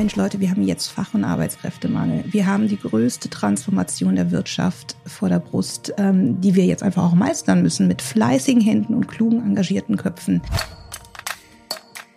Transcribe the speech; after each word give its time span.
Mensch 0.00 0.16
Leute, 0.16 0.40
wir 0.40 0.50
haben 0.50 0.62
jetzt 0.62 0.86
Fach- 0.86 1.12
und 1.12 1.24
Arbeitskräftemangel. 1.24 2.24
Wir 2.30 2.46
haben 2.46 2.68
die 2.68 2.78
größte 2.78 3.28
Transformation 3.28 4.16
der 4.16 4.30
Wirtschaft 4.30 4.96
vor 5.04 5.28
der 5.28 5.40
Brust, 5.40 5.92
ähm, 5.98 6.40
die 6.40 6.54
wir 6.54 6.64
jetzt 6.64 6.82
einfach 6.82 7.02
auch 7.02 7.12
meistern 7.12 7.60
müssen 7.60 7.86
mit 7.86 8.00
fleißigen 8.00 8.62
Händen 8.62 8.94
und 8.94 9.08
klugen, 9.08 9.44
engagierten 9.44 9.98
Köpfen. 9.98 10.40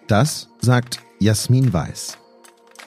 Das 0.07 0.47
sagt 0.61 1.01
Jasmin 1.19 1.73
Weiß. 1.73 2.17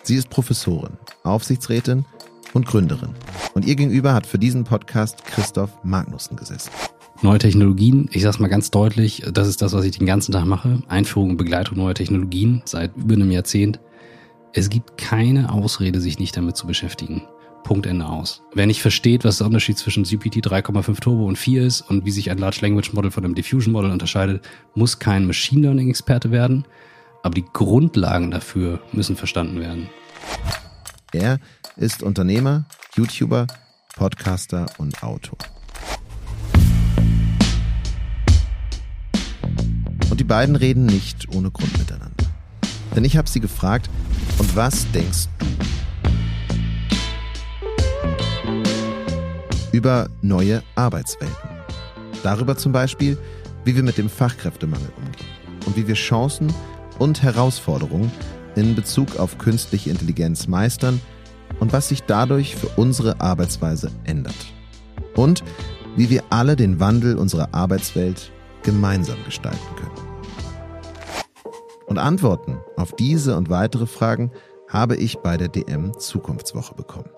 Sie 0.02 0.14
ist 0.14 0.30
Professorin, 0.30 0.94
Aufsichtsrätin 1.24 2.06
und 2.54 2.64
Gründerin. 2.64 3.10
Und 3.52 3.66
ihr 3.66 3.76
gegenüber 3.76 4.14
hat 4.14 4.26
für 4.26 4.38
diesen 4.38 4.64
Podcast 4.64 5.26
Christoph 5.26 5.72
Magnussen 5.84 6.38
gesessen. 6.38 6.70
Neue 7.20 7.38
Technologien, 7.38 8.08
ich 8.12 8.22
sag's 8.22 8.38
mal 8.38 8.48
ganz 8.48 8.70
deutlich, 8.70 9.24
das 9.30 9.46
ist 9.46 9.60
das, 9.60 9.74
was 9.74 9.84
ich 9.84 9.98
den 9.98 10.06
ganzen 10.06 10.32
Tag 10.32 10.46
mache. 10.46 10.82
Einführung 10.88 11.32
und 11.32 11.36
Begleitung 11.36 11.76
neuer 11.76 11.92
Technologien 11.92 12.62
seit 12.64 12.96
über 12.96 13.12
einem 13.12 13.30
Jahrzehnt. 13.30 13.78
Es 14.58 14.70
gibt 14.70 14.96
keine 14.96 15.52
Ausrede, 15.52 16.00
sich 16.00 16.18
nicht 16.18 16.34
damit 16.34 16.56
zu 16.56 16.66
beschäftigen. 16.66 17.28
Punkt 17.62 17.84
Ende 17.84 18.06
aus. 18.06 18.40
Wer 18.54 18.66
nicht 18.66 18.80
versteht, 18.80 19.22
was 19.22 19.36
der 19.36 19.46
Unterschied 19.46 19.76
zwischen 19.76 20.04
GPT 20.04 20.36
3,5 20.36 20.98
Turbo 20.98 21.26
und 21.26 21.36
4 21.36 21.62
ist 21.62 21.82
und 21.82 22.06
wie 22.06 22.10
sich 22.10 22.30
ein 22.30 22.38
Large 22.38 22.60
Language 22.62 22.94
Model 22.94 23.10
von 23.10 23.22
einem 23.22 23.34
Diffusion 23.34 23.74
Model 23.74 23.90
unterscheidet, 23.90 24.48
muss 24.74 24.98
kein 24.98 25.26
Machine 25.26 25.60
Learning 25.60 25.90
Experte 25.90 26.30
werden. 26.30 26.64
Aber 27.22 27.34
die 27.34 27.44
Grundlagen 27.52 28.30
dafür 28.30 28.80
müssen 28.92 29.14
verstanden 29.14 29.60
werden. 29.60 29.90
Er 31.12 31.38
ist 31.76 32.02
Unternehmer, 32.02 32.64
YouTuber, 32.94 33.46
Podcaster 33.94 34.64
und 34.78 35.02
Autor. 35.02 35.36
Und 40.08 40.18
die 40.18 40.24
beiden 40.24 40.56
reden 40.56 40.86
nicht 40.86 41.28
ohne 41.34 41.50
Grund 41.50 41.76
miteinander. 41.76 42.05
Denn 42.96 43.04
ich 43.04 43.16
habe 43.16 43.28
sie 43.28 43.40
gefragt, 43.40 43.90
und 44.38 44.56
was 44.56 44.90
denkst 44.92 45.28
du? 45.38 45.46
Über 49.72 50.08
neue 50.22 50.62
Arbeitswelten. 50.74 51.50
Darüber 52.22 52.56
zum 52.56 52.72
Beispiel, 52.72 53.18
wie 53.64 53.76
wir 53.76 53.82
mit 53.82 53.98
dem 53.98 54.08
Fachkräftemangel 54.08 54.88
umgehen 54.96 55.26
und 55.66 55.76
wie 55.76 55.86
wir 55.86 55.94
Chancen 55.94 56.50
und 56.98 57.22
Herausforderungen 57.22 58.10
in 58.54 58.74
Bezug 58.74 59.18
auf 59.18 59.36
künstliche 59.36 59.90
Intelligenz 59.90 60.48
meistern 60.48 60.98
und 61.60 61.74
was 61.74 61.88
sich 61.88 62.02
dadurch 62.04 62.56
für 62.56 62.68
unsere 62.76 63.20
Arbeitsweise 63.20 63.90
ändert. 64.04 64.34
Und 65.14 65.44
wie 65.96 66.08
wir 66.08 66.24
alle 66.30 66.56
den 66.56 66.80
Wandel 66.80 67.16
unserer 67.16 67.52
Arbeitswelt 67.52 68.32
gemeinsam 68.62 69.22
gestalten 69.24 69.76
können. 69.76 70.05
Und 71.86 71.98
Antworten 71.98 72.58
auf 72.76 72.92
diese 72.92 73.36
und 73.36 73.48
weitere 73.48 73.86
Fragen 73.86 74.32
habe 74.68 74.96
ich 74.96 75.18
bei 75.18 75.36
der 75.36 75.48
DM 75.48 75.98
Zukunftswoche 75.98 76.74
bekommen. 76.74 77.10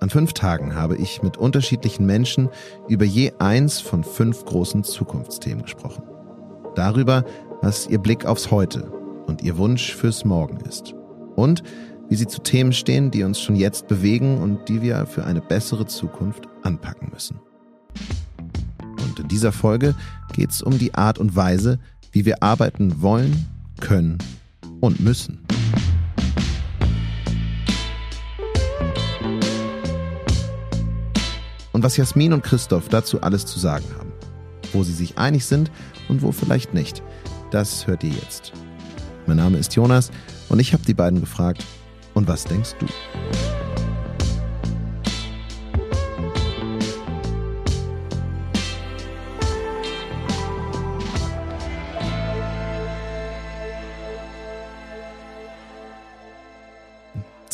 An 0.00 0.10
fünf 0.10 0.32
Tagen 0.32 0.74
habe 0.74 0.96
ich 0.96 1.22
mit 1.22 1.36
unterschiedlichen 1.36 2.06
Menschen 2.06 2.48
über 2.88 3.04
je 3.04 3.32
eins 3.38 3.80
von 3.80 4.04
fünf 4.04 4.44
großen 4.44 4.84
Zukunftsthemen 4.84 5.62
gesprochen. 5.64 6.04
Darüber, 6.74 7.24
was 7.62 7.88
ihr 7.88 7.98
Blick 7.98 8.24
aufs 8.24 8.50
Heute 8.50 8.90
und 9.26 9.42
ihr 9.42 9.58
Wunsch 9.58 9.94
fürs 9.94 10.24
Morgen 10.24 10.60
ist. 10.60 10.94
Und 11.34 11.62
wie 12.08 12.14
sie 12.14 12.26
zu 12.26 12.40
Themen 12.40 12.72
stehen, 12.72 13.10
die 13.10 13.24
uns 13.24 13.40
schon 13.40 13.56
jetzt 13.56 13.88
bewegen 13.88 14.40
und 14.40 14.68
die 14.68 14.80
wir 14.80 15.04
für 15.06 15.24
eine 15.24 15.40
bessere 15.40 15.86
Zukunft 15.86 16.48
anpacken 16.62 17.10
müssen. 17.12 17.40
Und 19.02 19.18
in 19.18 19.28
dieser 19.28 19.52
Folge 19.52 19.94
geht 20.32 20.50
es 20.50 20.62
um 20.62 20.78
die 20.78 20.94
Art 20.94 21.18
und 21.18 21.36
Weise, 21.36 21.78
wie 22.12 22.24
wir 22.24 22.42
arbeiten 22.42 23.02
wollen, 23.02 23.46
können 23.80 24.18
und 24.80 25.00
müssen. 25.00 25.44
Und 31.72 31.84
was 31.84 31.96
Jasmin 31.96 32.32
und 32.32 32.42
Christoph 32.42 32.88
dazu 32.88 33.20
alles 33.20 33.46
zu 33.46 33.58
sagen 33.58 33.84
haben, 33.96 34.12
wo 34.72 34.82
sie 34.82 34.92
sich 34.92 35.16
einig 35.16 35.44
sind 35.44 35.70
und 36.08 36.22
wo 36.22 36.32
vielleicht 36.32 36.74
nicht, 36.74 37.02
das 37.50 37.86
hört 37.86 38.02
ihr 38.02 38.10
jetzt. 38.10 38.52
Mein 39.26 39.36
Name 39.36 39.58
ist 39.58 39.76
Jonas 39.76 40.10
und 40.48 40.58
ich 40.58 40.72
habe 40.72 40.84
die 40.84 40.94
beiden 40.94 41.20
gefragt, 41.20 41.64
und 42.14 42.26
was 42.26 42.42
denkst 42.42 42.74
du? 42.80 43.67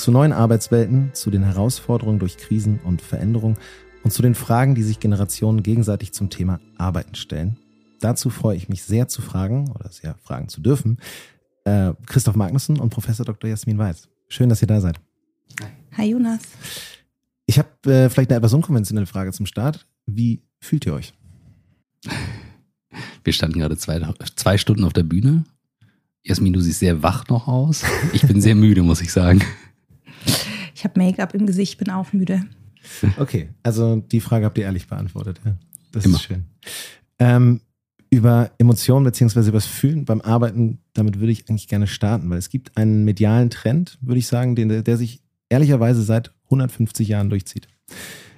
Zu 0.04 0.12
neuen 0.12 0.34
Arbeitswelten, 0.34 1.14
zu 1.14 1.30
den 1.30 1.44
Herausforderungen 1.44 2.18
durch 2.18 2.36
Krisen 2.36 2.78
und 2.84 3.00
Veränderungen 3.00 3.56
und 4.02 4.10
zu 4.10 4.20
den 4.20 4.34
Fragen, 4.34 4.74
die 4.74 4.82
sich 4.82 5.00
Generationen 5.00 5.62
gegenseitig 5.62 6.12
zum 6.12 6.28
Thema 6.28 6.60
Arbeiten 6.76 7.14
stellen. 7.14 7.56
Dazu 8.00 8.28
freue 8.28 8.54
ich 8.54 8.68
mich 8.68 8.82
sehr 8.82 9.08
zu 9.08 9.22
fragen 9.22 9.70
oder 9.70 9.90
sehr 9.90 10.14
fragen 10.16 10.50
zu 10.50 10.60
dürfen. 10.60 10.98
Äh, 11.64 11.94
Christoph 12.04 12.36
Magnussen 12.36 12.78
und 12.78 12.90
Professor 12.90 13.24
Dr. 13.24 13.48
Jasmin 13.48 13.78
Weiß. 13.78 14.10
Schön, 14.28 14.50
dass 14.50 14.60
ihr 14.60 14.68
da 14.68 14.82
seid. 14.82 15.00
Hi 15.96 16.10
Jonas. 16.10 16.42
Ich 17.46 17.58
habe 17.58 17.70
äh, 17.90 18.10
vielleicht 18.10 18.28
eine 18.28 18.36
etwas 18.36 18.52
unkonventionelle 18.52 19.06
Frage 19.06 19.32
zum 19.32 19.46
Start. 19.46 19.86
Wie 20.04 20.42
fühlt 20.60 20.84
ihr 20.84 20.92
euch? 20.92 21.14
Wir 23.24 23.32
standen 23.32 23.58
gerade 23.58 23.78
zwei, 23.78 24.02
zwei 24.36 24.58
Stunden 24.58 24.84
auf 24.84 24.92
der 24.92 25.04
Bühne. 25.04 25.44
Jasmin, 26.22 26.52
du 26.52 26.60
siehst 26.60 26.80
sehr 26.80 27.02
wach 27.02 27.26
noch 27.28 27.48
aus. 27.48 27.84
Ich 28.12 28.26
bin 28.26 28.42
sehr 28.42 28.54
müde, 28.54 28.82
muss 28.82 29.00
ich 29.00 29.10
sagen. 29.10 29.42
Ich 30.84 30.90
habe 30.90 31.00
Make-up 31.00 31.32
im 31.32 31.46
Gesicht, 31.46 31.78
bin 31.78 31.88
auch 31.88 32.12
müde. 32.12 32.44
Okay, 33.16 33.48
also 33.62 33.96
die 34.12 34.20
Frage 34.20 34.44
habt 34.44 34.58
ihr 34.58 34.64
ehrlich 34.64 34.86
beantwortet. 34.86 35.40
Ja. 35.42 35.56
Das 35.92 36.04
Immer. 36.04 36.16
ist 36.16 36.24
schön. 36.24 36.44
Ähm, 37.18 37.62
über 38.10 38.50
Emotionen 38.58 39.02
beziehungsweise 39.06 39.48
über 39.48 39.56
das 39.56 39.64
Fühlen 39.64 40.04
beim 40.04 40.20
Arbeiten, 40.20 40.80
damit 40.92 41.20
würde 41.20 41.32
ich 41.32 41.48
eigentlich 41.48 41.68
gerne 41.68 41.86
starten, 41.86 42.28
weil 42.28 42.36
es 42.36 42.50
gibt 42.50 42.76
einen 42.76 43.02
medialen 43.06 43.48
Trend, 43.48 43.96
würde 44.02 44.18
ich 44.18 44.26
sagen, 44.26 44.56
den, 44.56 44.84
der 44.84 44.96
sich 44.98 45.22
ehrlicherweise 45.48 46.02
seit 46.02 46.34
150 46.44 47.08
Jahren 47.08 47.30
durchzieht. 47.30 47.66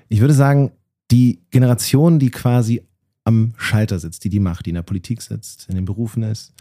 Ich 0.09 0.21
würde 0.21 0.35
sagen, 0.35 0.71
die 1.11 1.41
Generation, 1.51 2.21
die 2.21 2.31
quasi 2.31 2.81
am 3.25 3.55
Schalter 3.57 3.99
sitzt, 3.99 4.23
die 4.23 4.29
die 4.29 4.39
macht, 4.39 4.67
die 4.67 4.71
in 4.71 4.77
der 4.77 4.83
Politik 4.83 5.21
sitzt, 5.21 5.69
in 5.69 5.75
den 5.75 5.85
Berufen 5.85 6.23
ist, 6.23 6.55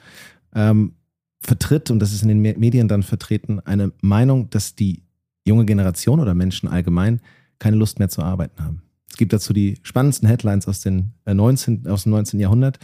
ähm, 0.56 0.94
vertritt, 1.42 1.92
und 1.92 2.00
das 2.00 2.12
ist 2.12 2.24
in 2.24 2.30
den 2.30 2.42
Me- 2.42 2.56
Medien 2.58 2.88
dann 2.88 3.04
vertreten, 3.04 3.60
eine 3.60 3.92
Meinung, 4.02 4.50
dass 4.50 4.74
die 4.74 5.04
junge 5.46 5.66
Generation 5.66 6.20
oder 6.20 6.34
Menschen 6.34 6.68
allgemein 6.68 7.22
keine 7.60 7.78
Lust 7.78 8.00
mehr 8.00 8.10
zu 8.10 8.22
arbeiten 8.22 8.64
haben. 8.64 8.82
Es 9.10 9.18
gibt 9.18 9.32
dazu 9.32 9.54
die 9.54 9.80
spannendsten 9.84 10.28
Headlines 10.28 10.68
aus, 10.68 10.82
den, 10.82 11.14
äh, 11.26 11.34
19, 11.34 11.88
aus 11.88 12.04
dem 12.04 12.12
19. 12.12 12.40
Jahrhundert. 12.40 12.80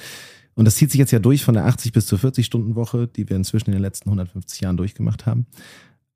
Und 0.54 0.66
das 0.66 0.76
zieht 0.76 0.92
sich 0.92 1.00
jetzt 1.00 1.12
ja 1.12 1.20
durch 1.20 1.44
von 1.44 1.56
der 1.56 1.66
80 1.66 1.92
bis 1.92 2.06
zur 2.06 2.20
40-Stunden-Woche, 2.20 3.08
die 3.08 3.28
wir 3.30 3.36
inzwischen 3.36 3.68
in 3.68 3.74
den 3.74 3.82
letzten 3.82 4.10
150 4.10 4.62
Jahren 4.62 4.78
durchgemacht 4.78 5.26
haben. 5.26 5.46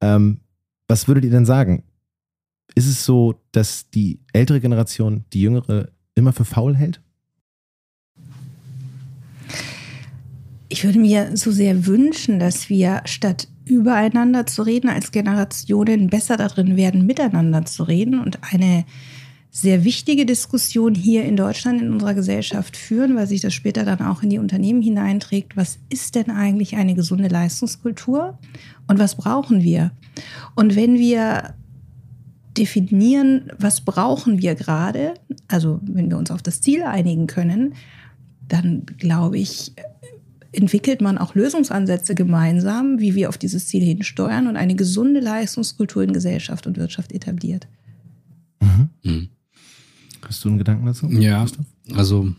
Ähm, 0.01 0.39
was 0.87 1.07
würdet 1.07 1.25
ihr 1.25 1.31
denn 1.31 1.45
sagen? 1.45 1.83
Ist 2.75 2.87
es 2.87 3.05
so, 3.05 3.41
dass 3.51 3.89
die 3.89 4.19
ältere 4.33 4.59
Generation 4.59 5.25
die 5.33 5.41
jüngere 5.41 5.89
immer 6.15 6.33
für 6.33 6.45
faul 6.45 6.75
hält? 6.75 7.01
Ich 10.67 10.83
würde 10.83 10.99
mir 10.99 11.35
so 11.37 11.51
sehr 11.51 11.85
wünschen, 11.85 12.39
dass 12.39 12.69
wir 12.69 13.01
statt 13.05 13.47
übereinander 13.65 14.45
zu 14.45 14.61
reden 14.61 14.89
als 14.89 15.11
Generationen 15.11 16.09
besser 16.09 16.37
darin 16.37 16.77
werden, 16.77 17.05
miteinander 17.05 17.65
zu 17.65 17.83
reden 17.83 18.19
und 18.19 18.39
eine 18.53 18.85
sehr 19.55 19.85
wichtige 19.85 20.25
Diskussion 20.25 20.95
hier 20.95 21.23
in 21.23 21.37
Deutschland 21.37 21.81
in 21.81 21.93
unserer 21.93 22.13
Gesellschaft 22.13 22.75
führen, 22.75 23.15
weil 23.15 23.25
sich 23.25 23.39
das 23.39 23.53
später 23.53 23.85
dann 23.85 24.01
auch 24.01 24.21
in 24.21 24.29
die 24.29 24.37
Unternehmen 24.37 24.81
hineinträgt. 24.81 25.55
Was 25.55 25.79
ist 25.89 26.15
denn 26.15 26.29
eigentlich 26.29 26.75
eine 26.75 26.93
gesunde 26.93 27.29
Leistungskultur 27.29 28.37
und 28.87 28.99
was 28.99 29.15
brauchen 29.15 29.63
wir? 29.63 29.91
Und 30.55 30.75
wenn 30.75 30.99
wir 30.99 31.53
definieren, 32.57 33.49
was 33.57 33.79
brauchen 33.81 34.41
wir 34.41 34.55
gerade, 34.55 35.13
also 35.47 35.79
wenn 35.83 36.09
wir 36.09 36.17
uns 36.17 36.31
auf 36.31 36.41
das 36.41 36.59
Ziel 36.59 36.83
einigen 36.83 37.27
können, 37.27 37.75
dann 38.49 38.85
glaube 38.97 39.37
ich, 39.37 39.71
entwickelt 40.55 41.01
man 41.01 41.17
auch 41.17 41.35
Lösungsansätze 41.35 42.15
gemeinsam, 42.15 42.99
wie 42.99 43.15
wir 43.15 43.29
auf 43.29 43.37
dieses 43.37 43.67
Ziel 43.67 43.83
hinsteuern 43.83 44.47
und 44.47 44.55
eine 44.55 44.75
gesunde 44.75 45.19
Leistungskultur 45.19 46.03
in 46.03 46.13
Gesellschaft 46.13 46.67
und 46.67 46.77
Wirtschaft 46.77 47.11
etabliert. 47.11 47.67
Mhm. 49.03 49.29
Hast 50.25 50.43
du 50.43 50.49
einen 50.49 50.57
Gedanken 50.57 50.85
dazu? 50.85 51.07
Ja, 51.07 51.41
Christoph? 51.41 51.65
also 51.93 52.33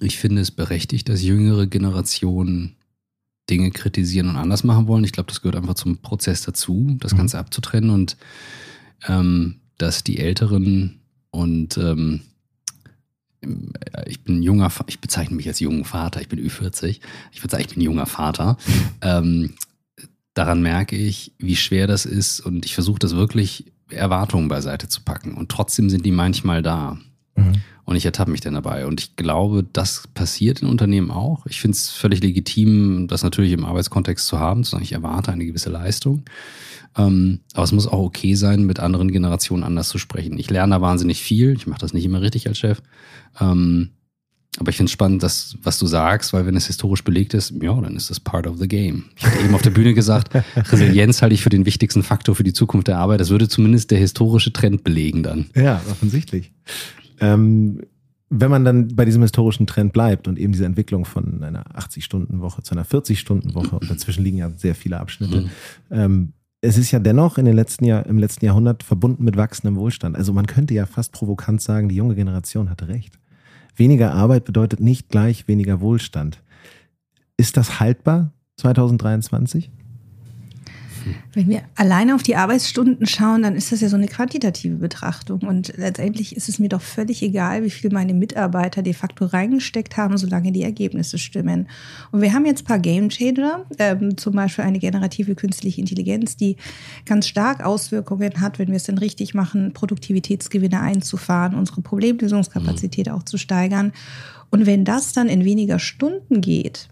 ich 0.00 0.18
finde 0.18 0.42
es 0.42 0.50
berechtigt, 0.50 1.08
dass 1.08 1.22
jüngere 1.22 1.66
Generationen 1.66 2.76
Dinge 3.48 3.70
kritisieren 3.70 4.28
und 4.28 4.36
anders 4.36 4.64
machen 4.64 4.86
wollen. 4.88 5.04
Ich 5.04 5.12
glaube, 5.12 5.28
das 5.28 5.40
gehört 5.40 5.56
einfach 5.56 5.74
zum 5.74 5.98
Prozess 5.98 6.42
dazu, 6.42 6.96
das 7.00 7.12
Mhm. 7.12 7.18
Ganze 7.18 7.38
abzutrennen 7.38 7.90
und 7.90 8.16
ähm, 9.06 9.56
dass 9.78 10.04
die 10.04 10.18
Älteren 10.18 11.00
und 11.30 11.78
ähm, 11.78 12.22
ich 14.06 14.22
bin 14.22 14.42
junger, 14.42 14.70
ich 14.86 15.00
bezeichne 15.00 15.36
mich 15.36 15.48
als 15.48 15.60
jungen 15.60 15.84
Vater, 15.84 16.20
ich 16.20 16.28
bin 16.28 16.38
Ü40, 16.38 17.00
ich 17.32 17.42
würde 17.42 17.50
sagen, 17.50 17.64
ich 17.66 17.74
bin 17.74 17.82
junger 17.82 18.06
Vater, 18.06 18.56
ähm, 19.00 19.54
daran 20.34 20.62
merke 20.62 20.96
ich, 20.96 21.32
wie 21.38 21.56
schwer 21.56 21.86
das 21.86 22.04
ist 22.04 22.40
und 22.40 22.64
ich 22.64 22.74
versuche 22.74 22.98
das 22.98 23.16
wirklich 23.16 23.72
Erwartungen 23.90 24.48
beiseite 24.48 24.88
zu 24.88 25.02
packen 25.02 25.34
und 25.34 25.50
trotzdem 25.50 25.90
sind 25.90 26.04
die 26.04 26.12
manchmal 26.12 26.62
da. 26.62 26.98
Mhm. 27.36 27.52
Und 27.88 27.96
ich 27.96 28.04
ertappe 28.04 28.30
mich 28.30 28.42
dann 28.42 28.52
dabei. 28.52 28.84
Und 28.84 29.00
ich 29.00 29.16
glaube, 29.16 29.64
das 29.72 30.08
passiert 30.12 30.60
in 30.60 30.68
Unternehmen 30.68 31.10
auch. 31.10 31.46
Ich 31.46 31.58
finde 31.58 31.74
es 31.74 31.88
völlig 31.88 32.20
legitim, 32.20 33.08
das 33.08 33.22
natürlich 33.22 33.52
im 33.52 33.64
Arbeitskontext 33.64 34.26
zu 34.26 34.38
haben, 34.38 34.62
zu 34.62 34.72
sagen, 34.72 34.84
ich 34.84 34.92
erwarte 34.92 35.32
eine 35.32 35.46
gewisse 35.46 35.70
Leistung. 35.70 36.24
Ähm, 36.98 37.40
aber 37.54 37.64
es 37.64 37.72
muss 37.72 37.86
auch 37.86 38.00
okay 38.00 38.34
sein, 38.34 38.64
mit 38.64 38.78
anderen 38.78 39.10
Generationen 39.10 39.64
anders 39.64 39.88
zu 39.88 39.96
sprechen. 39.96 40.38
Ich 40.38 40.50
lerne 40.50 40.74
da 40.74 40.82
wahnsinnig 40.82 41.22
viel. 41.22 41.54
Ich 41.56 41.66
mache 41.66 41.80
das 41.80 41.94
nicht 41.94 42.04
immer 42.04 42.20
richtig 42.20 42.46
als 42.46 42.58
Chef. 42.58 42.82
Ähm, 43.40 43.88
aber 44.58 44.68
ich 44.68 44.76
finde 44.76 44.88
es 44.88 44.92
spannend, 44.92 45.22
dass, 45.22 45.56
was 45.62 45.78
du 45.78 45.86
sagst, 45.86 46.34
weil 46.34 46.44
wenn 46.44 46.56
es 46.56 46.66
historisch 46.66 47.04
belegt 47.04 47.32
ist, 47.32 47.54
ja, 47.62 47.80
dann 47.80 47.96
ist 47.96 48.10
das 48.10 48.20
part 48.20 48.46
of 48.46 48.58
the 48.58 48.68
game. 48.68 49.04
Ich 49.16 49.24
hatte 49.24 49.38
eben 49.42 49.54
auf 49.54 49.62
der 49.62 49.70
Bühne 49.70 49.94
gesagt, 49.94 50.30
Resilienz 50.56 51.22
halte 51.22 51.34
ich 51.34 51.42
für 51.42 51.48
den 51.48 51.64
wichtigsten 51.64 52.02
Faktor 52.02 52.34
für 52.34 52.44
die 52.44 52.52
Zukunft 52.52 52.88
der 52.88 52.98
Arbeit. 52.98 53.20
Das 53.20 53.30
würde 53.30 53.48
zumindest 53.48 53.90
der 53.90 53.98
historische 53.98 54.52
Trend 54.52 54.84
belegen 54.84 55.22
dann. 55.22 55.46
Ja, 55.54 55.80
offensichtlich. 55.90 56.52
Ähm, 57.20 57.80
wenn 58.30 58.50
man 58.50 58.64
dann 58.64 58.88
bei 58.88 59.04
diesem 59.04 59.22
historischen 59.22 59.66
Trend 59.66 59.92
bleibt 59.92 60.28
und 60.28 60.38
eben 60.38 60.52
diese 60.52 60.66
Entwicklung 60.66 61.04
von 61.04 61.42
einer 61.42 61.64
80-Stunden-Woche 61.74 62.62
zu 62.62 62.72
einer 62.72 62.84
40-Stunden-Woche 62.84 63.78
und 63.78 63.90
dazwischen 63.90 64.22
liegen 64.22 64.36
ja 64.36 64.50
sehr 64.50 64.74
viele 64.74 65.00
Abschnitte, 65.00 65.42
mhm. 65.42 65.50
ähm, 65.90 66.32
es 66.60 66.76
ist 66.76 66.90
ja 66.90 66.98
dennoch 66.98 67.38
in 67.38 67.44
den 67.44 67.54
letzten 67.54 67.84
Jahr, 67.84 68.04
im 68.06 68.18
letzten 68.18 68.44
Jahrhundert 68.44 68.82
verbunden 68.82 69.24
mit 69.24 69.36
wachsendem 69.36 69.76
Wohlstand. 69.76 70.16
Also 70.16 70.32
man 70.32 70.46
könnte 70.46 70.74
ja 70.74 70.86
fast 70.86 71.12
provokant 71.12 71.62
sagen, 71.62 71.88
die 71.88 71.94
junge 71.94 72.16
Generation 72.16 72.68
hatte 72.68 72.88
recht. 72.88 73.18
Weniger 73.76 74.12
Arbeit 74.12 74.44
bedeutet 74.44 74.80
nicht 74.80 75.08
gleich 75.08 75.46
weniger 75.46 75.80
Wohlstand. 75.80 76.42
Ist 77.36 77.56
das 77.56 77.78
haltbar 77.78 78.32
2023? 78.56 79.70
Wenn 81.32 81.48
wir 81.48 81.62
alleine 81.74 82.14
auf 82.14 82.22
die 82.22 82.36
Arbeitsstunden 82.36 83.06
schauen, 83.06 83.42
dann 83.42 83.54
ist 83.54 83.72
das 83.72 83.80
ja 83.80 83.88
so 83.88 83.96
eine 83.96 84.08
quantitative 84.08 84.76
Betrachtung. 84.76 85.40
Und 85.40 85.72
letztendlich 85.76 86.36
ist 86.36 86.48
es 86.48 86.58
mir 86.58 86.68
doch 86.68 86.80
völlig 86.80 87.22
egal, 87.22 87.62
wie 87.64 87.70
viel 87.70 87.90
meine 87.92 88.14
Mitarbeiter 88.14 88.82
de 88.82 88.92
facto 88.92 89.26
reingesteckt 89.26 89.96
haben, 89.96 90.16
solange 90.18 90.52
die 90.52 90.62
Ergebnisse 90.62 91.18
stimmen. 91.18 91.68
Und 92.12 92.22
wir 92.22 92.32
haben 92.32 92.46
jetzt 92.46 92.62
ein 92.62 92.66
paar 92.66 92.78
Game 92.78 93.08
Changer, 93.08 93.66
ähm, 93.78 94.16
zum 94.16 94.34
Beispiel 94.34 94.64
eine 94.64 94.78
generative 94.78 95.34
künstliche 95.34 95.80
Intelligenz, 95.80 96.36
die 96.36 96.56
ganz 97.04 97.26
stark 97.26 97.64
Auswirkungen 97.64 98.40
hat, 98.40 98.58
wenn 98.58 98.68
wir 98.68 98.76
es 98.76 98.84
denn 98.84 98.98
richtig 98.98 99.34
machen, 99.34 99.72
Produktivitätsgewinne 99.72 100.80
einzufahren, 100.80 101.54
unsere 101.54 101.82
Problemlösungskapazität 101.82 103.06
mhm. 103.06 103.12
auch 103.12 103.22
zu 103.22 103.38
steigern. 103.38 103.92
Und 104.50 104.66
wenn 104.66 104.84
das 104.84 105.12
dann 105.12 105.28
in 105.28 105.44
weniger 105.44 105.78
Stunden 105.78 106.40
geht, 106.40 106.88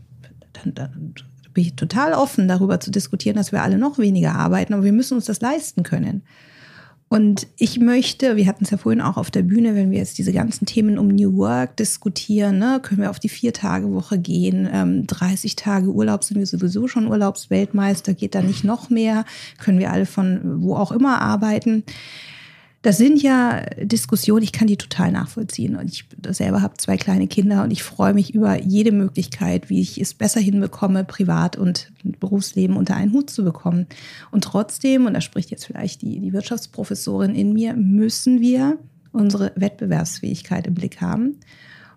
dann, 0.52 0.74
dann 0.74 1.14
bin 1.56 1.64
ich 1.64 1.74
total 1.74 2.12
offen, 2.12 2.48
darüber 2.48 2.80
zu 2.80 2.90
diskutieren, 2.90 3.36
dass 3.36 3.50
wir 3.50 3.62
alle 3.62 3.78
noch 3.78 3.98
weniger 3.98 4.34
arbeiten, 4.34 4.74
aber 4.74 4.84
wir 4.84 4.92
müssen 4.92 5.14
uns 5.14 5.24
das 5.24 5.40
leisten 5.40 5.82
können. 5.82 6.22
Und 7.08 7.46
ich 7.56 7.78
möchte, 7.78 8.36
wir 8.36 8.46
hatten 8.46 8.64
es 8.64 8.70
ja 8.70 8.76
vorhin 8.76 9.00
auch 9.00 9.16
auf 9.16 9.30
der 9.30 9.42
Bühne, 9.42 9.74
wenn 9.74 9.90
wir 9.90 9.98
jetzt 9.98 10.18
diese 10.18 10.34
ganzen 10.34 10.66
Themen 10.66 10.98
um 10.98 11.06
New 11.06 11.36
Work 11.36 11.76
diskutieren, 11.78 12.58
ne, 12.58 12.80
können 12.82 13.00
wir 13.00 13.10
auf 13.10 13.20
die 13.20 13.30
Vier-Tage-Woche 13.30 14.18
gehen. 14.18 14.68
Ähm, 14.70 15.06
30 15.06 15.56
Tage 15.56 15.88
Urlaub 15.88 16.24
sind 16.24 16.38
wir 16.38 16.46
sowieso 16.46 16.88
schon 16.88 17.06
Urlaubsweltmeister, 17.06 18.12
geht 18.12 18.34
da 18.34 18.42
nicht 18.42 18.64
noch 18.64 18.90
mehr, 18.90 19.24
können 19.58 19.78
wir 19.78 19.92
alle 19.92 20.04
von 20.04 20.60
wo 20.60 20.76
auch 20.76 20.92
immer 20.92 21.22
arbeiten. 21.22 21.84
Das 22.86 22.98
sind 22.98 23.20
ja 23.20 23.62
Diskussionen, 23.82 24.44
ich 24.44 24.52
kann 24.52 24.68
die 24.68 24.76
total 24.76 25.10
nachvollziehen. 25.10 25.74
Und 25.74 25.90
ich 25.90 26.04
selber 26.28 26.62
habe 26.62 26.76
zwei 26.76 26.96
kleine 26.96 27.26
Kinder 27.26 27.64
und 27.64 27.72
ich 27.72 27.82
freue 27.82 28.14
mich 28.14 28.32
über 28.32 28.62
jede 28.62 28.92
Möglichkeit, 28.92 29.68
wie 29.68 29.80
ich 29.80 30.00
es 30.00 30.14
besser 30.14 30.38
hinbekomme, 30.38 31.02
Privat- 31.02 31.56
und 31.56 31.90
Berufsleben 32.04 32.76
unter 32.76 32.94
einen 32.94 33.12
Hut 33.12 33.28
zu 33.28 33.42
bekommen. 33.42 33.88
Und 34.30 34.44
trotzdem, 34.44 35.06
und 35.06 35.14
da 35.14 35.20
spricht 35.20 35.50
jetzt 35.50 35.66
vielleicht 35.66 36.02
die, 36.02 36.20
die 36.20 36.32
Wirtschaftsprofessorin 36.32 37.34
in 37.34 37.52
mir, 37.54 37.74
müssen 37.74 38.40
wir 38.40 38.78
unsere 39.10 39.50
Wettbewerbsfähigkeit 39.56 40.68
im 40.68 40.74
Blick 40.74 41.00
haben. 41.00 41.40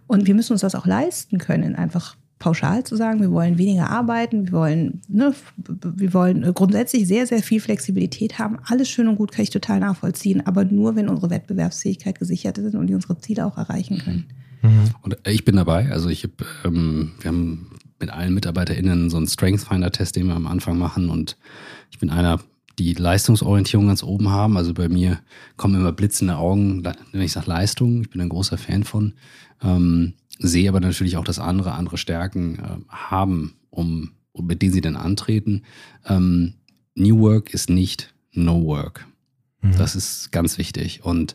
Und 0.08 0.26
wir 0.26 0.34
müssen 0.34 0.54
uns 0.54 0.62
das 0.62 0.74
auch 0.74 0.88
leisten 0.88 1.38
können, 1.38 1.76
einfach 1.76 2.16
pauschal 2.40 2.86
zu 2.86 2.96
sagen, 2.96 3.20
wir 3.20 3.32
wollen 3.32 3.58
weniger 3.58 3.90
arbeiten, 3.90 4.46
wir 4.46 4.54
wollen, 4.54 5.02
ne, 5.10 5.36
wir 5.58 6.14
wollen 6.14 6.54
grundsätzlich 6.54 7.06
sehr, 7.06 7.28
sehr 7.28 7.44
viel 7.44 7.60
Flexibilität 7.60 8.40
haben. 8.40 8.58
Alles 8.66 8.90
schön 8.90 9.10
und 9.10 9.18
gut 9.18 9.34
kann 9.34 9.44
ich 9.44 9.50
total 9.50 9.82
nachvollziehen, 9.82 10.48
aber 10.48 10.64
nur, 10.64 10.96
wenn 10.96 11.10
unsere 11.10 11.30
Wettbewerbsfähigkeit 11.30 12.18
gesichert 12.18 12.58
ist 12.58 12.76
und 12.76 12.88
die 12.88 12.94
unsere 12.94 13.18
Ziele 13.20 13.46
auch 13.46 13.58
erreichen 13.58 14.00
können. 14.00 14.26
Mhm. 14.62 14.92
Und 15.02 15.18
ich 15.28 15.44
bin 15.44 15.58
dabei. 15.58 15.92
Also 15.92 16.10
ich 16.10 16.24
habe, 16.24 16.34
ähm, 16.66 17.12
wir 17.20 17.28
haben 17.28 17.72
mit 18.00 18.10
allen 18.10 18.34
MitarbeiterInnen 18.34 19.10
so 19.10 19.18
einen 19.18 19.28
Strength 19.28 19.62
Finder 19.62 19.92
Test, 19.92 20.16
den 20.16 20.28
wir 20.28 20.36
am 20.36 20.48
Anfang 20.48 20.78
machen 20.78 21.10
und 21.10 21.38
ich 21.92 22.00
bin 22.00 22.10
einer, 22.10 22.40
die 22.78 22.94
Leistungsorientierung 22.94 23.88
ganz 23.88 24.04
oben 24.04 24.30
haben. 24.30 24.56
Also 24.56 24.74
bei 24.74 24.88
mir 24.88 25.20
kommen 25.58 25.76
immer 25.76 25.92
blitzende 25.92 26.38
Augen, 26.38 26.86
wenn 27.12 27.22
ich 27.22 27.34
sage 27.34 27.50
Leistung. 27.50 28.02
Ich 28.02 28.10
bin 28.10 28.22
ein 28.22 28.30
großer 28.30 28.58
Fan 28.58 28.86
von. 28.86 29.14
Ähm, 29.62 30.14
sehe 30.40 30.70
aber 30.70 30.80
natürlich 30.80 31.18
auch, 31.18 31.24
dass 31.24 31.38
andere 31.38 31.74
andere 31.74 31.98
Stärken 31.98 32.60
äh, 32.60 32.78
haben, 32.90 33.56
um, 33.70 34.14
um, 34.32 34.48
mit 34.48 34.62
denen 34.62 34.74
sie 34.74 34.82
dann 34.82 34.96
antreten. 34.96 35.64
Ähm, 36.06 36.56
New 36.96 37.20
Work 37.20 37.54
ist 37.54 37.70
nicht 37.70 38.14
No 38.32 38.64
Work. 38.66 39.06
Mhm. 39.62 39.78
Das 39.78 39.96
ist 39.96 40.32
ganz 40.32 40.58
wichtig. 40.58 41.04
Und 41.04 41.34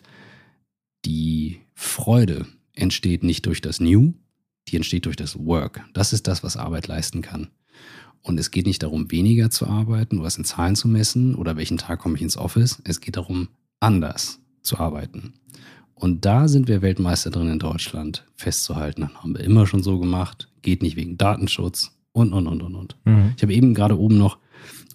die 1.04 1.60
Freude 1.74 2.46
entsteht 2.72 3.22
nicht 3.22 3.46
durch 3.46 3.60
das 3.60 3.78
New, 3.78 4.14
die 4.68 4.76
entsteht 4.76 5.06
durch 5.06 5.16
das 5.16 5.38
Work. 5.38 5.84
Das 5.92 6.12
ist 6.12 6.26
das, 6.26 6.42
was 6.42 6.56
Arbeit 6.56 6.88
leisten 6.88 7.22
kann. 7.22 7.48
Und 8.22 8.40
es 8.40 8.50
geht 8.50 8.66
nicht 8.66 8.82
darum, 8.82 9.10
weniger 9.10 9.50
zu 9.50 9.66
arbeiten 9.66 10.18
oder 10.18 10.28
es 10.28 10.38
in 10.38 10.44
Zahlen 10.44 10.76
zu 10.76 10.88
messen 10.88 11.34
oder 11.34 11.56
welchen 11.56 11.76
Tag 11.76 12.00
komme 12.00 12.16
ich 12.16 12.22
ins 12.22 12.38
Office. 12.38 12.80
Es 12.84 13.02
geht 13.02 13.16
darum, 13.16 13.48
anders 13.80 14.40
zu 14.62 14.78
arbeiten. 14.78 15.34
Und 15.94 16.25
da 16.25 16.49
sind 16.49 16.69
wir 16.69 16.82
Weltmeister 16.82 17.31
drin 17.31 17.49
in 17.49 17.58
Deutschland 17.58 18.25
festzuhalten. 18.37 19.02
Das 19.02 19.14
haben 19.23 19.37
wir 19.37 19.44
immer 19.44 19.67
schon 19.67 19.82
so 19.82 19.99
gemacht. 19.99 20.49
Geht 20.62 20.82
nicht 20.82 20.96
wegen 20.96 21.17
Datenschutz 21.17 21.93
und, 22.12 22.32
und, 22.32 22.46
und, 22.46 22.62
und, 22.62 22.75
und. 22.75 22.96
Mhm. 23.05 23.32
Ich 23.37 23.43
habe 23.43 23.55
eben 23.55 23.75
gerade 23.75 23.99
oben 23.99 24.19
noch 24.19 24.38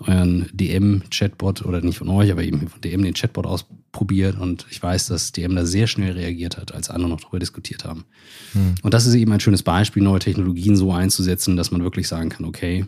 euren 0.06 0.48
DM-Chatbot 0.54 1.64
oder 1.66 1.82
nicht 1.82 1.98
von 1.98 2.10
euch, 2.10 2.32
aber 2.32 2.44
eben 2.44 2.68
von 2.68 2.82
DM 2.82 3.04
den 3.04 3.14
Chatbot 3.14 3.46
ausprobiert 3.46 4.40
und 4.40 4.66
ich 4.70 4.82
weiß, 4.82 5.08
dass 5.08 5.34
DM 5.34 5.56
da 5.56 5.66
sehr 5.66 5.88
schnell 5.88 6.14
reagiert 6.14 6.58
hat, 6.58 6.74
als 6.74 6.90
andere 6.90 7.10
noch 7.10 7.20
darüber 7.20 7.40
diskutiert 7.40 7.84
haben. 7.84 8.06
Mhm. 8.54 8.76
Und 8.82 8.94
das 8.94 9.06
ist 9.06 9.16
eben 9.16 9.32
ein 9.34 9.42
schönes 9.42 9.64
Beispiel, 9.64 10.02
neue 10.02 10.20
Technologien 10.20 10.78
so 10.78 10.94
einzusetzen, 10.94 11.58
dass 11.58 11.72
man 11.72 11.84
wirklich 11.84 12.08
sagen 12.08 12.30
kann, 12.30 12.46
okay, 12.46 12.86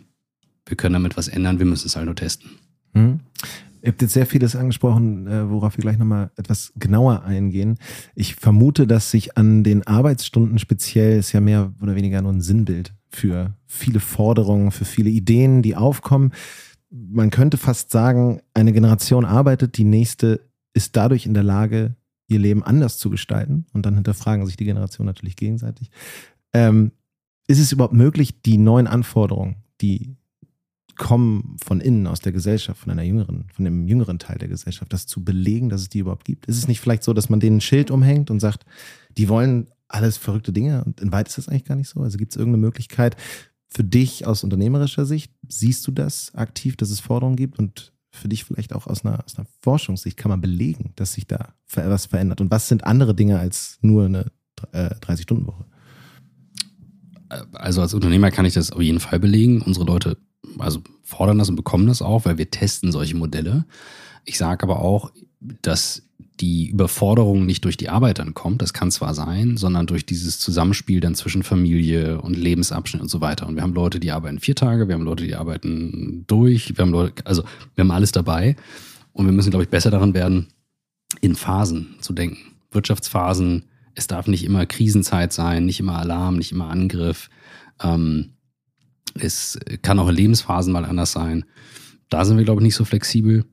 wir 0.66 0.76
können 0.76 0.94
damit 0.94 1.16
was 1.16 1.28
ändern, 1.28 1.58
wir 1.58 1.66
müssen 1.66 1.86
es 1.86 1.96
halt 1.96 2.06
nur 2.06 2.16
testen. 2.16 2.52
Mhm. 2.94 3.20
Ihr 3.82 3.90
habt 3.90 4.00
jetzt 4.00 4.12
sehr 4.12 4.26
vieles 4.26 4.54
angesprochen, 4.54 5.26
äh, 5.26 5.50
worauf 5.50 5.76
wir 5.76 5.82
gleich 5.82 5.98
nochmal 5.98 6.30
etwas 6.36 6.72
genauer 6.76 7.24
eingehen. 7.24 7.78
Ich 8.14 8.36
vermute, 8.36 8.86
dass 8.86 9.10
sich 9.10 9.36
an 9.36 9.64
den 9.64 9.84
Arbeitsstunden 9.86 10.58
speziell 10.60 11.18
ist 11.18 11.32
ja 11.32 11.40
mehr 11.40 11.74
oder 11.82 11.96
weniger 11.96 12.22
nur 12.22 12.32
ein 12.32 12.40
Sinnbild 12.40 12.94
für 13.08 13.56
viele 13.66 13.98
Forderungen, 13.98 14.70
für 14.70 14.84
viele 14.84 15.10
Ideen, 15.10 15.62
die 15.62 15.74
aufkommen. 15.74 16.32
Man 16.90 17.30
könnte 17.30 17.56
fast 17.56 17.90
sagen, 17.90 18.40
eine 18.54 18.72
Generation 18.72 19.24
arbeitet, 19.24 19.76
die 19.76 19.84
nächste 19.84 20.40
ist 20.74 20.96
dadurch 20.96 21.26
in 21.26 21.34
der 21.34 21.42
Lage, 21.42 21.96
ihr 22.28 22.38
Leben 22.38 22.62
anders 22.62 22.98
zu 22.98 23.10
gestalten. 23.10 23.66
Und 23.72 23.84
dann 23.84 23.94
hinterfragen 23.94 24.46
sich 24.46 24.56
die 24.56 24.64
Generationen 24.64 25.06
natürlich 25.06 25.36
gegenseitig. 25.36 25.90
Ähm, 26.52 26.92
ist 27.48 27.58
es 27.58 27.72
überhaupt 27.72 27.94
möglich, 27.94 28.42
die 28.42 28.58
neuen 28.58 28.86
Anforderungen, 28.86 29.56
die 29.80 30.16
kommen 30.96 31.56
von 31.64 31.80
innen 31.80 32.06
aus 32.06 32.20
der 32.20 32.32
Gesellschaft, 32.32 32.80
von 32.80 32.90
einer 32.90 33.02
jüngeren, 33.02 33.46
von 33.52 33.64
dem 33.64 33.86
jüngeren 33.86 34.18
Teil 34.18 34.38
der 34.38 34.48
Gesellschaft, 34.48 34.92
das 34.92 35.06
zu 35.06 35.24
belegen, 35.24 35.68
dass 35.68 35.82
es 35.82 35.88
die 35.88 36.00
überhaupt 36.00 36.24
gibt? 36.24 36.46
Ist 36.46 36.58
es 36.58 36.68
nicht 36.68 36.80
vielleicht 36.80 37.04
so, 37.04 37.12
dass 37.12 37.28
man 37.28 37.40
denen 37.40 37.58
ein 37.58 37.60
Schild 37.60 37.90
umhängt 37.90 38.30
und 38.30 38.40
sagt, 38.40 38.64
die 39.16 39.28
wollen 39.28 39.68
alles 39.88 40.16
verrückte 40.16 40.52
Dinge 40.52 40.84
und 40.84 41.00
in 41.00 41.12
weit 41.12 41.28
ist 41.28 41.38
das 41.38 41.48
eigentlich 41.48 41.64
gar 41.64 41.76
nicht 41.76 41.88
so? 41.88 42.00
Also 42.00 42.18
gibt 42.18 42.32
es 42.32 42.36
irgendeine 42.36 42.62
Möglichkeit 42.62 43.16
für 43.68 43.84
dich 43.84 44.26
aus 44.26 44.44
unternehmerischer 44.44 45.04
Sicht? 45.04 45.32
Siehst 45.48 45.86
du 45.86 45.92
das 45.92 46.34
aktiv, 46.34 46.76
dass 46.76 46.90
es 46.90 47.00
Forderungen 47.00 47.36
gibt 47.36 47.58
und 47.58 47.92
für 48.10 48.28
dich 48.28 48.44
vielleicht 48.44 48.74
auch 48.74 48.86
aus 48.86 49.04
einer, 49.04 49.24
aus 49.24 49.38
einer 49.38 49.46
Forschungssicht 49.60 50.16
kann 50.16 50.28
man 50.28 50.40
belegen, 50.40 50.92
dass 50.96 51.14
sich 51.14 51.26
da 51.26 51.54
was 51.74 52.06
verändert? 52.06 52.40
Und 52.40 52.50
was 52.50 52.68
sind 52.68 52.84
andere 52.84 53.14
Dinge 53.14 53.38
als 53.38 53.78
nur 53.80 54.04
eine 54.04 54.26
äh, 54.72 54.94
30-Stunden-Woche? 54.96 55.64
Also 57.52 57.80
als 57.80 57.94
Unternehmer 57.94 58.30
kann 58.30 58.44
ich 58.44 58.52
das 58.52 58.70
auf 58.70 58.82
jeden 58.82 59.00
Fall 59.00 59.18
belegen. 59.18 59.62
Unsere 59.62 59.86
Leute 59.86 60.18
also 60.58 60.82
fordern 61.02 61.38
das 61.38 61.48
und 61.48 61.56
bekommen 61.56 61.86
das 61.86 62.02
auch, 62.02 62.24
weil 62.24 62.38
wir 62.38 62.50
testen 62.50 62.92
solche 62.92 63.16
Modelle. 63.16 63.64
Ich 64.24 64.38
sage 64.38 64.62
aber 64.62 64.80
auch, 64.80 65.12
dass 65.40 66.02
die 66.40 66.68
Überforderung 66.68 67.46
nicht 67.46 67.64
durch 67.64 67.76
die 67.76 67.88
Arbeit 67.88 68.18
dann 68.18 68.34
kommt, 68.34 68.62
das 68.62 68.72
kann 68.72 68.90
zwar 68.90 69.14
sein, 69.14 69.56
sondern 69.56 69.86
durch 69.86 70.06
dieses 70.06 70.40
Zusammenspiel 70.40 71.00
dann 71.00 71.14
zwischen 71.14 71.42
Familie 71.42 72.20
und 72.20 72.36
Lebensabschnitt 72.36 73.02
und 73.02 73.08
so 73.08 73.20
weiter. 73.20 73.46
Und 73.46 73.54
wir 73.54 73.62
haben 73.62 73.74
Leute, 73.74 74.00
die 74.00 74.10
arbeiten 74.10 74.40
vier 74.40 74.56
Tage, 74.56 74.88
wir 74.88 74.94
haben 74.94 75.04
Leute, 75.04 75.24
die 75.24 75.34
arbeiten 75.34 76.24
durch, 76.26 76.76
wir 76.76 76.82
haben 76.82 76.90
Leute, 76.90 77.24
also 77.26 77.44
wir 77.74 77.84
haben 77.84 77.90
alles 77.90 78.12
dabei. 78.12 78.56
Und 79.12 79.26
wir 79.26 79.32
müssen, 79.32 79.50
glaube 79.50 79.64
ich, 79.64 79.70
besser 79.70 79.90
daran 79.90 80.14
werden, 80.14 80.48
in 81.20 81.34
Phasen 81.34 81.96
zu 82.00 82.12
denken. 82.12 82.38
Wirtschaftsphasen, 82.70 83.64
es 83.94 84.06
darf 84.06 84.26
nicht 84.26 84.44
immer 84.44 84.64
Krisenzeit 84.66 85.32
sein, 85.32 85.66
nicht 85.66 85.80
immer 85.80 85.98
Alarm, 85.98 86.36
nicht 86.36 86.52
immer 86.52 86.70
Angriff. 86.70 87.28
Ähm, 87.82 88.30
es 89.14 89.58
kann 89.82 89.98
auch 89.98 90.08
in 90.08 90.16
Lebensphasen 90.16 90.72
mal 90.72 90.84
anders 90.84 91.12
sein. 91.12 91.44
da 92.08 92.24
sind 92.24 92.36
wir, 92.36 92.44
glaube 92.44 92.60
ich, 92.60 92.64
nicht 92.64 92.74
so 92.74 92.84
flexibel. 92.84 93.44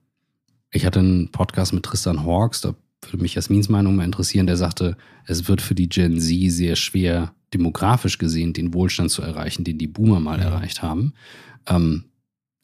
Ich 0.72 0.86
hatte 0.86 1.00
einen 1.00 1.32
Podcast 1.32 1.74
mit 1.74 1.84
Tristan 1.84 2.26
Hawks, 2.26 2.62
da 2.62 2.76
würde 3.02 3.24
mich 3.24 3.36
Jasmins 3.36 3.70
Meinung 3.70 3.96
mal 3.96 4.04
interessieren, 4.04 4.48
der 4.48 4.58
sagte, 4.58 4.98
es 5.26 5.48
wird 5.48 5.62
für 5.62 5.76
die 5.76 5.90
Gen 5.90 6.20
Z 6.20 6.52
sehr 6.52 6.76
schwer, 6.76 7.34
demografisch 7.54 8.18
gesehen, 8.18 8.54
den 8.54 8.74
Wohlstand 8.74 9.12
zu 9.12 9.22
erreichen, 9.22 9.64
den 9.64 9.78
die 9.78 9.88
Boomer 9.88 10.20
mal 10.20 10.40
ja. 10.40 10.46
erreicht 10.46 10.82
haben. 10.82 11.14
Ähm, 11.68 12.06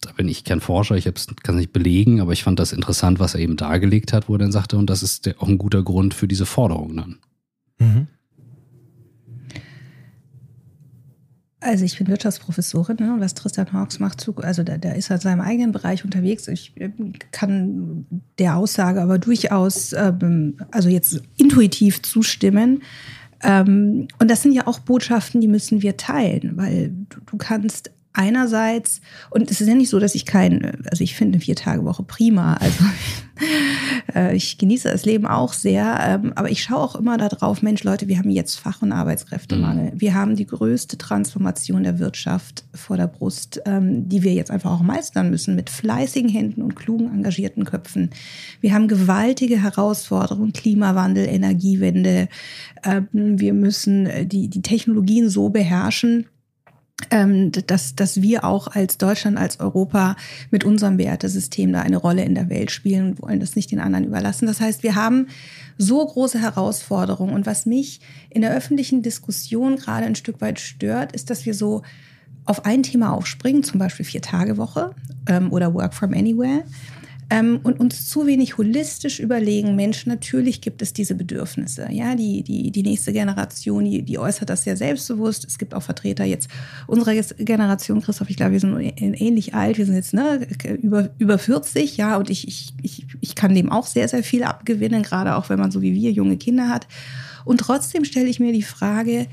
da 0.01 0.12
bin 0.12 0.27
ich 0.27 0.44
kein 0.44 0.62
Forscher, 0.62 0.96
ich 0.96 1.06
kann 1.06 1.56
es 1.56 1.60
nicht 1.60 1.74
belegen, 1.74 2.22
aber 2.22 2.34
ich 2.34 2.44
fand 2.44 2.60
das 2.60 2.74
interessant, 2.74 3.20
was 3.20 3.34
er 3.34 3.39
eben 3.39 3.56
dargelegt 3.56 4.13
hat, 4.13 4.30
wo 4.30 4.36
er 4.36 4.39
dann 4.39 4.51
sagte, 4.51 4.77
und 4.77 4.89
das 4.89 5.01
ist 5.01 5.25
der, 5.25 5.42
auch 5.42 5.48
ein 5.48 5.58
guter 5.58 5.84
Grund 5.84 6.13
für 6.13 6.27
diese 6.27 6.46
Forderung 6.46 6.96
dann. 6.98 7.20
Mhm. 7.80 8.08
Also 11.65 11.84
ich 11.84 11.98
bin 11.98 12.07
Wirtschaftsprofessorin 12.07 12.98
ne, 13.00 13.15
was 13.17 13.34
Tristan 13.34 13.74
Hawks 13.74 14.00
macht, 14.00 14.29
also 14.43 14.62
da, 14.62 14.77
da 14.77 14.91
ist 14.91 15.10
er 15.10 15.15
in 15.15 15.22
seinem 15.22 15.41
eigenen 15.41 15.72
Bereich 15.72 16.05
unterwegs. 16.05 16.48
Ich 16.48 16.74
ähm, 16.77 17.13
kann 17.31 18.05
der 18.38 18.55
Aussage 18.55 19.01
aber 19.01 19.17
durchaus, 19.17 19.91
ähm, 19.93 20.57
also 20.69 20.89
jetzt 20.89 21.24
intuitiv 21.38 22.03
zustimmen. 22.03 22.84
Ähm, 23.41 24.07
und 24.19 24.29
das 24.29 24.43
sind 24.43 24.51
ja 24.51 24.67
auch 24.67 24.77
Botschaften, 24.77 25.41
die 25.41 25.48
müssen 25.48 25.81
wir 25.81 25.98
teilen, 25.98 26.55
weil 26.55 26.91
du, 27.10 27.19
du 27.25 27.38
kannst 27.38 27.89
einerseits, 28.15 29.01
und 29.29 29.51
es 29.51 29.62
ist 29.62 29.67
ja 29.67 29.75
nicht 29.75 29.89
so, 29.89 30.00
dass 30.00 30.15
ich 30.15 30.25
kein, 30.25 30.84
also 30.89 31.03
ich 31.03 31.15
finde 31.15 31.36
eine 31.36 31.41
Vier-Tage-Woche 31.41 32.03
prima, 32.03 32.55
also 32.55 32.84
äh, 34.15 34.36
ich 34.36 34.57
genieße 34.57 34.89
das 34.89 35.05
Leben 35.05 35.25
auch 35.27 35.53
sehr, 35.53 35.98
ähm, 36.01 36.34
aber 36.36 36.50
ich 36.50 36.63
schaue 36.63 36.79
auch 36.79 36.95
immer 36.95 37.17
darauf, 37.17 37.62
Mensch, 37.62 37.84
Leute, 37.84 38.07
wir 38.07 38.17
haben 38.17 38.29
jetzt 38.29 38.55
Fach- 38.55 38.81
und 38.81 38.91
Arbeitskräftemangel. 38.91 39.91
Mhm. 39.93 40.01
Wir 40.01 40.13
haben 40.13 40.36
die 40.36 40.45
größte 40.45 40.98
Transformation 40.98 41.84
der 41.84 42.00
Wirtschaft 42.00 42.65
vor 42.74 42.98
der 42.98 43.07
Brust, 43.07 43.62
ähm, 43.65 44.07
die 44.07 44.24
wir 44.24 44.34
jetzt 44.34 44.51
einfach 44.51 44.72
auch 44.72 44.84
meistern 44.84 45.29
müssen, 45.29 45.55
mit 45.55 45.69
fleißigen 45.69 46.29
Händen 46.29 46.62
und 46.62 46.75
klugen, 46.75 47.13
engagierten 47.13 47.65
Köpfen. 47.65 48.10
Wir 48.62 48.74
haben 48.74 48.88
gewaltige 48.88 49.62
Herausforderungen, 49.62 50.53
Klimawandel, 50.53 51.27
Energiewende. 51.27 52.29
Ähm, 52.84 53.07
wir 53.12 53.53
müssen 53.53 54.05
äh, 54.05 54.25
die, 54.25 54.50
die 54.50 54.62
Technologien 54.62 55.29
so 55.29 55.50
beherrschen, 55.50 56.27
dass, 57.68 57.96
dass 57.96 58.22
wir 58.22 58.46
auch 58.46 58.68
als 58.68 58.98
Deutschland, 58.98 59.38
als 59.38 59.60
Europa 59.60 60.16
mit 60.50 60.64
unserem 60.64 60.98
Wertesystem 60.98 61.74
da 61.74 61.82
eine 61.82 61.98
Rolle 61.98 62.24
in 62.24 62.36
der 62.36 62.50
Welt 62.50 62.72
spielen 62.72 63.12
und 63.12 63.22
wollen 63.22 63.40
das 63.42 63.56
nicht 63.56 63.72
den 63.72 63.82
anderen 63.82 64.06
überlassen. 64.06 64.48
Das 64.48 64.62
heißt, 64.62 64.82
wir 64.82 64.96
haben 64.96 65.28
so 65.78 66.06
große 66.06 66.40
Herausforderungen. 66.40 67.34
Und 67.34 67.46
was 67.46 67.66
mich 67.66 68.00
in 68.30 68.42
der 68.42 68.56
öffentlichen 68.56 69.02
Diskussion 69.02 69.75
gerade 69.75 70.06
ein 70.06 70.16
Stück 70.16 70.40
weit 70.40 70.60
stört, 70.60 71.12
ist, 71.12 71.30
dass 71.30 71.46
wir 71.46 71.54
so 71.54 71.82
auf 72.46 72.66
ein 72.66 72.84
Thema 72.84 73.12
aufspringen, 73.12 73.64
zum 73.64 73.80
Beispiel 73.80 74.06
Vier-Tage-Woche 74.06 74.96
ähm, 75.28 75.52
oder 75.52 75.74
Work 75.74 75.94
from 75.94 76.14
Anywhere 76.14 76.64
ähm, 77.29 77.60
und 77.63 77.79
uns 77.79 78.08
zu 78.08 78.27
wenig 78.27 78.58
holistisch 78.58 79.20
überlegen, 79.20 79.75
Mensch, 79.75 80.05
natürlich 80.05 80.62
gibt 80.62 80.82
es 80.82 80.94
diese 80.94 81.15
Bedürfnisse. 81.15 81.88
Ja, 81.91 82.15
die, 82.15 82.44
die, 82.44 82.72
die 82.72 82.84
nächste 82.84 83.13
Generation, 83.13 83.86
die, 83.86 84.03
die 84.03 84.20
äußert 84.20 84.50
das 84.50 84.63
sehr 84.63 84.77
selbstbewusst. 84.77 85.46
Es 85.46 85.58
gibt 85.58 85.74
auch 85.74 85.82
Vertreter 85.82 86.24
jetzt 86.24 86.50
unserer 86.88 87.15
Generation, 87.38 88.01
Christoph, 88.01 88.29
ich 88.29 88.38
glaube, 88.38 88.53
wir 88.53 88.60
sind 88.60 88.77
ähnlich 88.79 89.55
alt, 89.55 89.77
wir 89.77 89.86
sind 89.86 89.96
jetzt 89.96 90.13
ne, 90.13 90.48
über, 90.82 91.10
über 91.17 91.38
40, 91.38 91.98
ja, 91.98 92.17
und 92.17 92.29
ich, 92.29 92.48
ich, 92.48 92.74
ich, 92.82 93.08
ich 93.22 93.36
kann 93.36 93.55
dem 93.55 93.72
auch 93.72 93.88
sehr, 93.88 94.08
sehr 94.08 94.24
viel 94.24 94.44
abgewinnen, 94.44 95.01
gerade 95.01 95.36
auch 95.36 95.50
wenn 95.50 95.60
man 95.60 95.72
so 95.72 95.82
wie 95.82 95.94
wir 95.94 96.12
junge 96.12 96.38
Kinder 96.38 96.70
hat. 96.70 96.88
Und 97.44 97.60
trotzdem 97.60 98.05
stelle 98.05 98.27
ich 98.27 98.39
mir 98.39 98.53
die 98.53 98.63
Frage, 98.63 99.27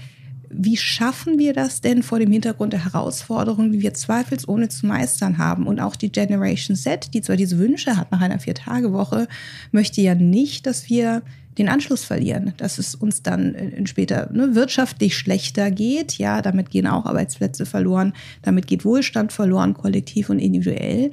wie 0.52 0.76
schaffen 0.76 1.38
wir 1.38 1.52
das 1.52 1.80
denn 1.80 2.02
vor 2.02 2.18
dem 2.18 2.30
Hintergrund 2.30 2.72
der 2.72 2.84
Herausforderungen, 2.84 3.72
die 3.72 3.82
wir 3.82 3.94
zweifelsohne 3.94 4.68
zu 4.68 4.86
meistern 4.86 5.38
haben? 5.38 5.66
Und 5.66 5.80
auch 5.80 5.96
die 5.96 6.12
Generation 6.12 6.76
Z, 6.76 7.14
die 7.14 7.22
zwar 7.22 7.36
diese 7.36 7.58
Wünsche 7.58 7.96
hat 7.96 8.12
nach 8.12 8.20
einer 8.20 8.38
Vier-Tage-Woche, 8.38 9.28
möchte 9.70 10.00
ja 10.00 10.14
nicht, 10.14 10.66
dass 10.66 10.88
wir 10.88 11.22
den 11.58 11.68
Anschluss 11.68 12.04
verlieren, 12.04 12.54
dass 12.56 12.78
es 12.78 12.94
uns 12.94 13.22
dann 13.22 13.54
später 13.84 14.30
ne, 14.32 14.54
wirtschaftlich 14.54 15.16
schlechter 15.16 15.70
geht. 15.70 16.18
Ja, 16.18 16.40
damit 16.40 16.70
gehen 16.70 16.86
auch 16.86 17.04
Arbeitsplätze 17.04 17.66
verloren, 17.66 18.14
damit 18.42 18.66
geht 18.66 18.84
Wohlstand 18.84 19.32
verloren, 19.32 19.74
kollektiv 19.74 20.30
und 20.30 20.38
individuell. 20.38 21.10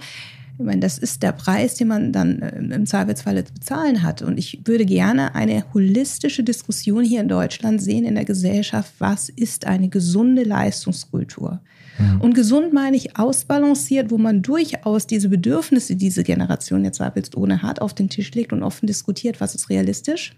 Ich 0.59 0.65
meine, 0.65 0.81
das 0.81 0.97
ist 0.97 1.23
der 1.23 1.31
Preis, 1.31 1.75
den 1.75 1.87
man 1.87 2.11
dann 2.11 2.41
äh, 2.41 2.75
im 2.75 2.85
Zweifelsfall 2.85 3.45
zu 3.45 3.53
bezahlen 3.53 4.03
hat. 4.03 4.21
Und 4.21 4.37
ich 4.37 4.59
würde 4.65 4.85
gerne 4.85 5.33
eine 5.33 5.63
holistische 5.73 6.43
Diskussion 6.43 7.01
hier 7.05 7.21
in 7.21 7.29
Deutschland 7.29 7.81
sehen 7.81 8.03
in 8.03 8.15
der 8.15 8.25
Gesellschaft. 8.25 8.91
Was 8.99 9.29
ist 9.29 9.65
eine 9.65 9.87
gesunde 9.87 10.43
Leistungskultur? 10.43 11.61
Ja. 11.97 12.17
Und 12.19 12.33
gesund 12.33 12.73
meine 12.73 12.97
ich 12.97 13.17
ausbalanciert, 13.17 14.11
wo 14.11 14.17
man 14.17 14.41
durchaus 14.41 15.07
diese 15.07 15.29
Bedürfnisse, 15.29 15.95
die 15.95 16.09
diese 16.09 16.23
Generation 16.23 16.83
jetzt 16.83 16.97
zweifelsohne 16.97 17.61
hat, 17.61 17.81
auf 17.81 17.93
den 17.93 18.09
Tisch 18.09 18.33
legt 18.33 18.51
und 18.51 18.61
offen 18.61 18.85
diskutiert, 18.85 19.39
was 19.39 19.55
ist 19.55 19.69
realistisch 19.69 20.35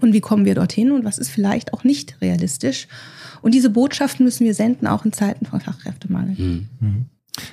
und 0.00 0.12
wie 0.12 0.20
kommen 0.20 0.44
wir 0.44 0.54
dorthin 0.54 0.92
und 0.92 1.04
was 1.04 1.18
ist 1.18 1.30
vielleicht 1.30 1.72
auch 1.72 1.82
nicht 1.82 2.20
realistisch. 2.20 2.86
Und 3.42 3.54
diese 3.54 3.70
Botschaften 3.70 4.24
müssen 4.24 4.44
wir 4.44 4.54
senden, 4.54 4.86
auch 4.86 5.04
in 5.04 5.12
Zeiten 5.12 5.46
von 5.46 5.60
Fachkräftemangel. 5.60 6.36
Mhm. 6.36 7.06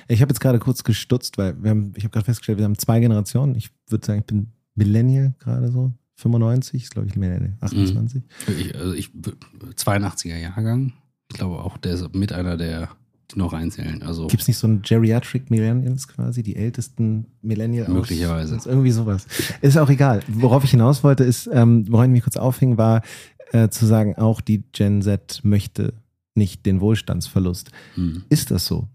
Ich 0.08 0.22
habe 0.22 0.30
jetzt 0.30 0.40
gerade 0.40 0.58
kurz 0.58 0.84
gestutzt, 0.84 1.38
weil 1.38 1.62
wir 1.62 1.70
haben, 1.70 1.92
ich 1.96 2.04
habe 2.04 2.12
gerade 2.12 2.24
festgestellt, 2.24 2.58
wir 2.58 2.64
haben 2.64 2.78
zwei 2.78 3.00
Generationen. 3.00 3.54
Ich 3.54 3.70
würde 3.88 4.06
sagen, 4.06 4.20
ich 4.20 4.26
bin 4.26 4.52
Millennial 4.74 5.34
gerade 5.38 5.70
so. 5.70 5.92
95 6.16 6.84
ist, 6.84 6.92
glaube 6.92 7.08
ich, 7.08 7.16
Millennial. 7.16 7.56
28. 7.60 8.22
Mhm. 8.22 8.54
Ich, 8.58 8.74
also 8.76 8.92
ich 8.92 9.10
82er 9.10 10.38
Jahrgang. 10.38 10.92
Ich 11.30 11.36
glaube 11.36 11.58
auch, 11.58 11.76
der 11.78 11.94
ist 11.94 12.14
mit 12.14 12.32
einer 12.32 12.56
der, 12.56 12.90
die 13.32 13.38
noch 13.38 13.52
reinzählen. 13.52 14.02
Also 14.02 14.28
Gibt 14.28 14.42
es 14.42 14.48
nicht 14.48 14.58
so 14.58 14.68
ein 14.68 14.82
Geriatric 14.82 15.50
Millennials 15.50 16.06
quasi, 16.06 16.42
die 16.42 16.56
ältesten 16.56 17.26
Millennials? 17.42 17.88
Möglicherweise. 17.88 18.56
Aus, 18.56 18.66
irgendwie 18.66 18.92
sowas. 18.92 19.26
Ist 19.60 19.76
auch 19.76 19.90
egal. 19.90 20.22
Worauf 20.28 20.62
ich 20.64 20.70
hinaus 20.70 21.02
wollte, 21.02 21.24
ist, 21.24 21.48
ähm, 21.52 21.90
woran 21.90 22.10
ich 22.10 22.12
mich 22.12 22.22
kurz 22.22 22.36
aufhing, 22.36 22.78
war 22.78 23.02
äh, 23.52 23.68
zu 23.68 23.86
sagen, 23.86 24.16
auch 24.16 24.40
die 24.40 24.62
Gen 24.72 25.02
Z 25.02 25.40
möchte 25.42 25.94
nicht 26.34 26.66
den 26.66 26.80
Wohlstandsverlust. 26.80 27.70
Mhm. 27.96 28.24
Ist 28.28 28.50
das 28.50 28.66
so? 28.66 28.88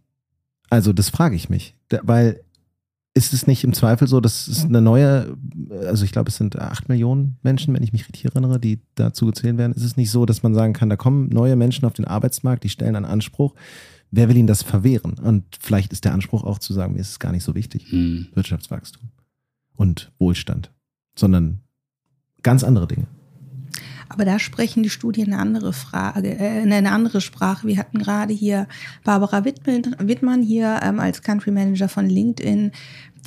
Also 0.69 0.93
das 0.93 1.09
frage 1.09 1.35
ich 1.35 1.49
mich, 1.49 1.75
weil 2.03 2.43
ist 3.15 3.33
es 3.33 3.47
nicht 3.47 3.63
im 3.63 3.73
Zweifel 3.73 4.07
so, 4.07 4.21
dass 4.21 4.47
es 4.47 4.65
eine 4.65 4.81
neue, 4.81 5.35
also 5.85 6.05
ich 6.05 6.11
glaube, 6.11 6.29
es 6.29 6.37
sind 6.37 6.57
acht 6.57 6.89
Millionen 6.89 7.37
Menschen, 7.41 7.73
wenn 7.73 7.83
ich 7.83 7.91
mich 7.91 8.07
richtig 8.07 8.25
erinnere, 8.25 8.59
die 8.59 8.79
dazu 8.95 9.25
gezählt 9.25 9.57
werden. 9.57 9.73
Ist 9.73 9.83
es 9.83 9.97
nicht 9.97 10.11
so, 10.11 10.25
dass 10.25 10.43
man 10.43 10.53
sagen 10.53 10.73
kann, 10.73 10.89
da 10.89 10.95
kommen 10.95 11.27
neue 11.29 11.55
Menschen 11.55 11.85
auf 11.85 11.93
den 11.93 12.05
Arbeitsmarkt, 12.05 12.63
die 12.63 12.69
stellen 12.69 12.95
einen 12.95 13.05
Anspruch. 13.05 13.55
Wer 14.11 14.29
will 14.29 14.37
ihnen 14.37 14.47
das 14.47 14.63
verwehren? 14.63 15.15
Und 15.19 15.43
vielleicht 15.59 15.91
ist 15.91 16.05
der 16.05 16.13
Anspruch 16.13 16.43
auch 16.43 16.59
zu 16.59 16.73
sagen, 16.73 16.93
mir 16.93 16.99
ist 16.99 17.09
es 17.09 17.19
gar 17.19 17.31
nicht 17.31 17.43
so 17.43 17.55
wichtig, 17.55 17.91
hm. 17.91 18.27
Wirtschaftswachstum 18.33 19.09
und 19.75 20.11
Wohlstand, 20.19 20.71
sondern 21.15 21.61
ganz 22.43 22.63
andere 22.63 22.87
Dinge. 22.87 23.07
Aber 24.09 24.25
da 24.25 24.39
sprechen 24.39 24.83
die 24.83 24.89
Studien 24.89 25.31
eine 25.31 25.41
andere 25.41 25.71
Frage, 25.71 26.37
äh, 26.37 26.61
eine 26.61 26.91
andere 26.91 27.21
Sprache. 27.21 27.67
Wir 27.67 27.77
hatten 27.77 27.99
gerade 27.99 28.33
hier 28.33 28.67
Barbara 29.03 29.45
Wittmann, 29.45 29.95
Wittmann 29.99 30.41
hier 30.41 30.79
ähm, 30.83 30.99
als 30.99 31.21
Country 31.21 31.51
Manager 31.51 31.87
von 31.87 32.07
LinkedIn, 32.07 32.71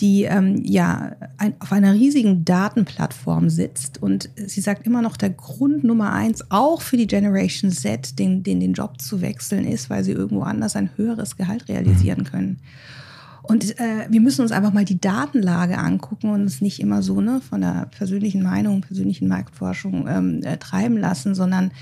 die 0.01 0.25
ähm, 0.25 0.63
ja 0.65 1.13
ein, 1.39 1.55
auf 1.61 1.73
einer 1.73 1.93
riesigen 1.93 2.45
Datenplattform 2.45 3.49
sitzt 3.51 4.03
und 4.03 4.31
sie 4.37 4.61
sagt 4.61 4.87
immer 4.87 5.03
noch, 5.03 5.17
der 5.17 5.31
Grund 5.31 5.85
Nummer 5.85 6.13
eins 6.13 6.51
auch 6.51 6.81
für 6.81 6.97
die 6.97 7.07
Generation 7.07 7.71
Z, 7.71 8.19
den, 8.19 8.43
den, 8.43 8.61
den 8.61 8.73
Job 8.73 9.01
zu 9.01 9.21
wechseln, 9.21 9.67
ist, 9.67 9.91
weil 9.91 10.03
sie 10.03 10.13
irgendwo 10.13 10.43
anders 10.43 10.77
ein 10.77 10.91
höheres 10.97 11.37
Gehalt 11.37 11.69
realisieren 11.69 12.21
mhm. 12.21 12.57
Und 13.43 13.79
äh, 13.81 14.07
wir 14.09 14.21
müssen 14.21 14.43
uns 14.43 14.53
einfach 14.53 14.73
mal 14.73 14.85
die 14.85 15.01
Datenlage 15.01 15.77
angucken 15.79 16.31
und 16.31 16.43
uns 16.43 16.61
nicht 16.61 16.81
immer 16.81 17.03
so 17.03 17.21
ne, 17.21 17.41
von 17.41 17.61
der 17.61 17.89
persönlichen 17.97 18.43
Meinung, 18.43 18.83
persönlichen 18.83 19.27
Marktforschung 19.27 20.07
ähm, 20.09 20.43
äh, 20.45 20.59
treiben 20.59 20.97
lassen, 20.97 21.35
sondern 21.35 21.73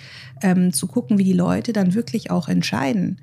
ähm, 0.41 0.73
zu 0.73 0.87
gucken, 0.87 1.19
wie 1.19 1.25
die 1.25 1.35
Leute 1.35 1.73
dann 1.73 1.95
wirklich 1.95 2.31
auch 2.31 2.49
entscheiden. 2.49 3.19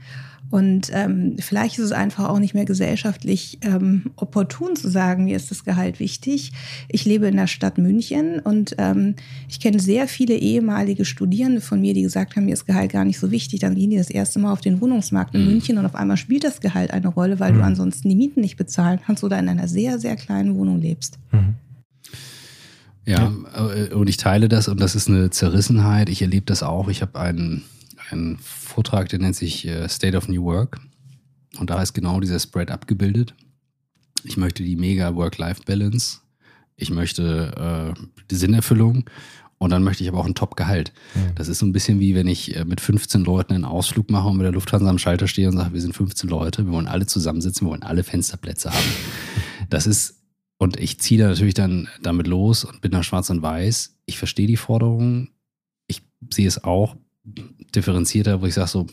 Und 0.49 0.89
ähm, 0.93 1.35
vielleicht 1.39 1.77
ist 1.77 1.85
es 1.85 1.91
einfach 1.91 2.29
auch 2.29 2.39
nicht 2.39 2.53
mehr 2.53 2.65
gesellschaftlich 2.65 3.59
ähm, 3.61 4.11
opportun 4.15 4.75
zu 4.75 4.89
sagen, 4.89 5.25
mir 5.25 5.35
ist 5.35 5.51
das 5.51 5.65
Gehalt 5.65 5.99
wichtig. 5.99 6.53
Ich 6.87 7.05
lebe 7.05 7.27
in 7.27 7.35
der 7.35 7.47
Stadt 7.47 7.77
München 7.77 8.39
und 8.39 8.75
ähm, 8.77 9.15
ich 9.49 9.59
kenne 9.59 9.79
sehr 9.79 10.07
viele 10.07 10.35
ehemalige 10.35 11.03
Studierende 11.03 11.59
von 11.59 11.81
mir, 11.81 11.93
die 11.93 12.01
gesagt 12.01 12.35
haben, 12.35 12.45
mir 12.45 12.53
ist 12.53 12.65
Gehalt 12.65 12.91
gar 12.91 13.03
nicht 13.03 13.19
so 13.19 13.31
wichtig. 13.31 13.59
Dann 13.59 13.75
gehen 13.75 13.89
die 13.89 13.97
das 13.97 14.09
erste 14.09 14.39
Mal 14.39 14.53
auf 14.53 14.61
den 14.61 14.79
Wohnungsmarkt 14.79 15.35
in 15.35 15.41
mhm. 15.41 15.47
München 15.47 15.77
und 15.77 15.85
auf 15.85 15.95
einmal 15.95 16.17
spielt 16.17 16.45
das 16.45 16.61
Gehalt 16.61 16.91
eine 16.91 17.09
Rolle, 17.09 17.39
weil 17.39 17.51
mhm. 17.51 17.57
du 17.57 17.63
ansonsten 17.63 18.07
die 18.07 18.15
Mieten 18.15 18.41
nicht 18.41 18.55
bezahlen 18.55 18.99
kannst 19.05 19.23
oder 19.23 19.37
in 19.39 19.49
einer 19.49 19.67
sehr, 19.67 19.99
sehr 19.99 20.15
kleinen 20.15 20.55
Wohnung 20.55 20.79
lebst. 20.79 21.19
Mhm. 21.31 21.55
Ja, 23.05 23.31
ja, 23.31 23.95
und 23.95 24.09
ich 24.09 24.17
teile 24.17 24.49
das 24.49 24.67
und 24.67 24.81
das 24.81 24.93
ist 24.93 25.07
eine 25.07 25.29
Zerrissenheit. 25.29 26.09
Ich 26.09 26.21
erlebe 26.21 26.45
das 26.45 26.61
auch. 26.61 26.89
Ich 26.89 27.01
habe 27.01 27.17
einen 27.17 27.63
einen 28.11 28.37
Vortrag, 28.37 29.09
der 29.09 29.19
nennt 29.19 29.35
sich 29.35 29.67
äh, 29.67 29.87
State 29.87 30.17
of 30.17 30.27
New 30.27 30.43
Work. 30.43 30.79
Und 31.59 31.69
da 31.69 31.81
ist 31.81 31.93
genau 31.93 32.19
dieser 32.19 32.39
Spread 32.39 32.71
abgebildet. 32.71 33.33
Ich 34.23 34.37
möchte 34.37 34.63
die 34.63 34.75
mega 34.75 35.15
Work-Life-Balance. 35.15 36.19
Ich 36.75 36.91
möchte 36.91 37.95
äh, 37.97 38.01
die 38.29 38.35
Sinnerfüllung. 38.35 39.09
Und 39.59 39.71
dann 39.71 39.83
möchte 39.83 40.03
ich 40.03 40.09
aber 40.09 40.19
auch 40.19 40.25
ein 40.27 40.35
Top-Gehalt. 40.35 40.93
Mhm. 41.15 41.35
Das 41.35 41.47
ist 41.47 41.59
so 41.59 41.65
ein 41.65 41.71
bisschen 41.71 41.99
wie 41.99 42.13
wenn 42.13 42.27
ich 42.27 42.55
äh, 42.55 42.65
mit 42.65 42.79
15 42.79 43.23
Leuten 43.23 43.53
einen 43.53 43.65
Ausflug 43.65 44.11
mache 44.11 44.27
und 44.27 44.37
mit 44.37 44.45
der 44.45 44.51
Lufthansa 44.51 44.87
am 44.89 44.99
Schalter 44.99 45.27
stehe 45.27 45.47
und 45.47 45.57
sage, 45.57 45.73
wir 45.73 45.81
sind 45.81 45.95
15 45.95 46.29
Leute, 46.29 46.65
wir 46.65 46.73
wollen 46.73 46.87
alle 46.87 47.07
zusammensitzen, 47.07 47.65
wir 47.65 47.71
wollen 47.71 47.83
alle 47.83 48.03
Fensterplätze 48.03 48.71
haben. 48.71 48.85
Das 49.69 49.85
ist, 49.85 50.23
und 50.59 50.79
ich 50.79 51.01
ziehe 51.01 51.19
da 51.19 51.27
natürlich 51.27 51.53
dann 51.53 51.89
damit 52.01 52.25
los 52.25 52.63
und 52.63 52.79
bin 52.79 52.91
da 52.91 53.03
schwarz 53.03 53.29
und 53.29 53.41
weiß. 53.41 53.97
Ich 54.05 54.17
verstehe 54.17 54.47
die 54.47 54.55
Forderungen. 54.55 55.31
Ich 55.87 56.03
sehe 56.31 56.47
es 56.47 56.63
auch 56.63 56.95
differenzierter, 57.75 58.41
wo 58.41 58.45
ich 58.45 58.53
sage 58.53 58.69
so, 58.69 58.87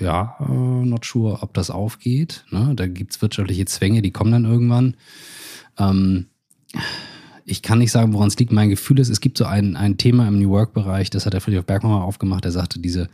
ja, 0.00 0.36
äh, 0.40 0.52
not 0.52 1.04
sure, 1.04 1.42
ob 1.42 1.54
das 1.54 1.70
aufgeht. 1.70 2.44
Ne? 2.50 2.72
Da 2.74 2.86
gibt 2.86 3.12
es 3.12 3.22
wirtschaftliche 3.22 3.64
Zwänge, 3.66 4.02
die 4.02 4.10
kommen 4.10 4.32
dann 4.32 4.44
irgendwann. 4.44 4.96
Ähm, 5.78 6.26
ich 7.44 7.62
kann 7.62 7.78
nicht 7.78 7.92
sagen, 7.92 8.12
woran 8.12 8.28
es 8.28 8.38
liegt. 8.38 8.52
Mein 8.52 8.70
Gefühl 8.70 8.98
ist, 8.98 9.10
es 9.10 9.20
gibt 9.20 9.38
so 9.38 9.44
ein, 9.44 9.76
ein 9.76 9.98
Thema 9.98 10.26
im 10.26 10.38
New 10.38 10.50
Work-Bereich, 10.50 11.10
das 11.10 11.26
hat 11.26 11.34
der 11.34 11.40
Friedrich 11.40 11.64
Bergmann 11.64 11.92
aufgemacht, 11.92 12.44
der 12.44 12.52
sagte, 12.52 12.78
diese, 12.80 13.08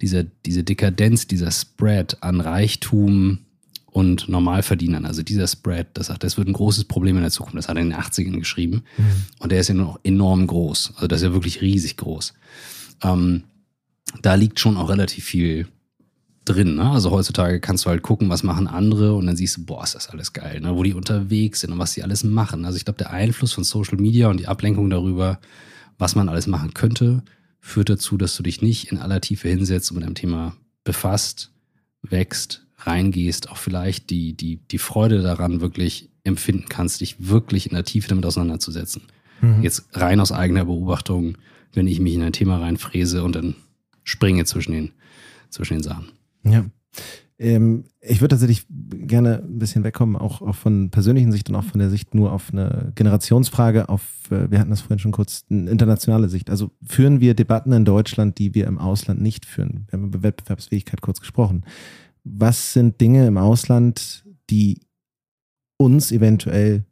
diese, 0.00 0.26
diese 0.44 0.64
Dekadenz, 0.64 1.26
dieser 1.26 1.50
Spread 1.50 2.22
an 2.22 2.40
Reichtum 2.40 3.40
und 3.86 4.28
Normalverdienern, 4.28 5.06
also 5.06 5.22
dieser 5.22 5.46
Spread, 5.46 5.88
das 5.94 6.08
sagt, 6.08 6.24
das 6.24 6.36
wird 6.36 6.48
ein 6.48 6.54
großes 6.54 6.84
Problem 6.84 7.16
in 7.16 7.22
der 7.22 7.30
Zukunft. 7.30 7.56
Das 7.56 7.68
hat 7.68 7.76
er 7.76 7.82
in 7.82 7.90
den 7.90 7.98
80ern 7.98 8.38
geschrieben. 8.38 8.82
Und 9.38 9.52
der 9.52 9.60
ist 9.60 9.68
ja 9.68 9.74
noch 9.74 10.00
enorm 10.02 10.46
groß. 10.46 10.94
Also 10.96 11.06
das 11.06 11.20
ist 11.20 11.28
ja 11.28 11.32
wirklich 11.32 11.60
riesig 11.60 11.96
groß. 11.96 12.34
Ähm, 13.02 13.44
da 14.22 14.34
liegt 14.34 14.60
schon 14.60 14.76
auch 14.76 14.88
relativ 14.88 15.24
viel 15.24 15.66
drin. 16.44 16.76
Ne? 16.76 16.90
Also 16.90 17.10
heutzutage 17.10 17.60
kannst 17.60 17.84
du 17.84 17.90
halt 17.90 18.02
gucken, 18.02 18.28
was 18.30 18.42
machen 18.42 18.68
andere 18.68 19.14
und 19.14 19.26
dann 19.26 19.36
siehst 19.36 19.56
du, 19.58 19.66
boah, 19.66 19.84
ist 19.84 19.94
das 19.94 20.08
alles 20.08 20.32
geil, 20.32 20.60
ne? 20.60 20.74
wo 20.76 20.82
die 20.82 20.94
unterwegs 20.94 21.60
sind 21.60 21.72
und 21.72 21.78
was 21.78 21.92
sie 21.92 22.02
alles 22.02 22.24
machen. 22.24 22.64
Also 22.64 22.76
ich 22.76 22.84
glaube, 22.84 22.98
der 22.98 23.10
Einfluss 23.10 23.52
von 23.52 23.64
Social 23.64 23.98
Media 23.98 24.28
und 24.28 24.38
die 24.38 24.46
Ablenkung 24.46 24.88
darüber, 24.88 25.38
was 25.98 26.14
man 26.14 26.28
alles 26.28 26.46
machen 26.46 26.72
könnte, 26.72 27.22
führt 27.60 27.88
dazu, 27.88 28.16
dass 28.16 28.36
du 28.36 28.42
dich 28.42 28.62
nicht 28.62 28.92
in 28.92 28.98
aller 28.98 29.20
Tiefe 29.20 29.48
hinsetzt 29.48 29.90
und 29.90 29.96
mit 29.96 30.04
einem 30.04 30.14
Thema 30.14 30.54
befasst, 30.84 31.50
wächst, 32.02 32.64
reingehst, 32.78 33.50
auch 33.50 33.56
vielleicht 33.56 34.10
die, 34.10 34.34
die, 34.34 34.56
die 34.70 34.78
Freude 34.78 35.22
daran 35.22 35.60
wirklich 35.60 36.10
empfinden 36.22 36.66
kannst, 36.68 37.00
dich 37.00 37.16
wirklich 37.18 37.66
in 37.66 37.74
der 37.74 37.84
Tiefe 37.84 38.08
damit 38.08 38.24
auseinanderzusetzen. 38.24 39.02
Mhm. 39.40 39.62
Jetzt 39.62 39.88
rein 39.92 40.20
aus 40.20 40.32
eigener 40.32 40.64
Beobachtung, 40.64 41.36
wenn 41.72 41.88
ich 41.88 41.98
mich 42.00 42.14
in 42.14 42.22
ein 42.22 42.32
Thema 42.32 42.58
reinfräse 42.58 43.24
und 43.24 43.34
dann 43.34 43.56
springe 44.06 44.44
zwischen 44.46 44.72
den, 44.72 44.92
zwischen 45.50 45.74
den 45.74 45.82
Sachen. 45.82 46.08
Ja. 46.44 46.64
Ähm, 47.38 47.84
ich 48.00 48.22
würde 48.22 48.34
tatsächlich 48.34 48.66
gerne 48.70 49.42
ein 49.42 49.58
bisschen 49.58 49.84
wegkommen, 49.84 50.16
auch, 50.16 50.40
auch 50.40 50.54
von 50.54 50.90
persönlichen 50.90 51.32
Sicht 51.32 51.50
und 51.50 51.56
auch 51.56 51.64
von 51.64 51.80
der 51.80 51.90
Sicht 51.90 52.14
nur 52.14 52.32
auf 52.32 52.50
eine 52.50 52.92
Generationsfrage, 52.94 53.90
auf, 53.90 54.02
äh, 54.30 54.50
wir 54.50 54.58
hatten 54.58 54.70
das 54.70 54.80
vorhin 54.80 55.00
schon 55.00 55.12
kurz, 55.12 55.44
eine 55.50 55.70
internationale 55.70 56.30
Sicht. 56.30 56.48
Also 56.48 56.70
führen 56.82 57.20
wir 57.20 57.34
Debatten 57.34 57.72
in 57.72 57.84
Deutschland, 57.84 58.38
die 58.38 58.54
wir 58.54 58.66
im 58.66 58.78
Ausland 58.78 59.20
nicht 59.20 59.44
führen? 59.44 59.86
Wir 59.88 59.98
haben 59.98 60.06
über 60.06 60.22
Wettbewerbsfähigkeit 60.22 61.02
kurz 61.02 61.20
gesprochen. 61.20 61.64
Was 62.24 62.72
sind 62.72 63.00
Dinge 63.00 63.26
im 63.26 63.36
Ausland, 63.36 64.24
die 64.48 64.80
uns 65.76 66.12
eventuell 66.12 66.84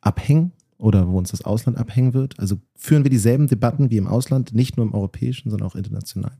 abhängen 0.00 0.52
oder 0.80 1.08
wo 1.08 1.18
uns 1.18 1.30
das 1.30 1.44
Ausland 1.44 1.78
abhängen 1.78 2.14
wird? 2.14 2.38
Also 2.38 2.58
führen 2.76 3.04
wir 3.04 3.10
dieselben 3.10 3.46
Debatten 3.46 3.90
wie 3.90 3.96
im 3.96 4.06
Ausland, 4.06 4.54
nicht 4.54 4.76
nur 4.76 4.86
im 4.86 4.94
europäischen, 4.94 5.50
sondern 5.50 5.68
auch 5.68 5.74
international? 5.76 6.32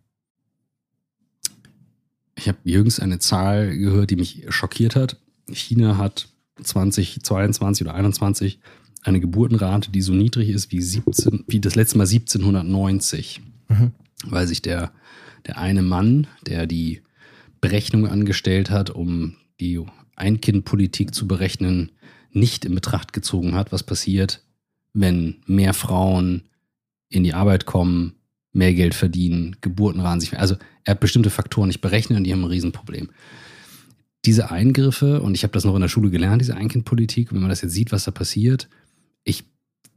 Ich 2.36 2.48
habe 2.48 2.58
jüngst 2.64 3.00
eine 3.02 3.18
Zahl 3.18 3.76
gehört, 3.76 4.10
die 4.10 4.16
mich 4.16 4.46
schockiert 4.48 4.96
hat. 4.96 5.18
China 5.52 5.98
hat 5.98 6.28
2022 6.62 7.86
oder 7.86 7.94
21 7.94 8.60
eine 9.02 9.20
Geburtenrate, 9.20 9.90
die 9.90 10.02
so 10.02 10.12
niedrig 10.12 10.48
ist 10.50 10.72
wie 10.72 10.80
17, 10.80 11.44
wie 11.46 11.60
das 11.60 11.74
letzte 11.74 11.98
Mal 11.98 12.06
1790, 12.06 13.42
Mhm. 13.68 13.92
weil 14.26 14.46
sich 14.46 14.62
der, 14.62 14.90
der 15.46 15.58
eine 15.58 15.82
Mann, 15.82 16.26
der 16.46 16.66
die 16.66 17.02
Berechnung 17.60 18.06
angestellt 18.08 18.70
hat, 18.70 18.90
um 18.90 19.36
die 19.60 19.80
Ein-Kind-Politik 20.16 21.14
zu 21.14 21.28
berechnen, 21.28 21.92
nicht 22.32 22.64
in 22.64 22.74
Betracht 22.74 23.12
gezogen 23.12 23.54
hat, 23.54 23.72
was 23.72 23.82
passiert, 23.82 24.42
wenn 24.92 25.36
mehr 25.46 25.74
Frauen 25.74 26.42
in 27.08 27.24
die 27.24 27.34
Arbeit 27.34 27.66
kommen, 27.66 28.14
mehr 28.52 28.74
Geld 28.74 28.94
verdienen, 28.94 29.56
Geburtenraten 29.60 30.20
sich 30.20 30.32
mehr. 30.32 30.40
Also 30.40 30.56
er 30.84 30.92
hat 30.92 31.00
bestimmte 31.00 31.30
Faktoren 31.30 31.68
nicht 31.68 31.80
berechnet 31.80 32.18
und 32.18 32.24
die 32.24 32.32
haben 32.32 32.42
ein 32.42 32.50
Riesenproblem. 32.50 33.10
Diese 34.24 34.50
Eingriffe, 34.50 35.22
und 35.22 35.34
ich 35.34 35.44
habe 35.44 35.52
das 35.52 35.64
noch 35.64 35.74
in 35.74 35.80
der 35.80 35.88
Schule 35.88 36.10
gelernt, 36.10 36.42
diese 36.42 36.56
Einkindpolitik, 36.56 37.32
wenn 37.32 37.40
man 37.40 37.48
das 37.48 37.62
jetzt 37.62 37.72
sieht, 37.72 37.92
was 37.92 38.04
da 38.04 38.10
passiert, 38.10 38.68
ich 39.24 39.44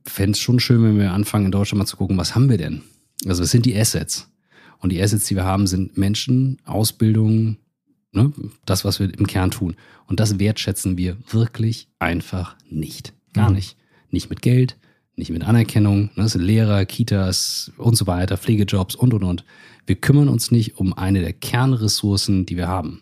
fände 0.05 0.31
es 0.31 0.39
schon 0.39 0.59
schön, 0.59 0.83
wenn 0.83 0.97
wir 0.97 1.11
anfangen, 1.11 1.45
in 1.45 1.51
Deutschland 1.51 1.79
mal 1.79 1.85
zu 1.85 1.97
gucken, 1.97 2.17
was 2.17 2.35
haben 2.35 2.49
wir 2.49 2.57
denn? 2.57 2.83
Also 3.25 3.43
was 3.43 3.51
sind 3.51 3.65
die 3.65 3.77
Assets? 3.77 4.29
Und 4.79 4.91
die 4.91 5.01
Assets, 5.01 5.27
die 5.27 5.35
wir 5.35 5.45
haben, 5.45 5.65
sind 5.67 5.97
Menschen, 5.97 6.57
Ausbildung, 6.65 7.57
ne? 8.13 8.31
das, 8.65 8.85
was 8.85 8.99
wir 8.99 9.13
im 9.17 9.27
Kern 9.27 9.51
tun. 9.51 9.75
Und 10.07 10.19
das 10.19 10.39
wertschätzen 10.39 10.97
wir 10.97 11.17
wirklich 11.31 11.87
einfach 11.99 12.55
nicht. 12.69 13.13
Gar 13.33 13.49
Mhm. 13.49 13.55
nicht. 13.55 13.77
Nicht 14.09 14.29
mit 14.29 14.41
Geld, 14.41 14.77
nicht 15.15 15.31
mit 15.31 15.43
Anerkennung. 15.43 16.03
Ne? 16.15 16.23
Das 16.23 16.31
sind 16.33 16.41
Lehrer, 16.43 16.85
Kitas 16.85 17.71
und 17.77 17.95
so 17.95 18.07
weiter, 18.07 18.37
Pflegejobs 18.37 18.95
und, 18.95 19.13
und, 19.13 19.23
und. 19.23 19.43
Wir 19.85 19.95
kümmern 19.95 20.29
uns 20.29 20.51
nicht 20.51 20.77
um 20.77 20.93
eine 20.93 21.19
der 21.21 21.33
Kernressourcen, 21.33 22.45
die 22.45 22.55
wir 22.55 22.67
haben. 22.67 23.01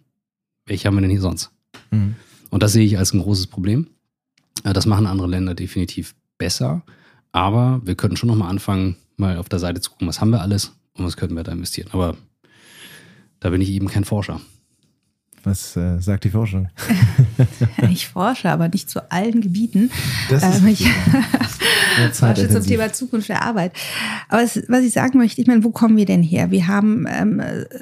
Welche 0.65 0.88
haben 0.88 0.95
wir 0.95 1.02
denn 1.02 1.12
hier 1.12 1.21
sonst? 1.21 1.52
Mhm. 1.91 2.15
Und 2.50 2.63
das 2.63 2.74
sehe 2.74 2.86
ich 2.86 2.97
als 2.97 3.13
ein 3.13 3.21
großes 3.21 3.47
Problem. 3.47 3.88
Äh, 4.63 4.74
Das 4.74 4.86
machen 4.86 5.06
andere 5.06 5.28
Länder 5.28 5.54
definitiv 5.56 6.15
besser. 6.38 6.84
Aber 7.34 7.82
wir 7.86 7.95
könnten 7.95 8.17
schon 8.17 8.28
nochmal 8.28 8.50
anfangen, 8.50 8.97
mal 9.15 9.38
auf 9.38 9.47
der 9.50 9.60
Seite 9.60 9.80
zu 9.82 9.91
gucken, 9.91 10.08
was 10.08 10.19
haben 10.21 10.32
wir 10.32 10.41
alles 10.41 10.74
und 10.93 11.06
was 11.06 11.15
könnten 11.17 11.36
wir 11.36 11.43
da 11.43 11.52
investieren. 11.52 11.89
Aber 11.93 12.17
da 13.39 13.50
bin 13.50 13.62
ich 13.62 13.69
eben 13.69 13.88
kein 13.88 14.04
Forscher. 14.06 14.41
Was 15.43 15.75
äh, 15.75 15.99
sagt 15.99 16.23
die 16.23 16.30
Forschung? 16.30 16.69
Ich 17.89 18.08
forsche, 18.08 18.49
aber 18.49 18.67
nicht 18.69 18.89
zu 18.89 19.12
allen 19.12 19.41
Gebieten. 19.41 19.91
Das 20.30 20.43
ist 20.43 20.62
Ähm, 20.62 20.67
ich 20.67 20.86
forsche 22.13 22.49
zum. 22.49 22.63
Thema 22.63 22.93
Zukunft 22.93 23.30
der 23.30 23.43
Arbeit. 23.43 23.73
Aber 24.30 24.43
es, 24.43 24.62
was 24.67 24.84
ich 24.84 24.93
sagen 24.93 25.17
möchte, 25.17 25.41
ich 25.41 25.47
meine, 25.47 25.63
wo 25.63 25.71
kommen 25.71 25.97
wir 25.97 26.06
denn 26.06 26.23
her? 26.23 26.51
Wir 26.51 26.67
haben 26.67 27.06
ähm, 27.10 27.41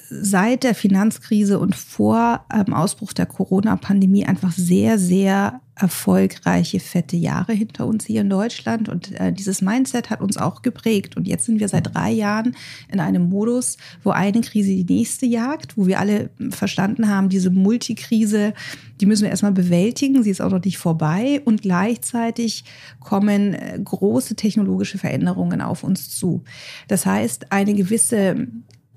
seit 0.10 0.64
der 0.64 0.76
Finanzkrise 0.76 1.60
und 1.60 1.76
vor 1.76 2.46
ähm, 2.54 2.74
Ausbruch 2.74 3.14
der 3.14 3.26
Corona-Pandemie 3.26 4.26
einfach 4.26 4.52
sehr, 4.52 4.98
sehr 4.98 5.62
erfolgreiche, 5.82 6.80
fette 6.80 7.16
Jahre 7.16 7.54
hinter 7.54 7.86
uns 7.88 8.06
hier 8.06 8.22
in 8.22 8.30
Deutschland. 8.30 8.90
Und 8.90 9.18
äh, 9.20 9.32
dieses 9.32 9.62
Mindset 9.62 10.10
hat 10.10 10.22
uns 10.22 10.38
auch 10.38 10.62
geprägt. 10.62 11.16
Und 11.16 11.28
jetzt 11.28 11.46
sind 11.46 11.60
wir 11.60 11.70
seit 11.70 11.96
drei 11.96 12.12
Jahren 12.12 12.56
in 12.92 13.00
einem 13.00 13.30
Modus, 13.30 13.78
wo 14.04 14.12
eine 14.12 14.42
Krise 14.42 14.70
die 14.70 14.94
nächste 14.94 15.26
jagt, 15.26 15.78
wo 15.78 15.88
wir 15.88 16.00
alle 16.00 16.30
verstanden 16.50 17.08
haben, 17.08 17.30
diese 17.30 17.50
Multikrise, 17.50 18.54
die 19.00 19.06
müssen 19.06 19.24
wir 19.24 19.30
erstmal 19.30 19.54
bewältigen. 19.54 20.22
Sie 20.24 20.30
ist 20.30 20.42
auch 20.42 20.52
noch 20.52 20.64
nicht 20.64 20.78
vorbei. 20.78 21.42
Und 21.46 21.62
gleichzeitig 21.62 22.66
kommen 23.00 23.54
äh, 23.54 23.80
große 24.00 24.36
technologische 24.36 24.98
Veränderungen 24.98 25.62
auf 25.62 25.84
uns 25.84 26.10
zu. 26.10 26.44
Das 26.88 27.06
heißt, 27.06 27.52
eine 27.52 27.74
gewisse 27.74 28.48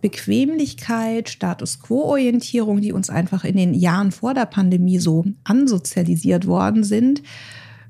Bequemlichkeit, 0.01 1.29
Status 1.29 1.81
Quo-Orientierung, 1.81 2.81
die 2.81 2.93
uns 2.93 3.11
einfach 3.11 3.45
in 3.45 3.57
den 3.57 3.75
Jahren 3.75 4.13
vor 4.13 4.35
der 4.35 4.47
Pandemie 4.47 4.99
so 4.99 5.25
ansozialisiert 5.45 6.47
worden 6.47 6.85
sind, 6.85 7.23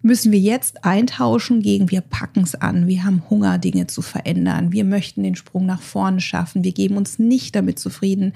müssen 0.03 0.33
wir 0.33 0.39
jetzt 0.39 0.85
eintauschen 0.85 1.63
gegen 1.63 1.91
wir 1.91 2.01
packen 2.01 2.41
es 2.41 2.55
an, 2.55 2.87
wir 2.87 3.05
haben 3.05 3.23
Hunger, 3.31 3.59
Dinge 3.59 3.87
zu 3.87 4.03
verändern, 4.03 4.73
wir 4.73 4.85
möchten 4.85 5.23
den 5.23 5.37
Sprung 5.37 5.65
nach 5.65 5.81
vorne 5.81 6.21
schaffen, 6.21 6.65
wir 6.65 6.73
geben 6.73 6.97
uns 6.97 7.19
nicht 7.19 7.55
damit 7.55 7.79
zufrieden, 7.79 8.35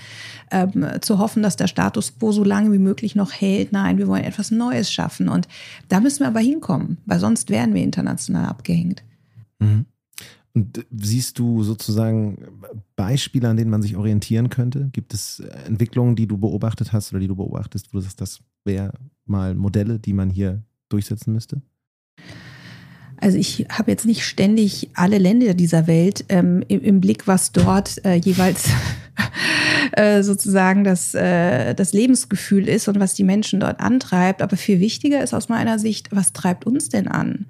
ähm, 0.50 0.86
zu 1.00 1.18
hoffen, 1.18 1.42
dass 1.42 1.56
der 1.56 1.66
Status 1.66 2.18
quo 2.18 2.32
so 2.32 2.44
lange 2.44 2.72
wie 2.72 2.78
möglich 2.78 3.16
noch 3.16 3.32
hält. 3.32 3.72
Nein, 3.72 3.98
wir 3.98 4.08
wollen 4.08 4.24
etwas 4.24 4.50
Neues 4.50 4.90
schaffen 4.92 5.28
und 5.28 5.48
da 5.88 6.00
müssen 6.00 6.20
wir 6.20 6.28
aber 6.28 6.40
hinkommen, 6.40 6.98
weil 7.04 7.18
sonst 7.18 7.50
werden 7.50 7.74
wir 7.74 7.82
international 7.82 8.46
abgehängt. 8.46 9.02
Mhm. 9.58 9.86
Und 10.54 10.86
siehst 10.90 11.38
du 11.38 11.62
sozusagen 11.64 12.38
Beispiele, 12.94 13.46
an 13.46 13.58
denen 13.58 13.70
man 13.70 13.82
sich 13.82 13.94
orientieren 13.94 14.48
könnte? 14.48 14.88
Gibt 14.92 15.12
es 15.12 15.40
Entwicklungen, 15.66 16.16
die 16.16 16.26
du 16.26 16.38
beobachtet 16.38 16.94
hast 16.94 17.12
oder 17.12 17.20
die 17.20 17.28
du 17.28 17.36
beobachtest, 17.36 17.92
wo 17.92 17.98
du 17.98 18.02
sagst, 18.02 18.22
das 18.22 18.40
wäre 18.64 18.94
mal 19.26 19.54
Modelle, 19.54 19.98
die 19.98 20.14
man 20.14 20.30
hier 20.30 20.62
durchsetzen 20.88 21.32
müsste? 21.32 21.62
Also 23.18 23.38
ich 23.38 23.66
habe 23.70 23.90
jetzt 23.90 24.04
nicht 24.04 24.24
ständig 24.24 24.90
alle 24.94 25.18
Länder 25.18 25.54
dieser 25.54 25.86
Welt 25.86 26.24
ähm, 26.28 26.62
im, 26.68 26.82
im 26.82 27.00
Blick, 27.00 27.26
was 27.26 27.52
dort 27.52 28.04
äh, 28.04 28.14
jeweils 28.14 28.68
äh, 29.92 30.22
sozusagen 30.22 30.84
das, 30.84 31.14
äh, 31.14 31.74
das 31.74 31.92
Lebensgefühl 31.92 32.68
ist 32.68 32.88
und 32.88 33.00
was 33.00 33.14
die 33.14 33.24
Menschen 33.24 33.60
dort 33.60 33.80
antreibt. 33.80 34.42
Aber 34.42 34.56
viel 34.56 34.80
wichtiger 34.80 35.22
ist 35.22 35.32
aus 35.32 35.48
meiner 35.48 35.78
Sicht, 35.78 36.08
was 36.10 36.32
treibt 36.32 36.66
uns 36.66 36.88
denn 36.88 37.08
an? 37.08 37.46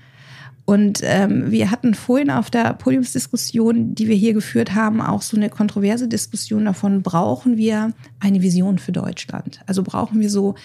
Und 0.67 1.01
ähm, 1.05 1.53
wir 1.53 1.71
hatten 1.71 1.95
vorhin 1.95 2.29
auf 2.29 2.51
der 2.51 2.75
Podiumsdiskussion, 2.75 3.95
die 3.95 4.09
wir 4.09 4.17
hier 4.17 4.35
geführt 4.35 4.75
haben, 4.75 5.01
auch 5.01 5.23
so 5.23 5.37
eine 5.37 5.49
kontroverse 5.49 6.09
Diskussion 6.09 6.65
davon, 6.65 7.03
brauchen 7.03 7.57
wir 7.57 7.93
eine 8.19 8.43
Vision 8.43 8.81
für 8.81 8.91
Deutschland? 8.91 9.61
Also 9.67 9.85
brauchen 9.85 10.19
wir 10.19 10.29
so 10.29 10.57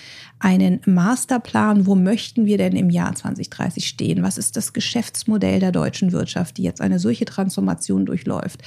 einen 0.42 0.82
Masterplan, 0.88 1.86
wo 1.86 1.94
möchten 1.94 2.48
wir 2.48 2.58
denn 2.58 2.76
im 2.76 2.90
Jahr 2.90 3.14
2030 3.14 3.88
stehen? 3.88 4.24
Was 4.24 4.40
ist 4.40 4.58
das 4.58 4.74
Geschäftsmodell 4.74 5.60
der 5.60 5.72
deutschen 5.72 6.12
Wirtschaft, 6.12 6.58
die 6.58 6.64
jetzt 6.64 6.82
eine 6.82 6.98
solche 6.98 7.26
Transformation 7.26 8.08
durchläuft? 8.08 8.64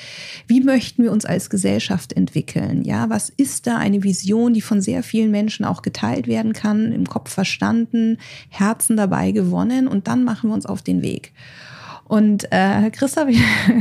Wie 0.46 0.60
möchten 0.60 1.02
wir 1.02 1.10
uns 1.10 1.24
als 1.24 1.50
Gesellschaft 1.50 2.12
entwickeln? 2.12 2.84
Ja, 2.84 3.10
was 3.10 3.28
ist 3.28 3.66
da 3.66 3.76
eine 3.76 4.04
Vision, 4.04 4.54
die 4.54 4.60
von 4.60 4.80
sehr 4.80 5.02
vielen 5.02 5.32
Menschen 5.32 5.64
auch 5.64 5.82
geteilt 5.82 6.28
werden 6.28 6.52
kann, 6.52 6.92
im 6.92 7.08
Kopf 7.08 7.32
verstanden, 7.32 8.18
Herzen 8.50 8.96
dabei 8.96 9.32
gewonnen 9.32 9.88
und 9.88 10.06
dann 10.06 10.22
machen 10.22 10.50
wir 10.50 10.54
uns 10.54 10.66
auf 10.66 10.82
den 10.82 11.02
Weg. 11.02 11.23
Und 12.06 12.46
äh, 12.50 12.90
Christoph, 12.90 13.28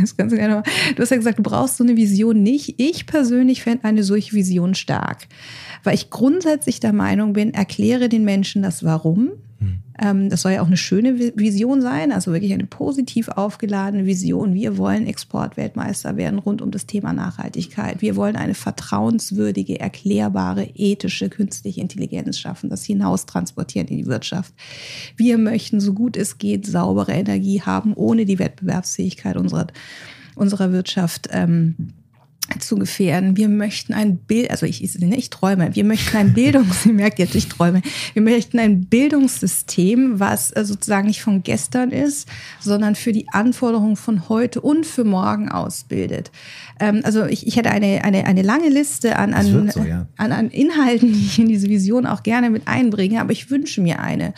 das 0.02 0.16
kannst 0.16 0.36
gerne 0.36 0.64
du 0.96 1.02
hast 1.02 1.10
ja 1.10 1.18
gesagt, 1.18 1.40
du 1.40 1.44
brauchst 1.44 1.78
so 1.78 1.84
eine 1.84 1.98
Vision 1.98 2.42
nicht. 2.42 2.76
Ich 2.78 3.06
persönlich 3.06 3.64
fände 3.64 3.84
eine 3.84 4.04
solche 4.04 4.34
Vision 4.34 4.76
stark 4.76 5.28
weil 5.84 5.96
ich 5.96 6.10
grundsätzlich 6.10 6.80
der 6.80 6.94
Meinung 6.94 7.34
bin, 7.34 7.54
erkläre 7.54 8.10
den 8.10 8.24
Menschen 8.24 8.64
das 8.64 8.84
Warum. 8.84 9.32
Mhm. 10.02 10.30
das 10.30 10.42
soll 10.42 10.54
ja 10.54 10.62
auch 10.62 10.68
eine 10.68 10.78
schöne 10.78 11.20
Vision 11.20 11.82
sein, 11.82 12.12
also 12.12 12.32
wirklich 12.32 12.54
eine 12.54 12.66
positiv 12.66 13.30
aufgeladene 13.30 14.06
Vision. 14.06 14.54
Wir 14.54 14.78
wollen 14.78 15.08
Exportweltmeister 15.08 16.18
werden 16.18 16.40
rund 16.40 16.62
um 16.62 16.72
das 16.72 16.86
Thema 16.86 17.14
Nachhaltigkeit. 17.14 18.02
Wir 18.02 18.16
wollen 18.16 18.36
eine 18.36 18.54
vertrauenswürdige, 18.54 19.80
erklärbare, 19.80 20.70
ethische 20.76 21.30
künstliche 21.30 21.82
Intelligenz 21.82 22.40
schaffen, 22.40 22.70
das 22.70 22.84
hinaus 22.84 23.26
transportieren 23.26 23.88
in 23.88 23.98
die 23.98 24.06
Wirtschaft. 24.08 24.54
Wir 25.16 25.38
möchten, 25.38 25.80
so 25.80 25.94
gut 25.94 26.18
es 26.18 26.38
geht, 26.38 26.66
saubere 26.66 27.12
Energie 27.12 27.62
haben, 27.62 27.94
ohne 27.94 28.26
die 28.26 28.40
Wettbewerbsfähigkeit 28.40 29.38
unserer, 29.38 29.68
unserer 30.36 30.72
Wirtschaft 30.72 31.30
ähm, 31.32 31.76
zu 32.60 32.76
gefährden. 32.76 33.38
Wir 33.38 33.50
möchten 33.50 33.94
ein 33.94 34.18
Bild, 34.18 34.52
also 34.52 34.66
ich, 34.66 34.84
ich 34.84 35.30
träume, 35.30 35.76
wir 35.76 35.84
möchten 35.84 36.18
ein 36.18 36.34
Bildungs, 36.34 36.86
ihr 36.86 36.94
merkt 36.94 37.20
jetzt, 37.20 37.36
ich 37.36 37.48
träume, 37.48 37.82
wir 38.14 38.22
möchten 38.22 38.60
ein 38.60 38.86
Bildungssystem, 38.86 40.20
was 40.20 40.52
äh, 40.52 40.66
sozusagen 40.66 41.08
nicht 41.08 41.22
von 41.22 41.44
gestern 41.44 41.92
ist, 41.92 42.28
sondern 42.60 42.96
für 42.96 43.12
die 43.12 43.28
Anforderungen 43.32 43.96
von 43.96 44.30
heute 44.30 44.62
und 44.62 44.86
für 44.86 45.04
morgen 45.04 45.50
ausbildet. 45.50 46.32
Ähm, 46.80 47.02
also 47.04 47.26
ich, 47.26 47.48
ich 47.48 47.56
hätte 47.56 47.72
eine, 47.72 48.04
eine, 48.04 48.26
eine 48.26 48.42
lange 48.42 48.70
Liste 48.70 49.18
an, 49.18 49.34
an, 49.34 49.70
so, 49.72 49.82
ja. 49.82 50.08
an, 50.18 50.32
an 50.32 50.50
Inhalten, 50.50 51.14
die 51.14 51.26
ich 51.26 51.40
in 51.40 51.48
diese 51.48 51.70
Vision 51.70 52.06
auch 52.06 52.24
gerne 52.24 52.50
mit 52.50 52.68
einbringe, 52.68 53.22
aber 53.22 53.32
ich 53.32 53.50
wünsche 53.50 53.82
mir 53.82 54.00
eine. 54.00 54.34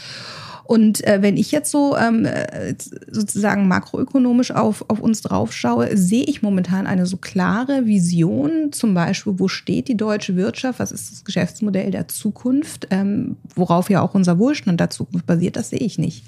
Und 0.65 1.05
äh, 1.05 1.21
wenn 1.21 1.37
ich 1.37 1.51
jetzt 1.51 1.69
so 1.69 1.95
ähm, 1.95 2.25
äh, 2.25 2.73
sozusagen 3.11 3.67
makroökonomisch 3.67 4.51
auf, 4.51 4.83
auf 4.87 4.99
uns 4.99 5.21
drauf 5.21 5.53
schaue, 5.53 5.95
sehe 5.95 6.23
ich 6.23 6.41
momentan 6.41 6.87
eine 6.87 7.05
so 7.05 7.17
klare 7.17 7.85
Vision, 7.85 8.71
zum 8.71 8.95
Beispiel, 8.95 9.33
wo 9.37 9.47
steht 9.47 9.87
die 9.87 9.97
deutsche 9.97 10.35
Wirtschaft, 10.35 10.79
was 10.79 10.91
ist 10.91 11.11
das 11.11 11.23
Geschäftsmodell 11.23 11.91
der 11.91 12.07
Zukunft, 12.07 12.87
ähm, 12.89 13.37
worauf 13.55 13.89
ja 13.91 14.01
auch 14.01 14.15
unser 14.15 14.39
Wohlstand 14.39 14.79
der 14.79 14.89
Zukunft 14.89 15.27
basiert, 15.27 15.55
das 15.55 15.69
sehe 15.69 15.79
ich 15.79 15.99
nicht. 15.99 16.23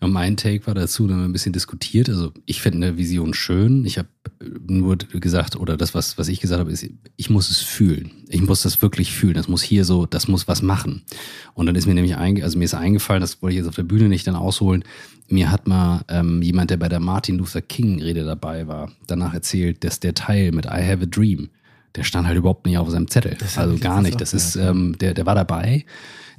Und 0.00 0.12
mein 0.12 0.36
Take 0.36 0.66
war 0.66 0.74
dazu, 0.74 1.06
da 1.06 1.14
haben 1.14 1.20
wir 1.20 1.28
ein 1.28 1.32
bisschen 1.32 1.52
diskutiert. 1.52 2.08
Also 2.08 2.32
ich 2.46 2.60
finde 2.60 2.86
eine 2.86 2.98
Vision 2.98 3.34
schön. 3.34 3.84
Ich 3.84 3.98
habe 3.98 4.08
nur 4.66 4.96
gesagt, 4.96 5.56
oder 5.56 5.76
das, 5.76 5.94
was, 5.94 6.18
was 6.18 6.28
ich 6.28 6.40
gesagt 6.40 6.60
habe, 6.60 6.70
ist, 6.70 6.86
ich 7.16 7.30
muss 7.30 7.50
es 7.50 7.60
fühlen. 7.60 8.10
Ich 8.28 8.42
muss 8.42 8.62
das 8.62 8.82
wirklich 8.82 9.12
fühlen. 9.12 9.34
Das 9.34 9.48
muss 9.48 9.62
hier 9.62 9.84
so, 9.84 10.06
das 10.06 10.28
muss 10.28 10.48
was 10.48 10.62
machen. 10.62 11.02
Und 11.54 11.66
dann 11.66 11.76
ist 11.76 11.86
mir 11.86 11.94
nämlich 11.94 12.16
einge 12.16 12.44
also 12.44 12.58
mir 12.58 12.64
ist 12.64 12.74
eingefallen, 12.74 13.20
das 13.20 13.40
wollte 13.42 13.54
ich 13.54 13.58
jetzt 13.58 13.68
auf 13.68 13.76
der 13.76 13.84
Bühne 13.84 14.08
nicht 14.08 14.26
dann 14.26 14.36
ausholen. 14.36 14.84
Mir 15.28 15.50
hat 15.50 15.66
mal 15.66 16.04
ähm, 16.08 16.42
jemand, 16.42 16.70
der 16.70 16.76
bei 16.76 16.88
der 16.88 17.00
Martin 17.00 17.38
Luther 17.38 17.62
King 17.62 18.02
Rede 18.02 18.24
dabei 18.24 18.66
war, 18.66 18.92
danach 19.06 19.32
erzählt, 19.32 19.82
dass 19.84 20.00
der 20.00 20.14
Teil 20.14 20.52
mit 20.52 20.66
I 20.66 20.82
Have 20.82 21.02
a 21.02 21.06
Dream, 21.06 21.48
der 21.96 22.04
stand 22.04 22.26
halt 22.26 22.36
überhaupt 22.36 22.66
nicht 22.66 22.78
auf 22.78 22.90
seinem 22.90 23.08
Zettel. 23.08 23.36
also 23.56 23.78
gar 23.78 24.02
nicht. 24.02 24.20
Das 24.20 24.34
ist, 24.34 24.56
ähm, 24.56 24.96
der, 24.98 25.14
der 25.14 25.26
war 25.26 25.34
dabei 25.34 25.84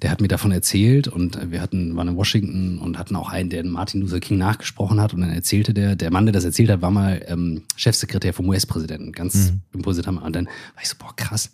der 0.02 0.12
hat 0.12 0.22
mir 0.22 0.28
davon 0.28 0.52
erzählt 0.52 1.08
und 1.08 1.52
wir 1.52 1.62
hatten, 1.62 1.96
waren 1.96 2.10
in 2.10 2.16
Washington 2.16 2.80
und 2.80 2.98
hatten 2.98 3.16
auch 3.16 3.30
einen, 3.30 3.50
der 3.50 3.64
Martin 3.66 4.02
Luther 4.02 4.20
King 4.20 4.38
nachgesprochen 4.38 5.02
hat 5.02 5.14
und 5.14 5.22
dann 5.22 5.32
erzählte 5.32 5.74
der, 5.74 5.96
der 5.96 6.12
Mann, 6.12 6.26
der 6.26 6.34
das 6.34 6.44
erzählt 6.44 6.70
hat, 6.70 6.82
war 6.82 6.92
mal 6.92 7.24
ähm, 7.28 7.64
Chefsekretär 7.76 8.34
vom 8.34 8.50
US-Präsidenten, 8.50 9.12
ganz 9.14 9.52
mhm. 9.52 9.62
impulsiv. 9.74 10.08
Und 10.08 10.36
dann 10.36 10.46
war 10.46 10.84
ich 10.84 10.90
so, 10.90 10.96
boah, 11.00 11.16
krass. 11.16 11.52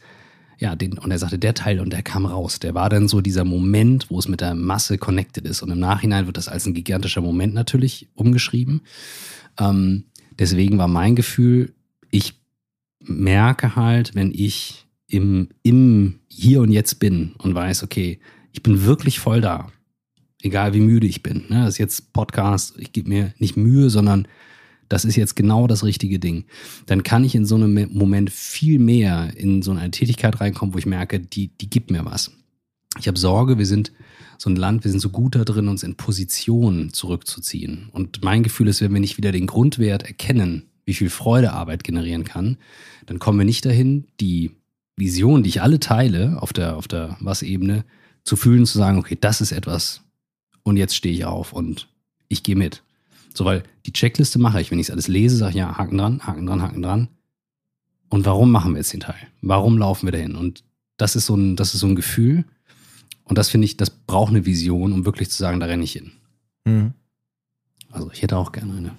Ja, 0.57 0.75
den, 0.75 0.97
und 0.97 1.09
er 1.09 1.17
sagte, 1.17 1.39
der 1.39 1.53
Teil 1.55 1.79
und 1.79 1.91
der 1.91 2.03
kam 2.03 2.25
raus. 2.25 2.59
Der 2.59 2.75
war 2.75 2.89
dann 2.89 3.07
so 3.07 3.21
dieser 3.21 3.45
Moment, 3.45 4.09
wo 4.09 4.19
es 4.19 4.27
mit 4.27 4.41
der 4.41 4.53
Masse 4.53 4.97
connected 4.99 5.45
ist. 5.45 5.63
Und 5.63 5.71
im 5.71 5.79
Nachhinein 5.79 6.27
wird 6.27 6.37
das 6.37 6.47
als 6.47 6.67
ein 6.67 6.75
gigantischer 6.75 7.21
Moment 7.21 7.55
natürlich 7.55 8.09
umgeschrieben. 8.13 8.81
Ähm, 9.59 10.05
deswegen 10.37 10.77
war 10.77 10.87
mein 10.87 11.15
Gefühl, 11.15 11.73
ich 12.11 12.40
merke 13.03 13.75
halt, 13.75 14.15
wenn 14.15 14.31
ich 14.31 14.85
im, 15.07 15.49
im 15.63 16.19
Hier 16.27 16.61
und 16.61 16.71
Jetzt 16.71 16.99
bin 16.99 17.33
und 17.37 17.53
weiß, 17.53 17.83
okay, 17.83 18.19
ich 18.51 18.63
bin 18.63 18.85
wirklich 18.85 19.19
voll 19.19 19.41
da. 19.41 19.71
Egal 20.41 20.73
wie 20.73 20.79
müde 20.79 21.07
ich 21.07 21.21
bin. 21.21 21.43
Ne? 21.49 21.65
Das 21.65 21.69
ist 21.69 21.77
jetzt 21.77 22.13
Podcast, 22.13 22.75
ich 22.77 22.91
gebe 22.93 23.09
mir 23.09 23.33
nicht 23.37 23.57
Mühe, 23.57 23.89
sondern 23.89 24.27
das 24.89 25.05
ist 25.05 25.15
jetzt 25.15 25.35
genau 25.35 25.67
das 25.67 25.83
richtige 25.83 26.19
Ding. 26.19 26.45
Dann 26.85 27.03
kann 27.03 27.23
ich 27.23 27.35
in 27.35 27.45
so 27.45 27.55
einem 27.55 27.89
Moment 27.93 28.29
viel 28.29 28.79
mehr 28.79 29.31
in 29.37 29.61
so 29.61 29.71
eine 29.71 29.91
Tätigkeit 29.91 30.41
reinkommen, 30.41 30.73
wo 30.73 30.79
ich 30.79 30.85
merke, 30.85 31.19
die, 31.19 31.47
die 31.47 31.69
gibt 31.69 31.91
mir 31.91 32.03
was. 32.03 32.31
Ich 32.99 33.07
habe 33.07 33.17
Sorge, 33.17 33.57
wir 33.57 33.65
sind 33.65 33.93
so 34.37 34.49
ein 34.49 34.55
Land, 34.55 34.83
wir 34.83 34.91
sind 34.91 34.99
so 34.99 35.09
gut 35.09 35.35
da 35.35 35.45
drin, 35.45 35.69
uns 35.69 35.83
in 35.83 35.95
Position 35.95 36.91
zurückzuziehen. 36.91 37.89
Und 37.93 38.23
mein 38.23 38.43
Gefühl 38.43 38.67
ist, 38.67 38.81
wenn 38.81 38.91
wir 38.91 38.99
nicht 38.99 39.17
wieder 39.17 39.31
den 39.31 39.47
Grundwert 39.47 40.03
erkennen, 40.03 40.63
wie 40.91 40.95
viel 40.95 41.10
Freude 41.10 41.54
Arbeit 41.54 41.86
generieren 41.86 42.25
kann, 42.25 42.58
dann 43.06 43.17
kommen 43.17 43.39
wir 43.39 43.45
nicht 43.45 43.65
dahin, 43.65 44.08
die 44.19 44.51
Vision, 44.97 45.41
die 45.41 45.49
ich 45.49 45.62
alle 45.62 45.80
teile, 45.80 46.41
auf 46.41 46.51
der, 46.51 46.75
auf 46.75 46.89
der 46.89 47.15
Was-Ebene, 47.21 47.86
zu 48.25 48.36
fühlen, 48.36 48.65
zu 48.65 48.77
sagen, 48.77 48.99
okay, 48.99 49.17
das 49.19 49.39
ist 49.39 49.54
etwas 49.54 50.01
und 50.63 50.75
jetzt 50.75 50.95
stehe 50.95 51.15
ich 51.15 51.23
auf 51.23 51.54
und 51.54 51.88
ich 52.27 52.43
gehe 52.43 52.58
mit. 52.58 52.84
So, 53.34 53.45
weil 53.45 53.63
die 53.86 53.93
Checkliste 53.93 54.38
mache 54.38 54.60
ich, 54.60 54.69
wenn 54.69 54.80
ich 54.80 54.88
es 54.88 54.91
alles 54.91 55.08
lese, 55.08 55.38
sage 55.38 55.51
ich 55.51 55.58
ja, 55.58 55.77
Haken 55.77 55.97
dran, 55.97 56.27
Haken 56.27 56.45
dran, 56.45 56.62
Haken 56.62 56.82
dran. 56.82 57.08
Und 58.10 58.25
warum 58.25 58.51
machen 58.51 58.73
wir 58.73 58.80
jetzt 58.80 58.91
den 58.91 58.99
Teil? 58.99 59.27
Warum 59.41 59.77
laufen 59.77 60.08
wir 60.08 60.12
dahin? 60.12 60.36
Und 60.36 60.65
das 60.97 61.15
ist 61.15 61.25
so 61.25 61.36
ein, 61.36 61.56
das 61.56 61.73
ist 61.73 61.80
so 61.80 61.88
ein 61.88 61.95
Gefühl. 61.95 62.43
Und 63.23 63.38
das 63.38 63.47
finde 63.47 63.63
ich, 63.63 63.77
das 63.77 63.89
braucht 63.89 64.32
eine 64.32 64.45
Vision, 64.45 64.91
um 64.91 65.06
wirklich 65.06 65.30
zu 65.30 65.38
sagen, 65.38 65.62
da 65.62 65.67
renne 65.67 65.86
ich 65.86 65.93
hin. 65.93 66.12
Mhm. 66.65 66.93
Also 67.89 68.12
ich 68.12 68.21
hätte 68.21 68.38
auch 68.38 68.51
gerne 68.51 68.73
eine. 68.73 68.91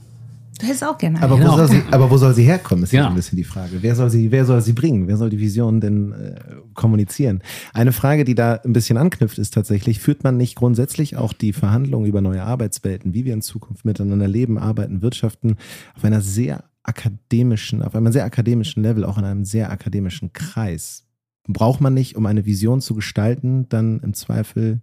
Du 0.63 0.69
hättest 0.69 0.85
auch 0.85 0.97
gerne 0.97 1.21
aber, 1.21 1.41
wo 1.41 1.57
soll 1.57 1.69
sie, 1.69 1.83
aber 1.91 2.09
wo 2.09 2.17
soll 2.17 2.35
sie 2.35 2.45
herkommen, 2.45 2.85
ist 2.85 2.93
ja 2.93 3.09
ein 3.09 3.17
bisschen 3.17 3.37
die 3.37 3.43
Frage. 3.43 3.79
Wer 3.81 3.97
soll 3.97 4.11
sie, 4.11 4.31
wer 4.31 4.45
soll 4.45 4.61
sie 4.61 4.73
bringen? 4.73 5.09
Wer 5.09 5.17
soll 5.17 5.29
die 5.29 5.41
Vision 5.41 5.81
denn 5.81 6.13
äh, 6.13 6.37
kommunizieren? 6.75 7.43
Eine 7.75 7.91
Frage, 7.91 8.23
die 8.23 8.37
da 8.37 8.61
ein 8.65 8.73
bisschen 8.73 8.97
anknüpft, 8.97 9.39
ist 9.39 9.55
tatsächlich, 9.55 9.99
führt 9.99 10.23
man 10.23 10.37
nicht 10.37 10.55
grundsätzlich 10.55 11.17
auch 11.17 11.33
die 11.33 11.53
Verhandlungen 11.53 12.07
über 12.07 12.21
neue 12.21 12.45
Arbeitswelten, 12.45 13.13
wie 13.13 13.25
wir 13.25 13.35
in 13.35 13.43
Zukunft 13.43 13.85
miteinander 13.85 14.29
leben, 14.29 14.57
arbeiten, 14.57 15.03
wirtschaften, 15.03 15.57
auf 15.97 16.05
einer 16.05 16.21
sehr 16.21 16.63
akademischen, 16.85 17.83
auf 17.83 17.97
einem 17.97 18.13
sehr 18.13 18.25
akademischen 18.25 18.85
Level, 18.85 19.05
auch 19.05 19.19
in 19.19 19.25
einem 19.25 19.45
sehr 19.45 19.73
akademischen 19.73 20.33
Kreis? 20.33 21.09
Braucht 21.49 21.81
man 21.81 21.93
nicht, 21.93 22.15
um 22.15 22.25
eine 22.25 22.47
Vision 22.47 22.81
zu 22.81 22.95
gestalten, 22.95 23.69
dann 23.69 23.99
im 23.99 24.15
Zweifel 24.15 24.81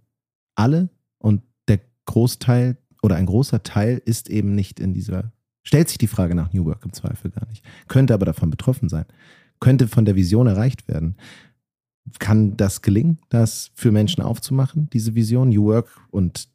alle 0.56 0.90
und 1.16 1.40
der 1.68 1.80
Großteil 2.04 2.76
oder 3.02 3.16
ein 3.16 3.24
großer 3.24 3.62
Teil 3.62 4.02
ist 4.04 4.28
eben 4.28 4.54
nicht 4.54 4.78
in 4.78 4.92
dieser 4.92 5.32
Stellt 5.62 5.88
sich 5.88 5.98
die 5.98 6.06
Frage 6.06 6.34
nach 6.34 6.52
New 6.52 6.64
Work 6.64 6.84
im 6.84 6.92
Zweifel 6.92 7.30
gar 7.30 7.46
nicht. 7.48 7.64
Könnte 7.88 8.14
aber 8.14 8.26
davon 8.26 8.50
betroffen 8.50 8.88
sein. 8.88 9.04
Könnte 9.60 9.88
von 9.88 10.04
der 10.04 10.16
Vision 10.16 10.46
erreicht 10.46 10.88
werden. 10.88 11.16
Kann 12.18 12.56
das 12.56 12.82
gelingen, 12.82 13.18
das 13.28 13.70
für 13.74 13.92
Menschen 13.92 14.22
aufzumachen, 14.22 14.88
diese 14.92 15.14
Vision, 15.14 15.50
New 15.50 15.64
Work 15.64 16.00
und 16.10 16.48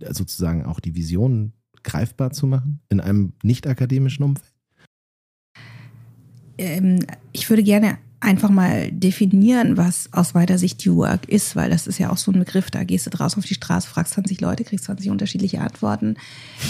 sozusagen 0.00 0.64
auch 0.64 0.80
die 0.80 0.94
Vision 0.94 1.52
greifbar 1.84 2.32
zu 2.32 2.46
machen 2.46 2.80
in 2.88 3.00
einem 3.00 3.32
nicht 3.42 3.66
akademischen 3.66 4.24
Umfeld? 4.24 4.52
Ähm, 6.58 6.98
ich 7.32 7.48
würde 7.48 7.62
gerne 7.62 7.98
einfach 8.20 8.50
mal 8.50 8.90
definieren, 8.90 9.76
was 9.76 10.08
aus 10.12 10.34
weiter 10.34 10.58
Sicht 10.58 10.84
New 10.84 10.96
Work 10.96 11.28
ist, 11.28 11.54
weil 11.54 11.70
das 11.70 11.86
ist 11.86 11.98
ja 11.98 12.10
auch 12.10 12.16
so 12.16 12.32
ein 12.32 12.38
Begriff, 12.38 12.70
da 12.70 12.84
gehst 12.84 13.06
du 13.06 13.10
draußen 13.10 13.38
auf 13.38 13.46
die 13.46 13.54
Straße, 13.54 13.88
fragst 13.88 14.14
20 14.14 14.40
Leute, 14.40 14.64
kriegst 14.64 14.86
20 14.86 15.10
unterschiedliche 15.10 15.60
Antworten. 15.60 16.16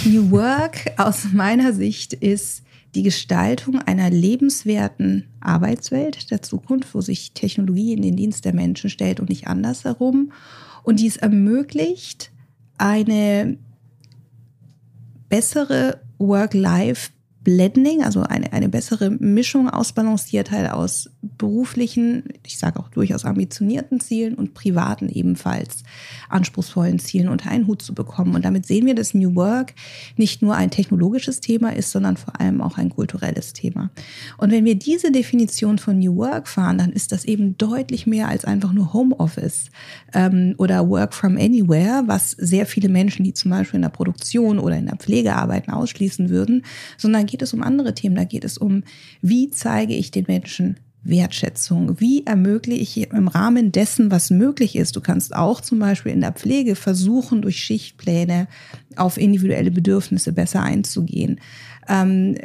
New 0.05 0.31
Work 0.31 0.93
aus 0.99 1.33
meiner 1.33 1.73
Sicht 1.73 2.13
ist 2.13 2.63
die 2.95 3.03
Gestaltung 3.03 3.81
einer 3.81 4.11
lebenswerten 4.11 5.25
Arbeitswelt 5.41 6.31
der 6.31 6.43
Zukunft, 6.43 6.95
wo 6.95 7.01
sich 7.01 7.33
Technologie 7.33 7.93
in 7.93 8.03
den 8.03 8.17
Dienst 8.17 8.45
der 8.45 8.55
Menschen 8.55 8.91
stellt 8.91 9.21
und 9.21 9.29
nicht 9.29 9.47
andersherum 9.47 10.33
und 10.83 11.01
die 11.01 11.07
es 11.07 11.17
ermöglicht, 11.17 12.31
eine 12.79 13.59
bessere 15.29 16.01
Work-Life 16.19 17.11
Blending, 17.49 18.03
also 18.03 18.21
eine, 18.21 18.53
eine 18.53 18.69
bessere 18.69 19.09
Mischung, 19.09 19.71
Ausbalanciertheit 19.71 20.71
aus 20.71 21.09
beruflichen, 21.23 22.25
ich 22.45 22.59
sage 22.59 22.79
auch 22.79 22.91
durchaus 22.91 23.25
ambitionierten 23.25 24.01
Zielen 24.01 24.35
und 24.35 24.53
privaten 24.53 25.09
ebenfalls 25.09 25.83
anspruchsvollen 26.29 26.99
Zielen 26.99 27.31
unter 27.31 27.51
einen 27.51 27.67
Hut 27.67 27.81
zu 27.81 27.95
bekommen. 27.95 28.35
Und 28.35 28.45
damit 28.45 28.67
sehen 28.67 28.85
wir, 28.85 28.95
dass 28.95 29.15
New 29.15 29.35
Work 29.35 29.73
nicht 30.19 30.43
nur 30.43 30.57
ein 30.57 30.71
technologisches 30.71 31.41
Thema 31.41 31.75
ist, 31.75 31.91
sondern 31.91 32.19
vor 32.19 32.39
allem 32.39 32.61
auch 32.61 32.77
ein 32.77 32.91
kulturelles 32.91 33.55
Thema. 33.55 33.89
Und 34.37 34.51
wenn 34.51 34.67
wir 34.67 34.75
diese 34.75 35.11
Definition 35.11 35.79
von 35.79 35.99
New 35.99 36.17
Work 36.17 36.49
fahren, 36.49 36.77
dann 36.77 36.93
ist 36.93 37.13
das 37.13 37.25
eben 37.25 37.57
deutlich 37.57 38.07
mehr 38.07 38.29
als 38.29 38.45
einfach 38.45 38.75
nur 38.75 38.93
Homeoffice 38.93 39.71
ähm, 40.13 40.55
oder 40.59 40.87
Work 40.91 41.15
from 41.15 41.39
Anywhere, 41.39 42.03
was 42.05 42.33
sehr 42.33 42.67
viele 42.67 42.91
Menschen, 42.91 43.25
die 43.25 43.33
zum 43.33 43.53
Beispiel 43.53 43.79
in 43.79 43.83
der 43.83 43.89
Produktion 43.89 44.59
oder 44.59 44.77
in 44.77 44.85
der 44.85 44.97
Pflege 44.97 45.35
arbeiten, 45.35 45.71
ausschließen 45.71 46.29
würden, 46.29 46.63
sondern 46.99 47.25
geht 47.25 47.38
es 47.43 47.55
um 47.55 47.63
andere 47.63 47.95
Themen. 47.95 48.17
Da 48.17 48.25
geht 48.25 48.45
es 48.45 48.59
um, 48.59 48.85
wie 49.23 49.51
zeige 49.51 49.95
ich 49.95 50.11
den 50.11 50.25
Menschen 50.29 50.79
Wertschätzung? 51.03 52.01
Wie 52.01 52.27
ermögliche 52.27 53.01
ich 53.01 53.11
im 53.11 53.29
Rahmen 53.29 53.73
dessen, 53.73 54.11
was 54.11 54.31
möglich 54.31 54.77
ist? 54.77 54.97
Du 54.97 55.01
kannst 55.01 55.35
auch 55.35 55.61
zum 55.61 55.79
Beispiel 55.79 56.13
in 56.13 56.21
der 56.21 56.33
Pflege 56.33 56.77
versuchen, 56.77 57.43
durch 57.43 57.59
Schichtpläne 57.59 58.49
auf 58.97 59.17
individuelle 59.17 59.71
Bedürfnisse 59.71 60.33
besser 60.33 60.63
einzugehen. 60.63 61.41
Ähm, 61.89 62.37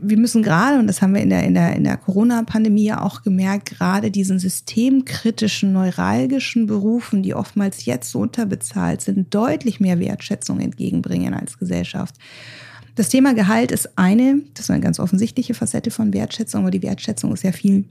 wir 0.00 0.18
müssen 0.18 0.42
gerade, 0.42 0.78
und 0.78 0.88
das 0.88 1.02
haben 1.02 1.14
wir 1.14 1.22
in 1.22 1.30
der, 1.30 1.44
in 1.44 1.54
der, 1.54 1.76
in 1.76 1.84
der 1.84 1.96
Corona-Pandemie 1.96 2.86
ja 2.86 3.02
auch 3.02 3.22
gemerkt, 3.22 3.70
gerade 3.70 4.10
diesen 4.10 4.40
systemkritischen, 4.40 5.72
neuralgischen 5.72 6.66
Berufen, 6.66 7.22
die 7.22 7.34
oftmals 7.34 7.84
jetzt 7.84 8.10
so 8.10 8.18
unterbezahlt 8.18 9.00
sind, 9.00 9.32
deutlich 9.32 9.78
mehr 9.78 10.00
Wertschätzung 10.00 10.58
entgegenbringen 10.58 11.34
als 11.34 11.58
Gesellschaft. 11.58 12.16
Das 12.94 13.08
Thema 13.08 13.34
Gehalt 13.34 13.72
ist 13.72 13.96
eine, 13.96 14.42
das 14.54 14.66
ist 14.66 14.70
eine 14.70 14.80
ganz 14.80 15.00
offensichtliche 15.00 15.54
Facette 15.54 15.90
von 15.90 16.12
Wertschätzung, 16.12 16.62
aber 16.62 16.70
die 16.70 16.82
Wertschätzung 16.82 17.32
ist 17.32 17.42
ja 17.42 17.52
viel 17.52 17.86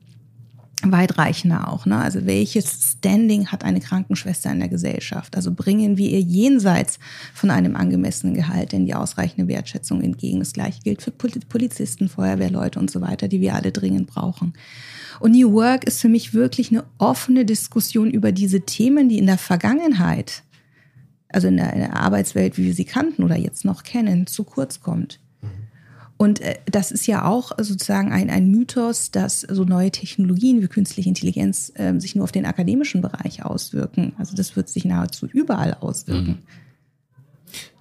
weitreichender 0.83 1.71
auch. 1.71 1.85
Ne? 1.85 1.97
Also 1.97 2.25
welches 2.25 2.93
Standing 2.97 3.47
hat 3.47 3.63
eine 3.63 3.79
Krankenschwester 3.79 4.51
in 4.51 4.59
der 4.59 4.69
Gesellschaft? 4.69 5.35
Also 5.35 5.51
bringen 5.53 5.97
wir 5.97 6.09
ihr 6.09 6.21
jenseits 6.21 6.99
von 7.33 7.51
einem 7.51 7.75
angemessenen 7.75 8.35
Gehalt 8.35 8.71
denn 8.71 8.85
die 8.85 8.95
ausreichende 8.95 9.47
Wertschätzung 9.47 10.01
entgegen? 10.01 10.39
Das 10.39 10.53
gleiche 10.53 10.81
gilt 10.81 11.01
für 11.01 11.11
Polizisten, 11.11 12.09
Feuerwehrleute 12.09 12.79
und 12.79 12.89
so 12.89 13.01
weiter, 13.01 13.27
die 13.27 13.41
wir 13.41 13.55
alle 13.55 13.71
dringend 13.71 14.07
brauchen. 14.07 14.53
Und 15.19 15.33
New 15.33 15.51
Work 15.53 15.83
ist 15.83 16.01
für 16.01 16.09
mich 16.09 16.33
wirklich 16.33 16.71
eine 16.71 16.83
offene 16.97 17.45
Diskussion 17.45 18.09
über 18.09 18.31
diese 18.31 18.61
Themen, 18.61 19.09
die 19.09 19.19
in 19.19 19.27
der 19.27 19.37
Vergangenheit 19.37 20.43
also 21.33 21.47
in 21.47 21.57
der, 21.57 21.73
in 21.73 21.79
der 21.79 21.95
Arbeitswelt, 21.95 22.57
wie 22.57 22.65
wir 22.65 22.73
sie 22.73 22.85
kannten 22.85 23.23
oder 23.23 23.37
jetzt 23.37 23.65
noch 23.65 23.83
kennen, 23.83 24.27
zu 24.27 24.43
kurz 24.43 24.81
kommt. 24.81 25.19
Und 26.21 26.39
äh, 26.41 26.59
das 26.67 26.91
ist 26.91 27.07
ja 27.07 27.25
auch 27.25 27.51
sozusagen 27.59 28.11
ein, 28.11 28.29
ein 28.29 28.51
Mythos, 28.51 29.09
dass 29.09 29.41
so 29.41 29.63
neue 29.63 29.89
Technologien 29.89 30.61
wie 30.61 30.67
künstliche 30.67 31.09
Intelligenz 31.09 31.71
äh, 31.73 31.99
sich 31.99 32.13
nur 32.13 32.25
auf 32.25 32.31
den 32.31 32.45
akademischen 32.45 33.01
Bereich 33.01 33.43
auswirken. 33.43 34.13
Also 34.19 34.35
das 34.35 34.55
wird 34.55 34.69
sich 34.69 34.85
nahezu 34.85 35.25
überall 35.25 35.73
auswirken. 35.73 36.27
Mhm. 36.27 36.37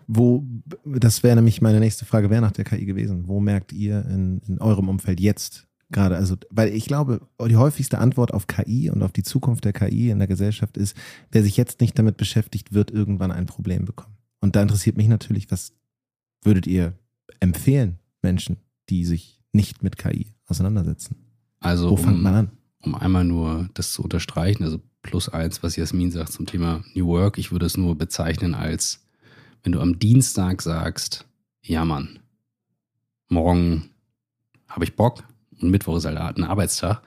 Wo, 0.07 0.43
das 0.87 1.23
wäre 1.23 1.37
nämlich 1.37 1.61
meine 1.61 1.81
nächste 1.81 2.07
Frage, 2.07 2.31
wäre 2.31 2.41
nach 2.41 2.53
der 2.53 2.65
KI 2.65 2.87
gewesen. 2.87 3.29
Wo 3.29 3.41
merkt 3.41 3.75
ihr 3.75 4.07
in, 4.07 4.41
in 4.49 4.59
eurem 4.59 4.89
Umfeld 4.89 5.21
jetzt 5.21 5.67
gerade? 5.91 6.17
Also, 6.17 6.37
weil 6.51 6.75
ich 6.75 6.87
glaube, 6.87 7.21
die 7.41 7.57
häufigste 7.57 7.99
Antwort 7.99 8.33
auf 8.33 8.47
KI 8.47 8.91
und 8.91 9.03
auf 9.03 9.13
die 9.13 9.23
Zukunft 9.23 9.65
der 9.65 9.73
KI 9.73 10.11
in 10.11 10.19
der 10.19 10.29
Gesellschaft 10.29 10.77
ist, 10.77 10.97
wer 11.31 11.43
sich 11.43 11.57
jetzt 11.57 11.81
nicht 11.81 11.99
damit 11.99 12.17
beschäftigt, 12.17 12.73
wird 12.73 12.91
irgendwann 12.91 13.33
ein 13.33 13.47
Problem 13.47 13.85
bekommen. 13.85 14.17
Und 14.41 14.57
da 14.57 14.63
interessiert 14.63 14.97
mich 14.97 15.09
natürlich, 15.09 15.51
was 15.51 15.73
würdet 16.43 16.67
ihr 16.67 16.95
empfehlen 17.41 17.99
Menschen, 18.23 18.57
die 18.89 19.05
sich 19.05 19.43
nicht 19.53 19.83
mit 19.83 19.99
KI 19.99 20.29
auseinandersetzen? 20.47 21.17
Also, 21.61 21.91
Wo 21.91 21.97
fängt 21.97 22.17
um, 22.17 22.23
man 22.23 22.35
an? 22.35 22.51
Um 22.83 22.95
einmal 22.95 23.25
nur 23.25 23.69
das 23.75 23.93
zu 23.93 24.03
unterstreichen, 24.03 24.65
also 24.65 24.81
plus 25.03 25.29
eins, 25.29 25.63
was 25.63 25.77
Jasmin 25.77 26.11
sagt 26.11 26.33
zum 26.33 26.47
Thema 26.47 26.83
New 26.95 27.07
Work, 27.07 27.39
ich 27.39 27.53
würde 27.53 27.67
es 27.67 27.77
nur 27.77 27.97
bezeichnen 27.97 28.55
als, 28.55 29.05
wenn 29.63 29.73
du 29.73 29.81
am 29.81 29.99
Dienstag 29.99 30.63
sagst, 30.63 31.27
ja 31.63 31.85
Mann, 31.85 32.21
morgen 33.29 33.91
habe 34.69 34.85
ich 34.85 34.97
Bock, 34.97 35.25
und 35.63 35.71
Mittwoch 35.71 35.97
ist 35.97 36.07
halt 36.07 36.39
ein 36.39 36.45
Arbeitstag, 36.45 37.03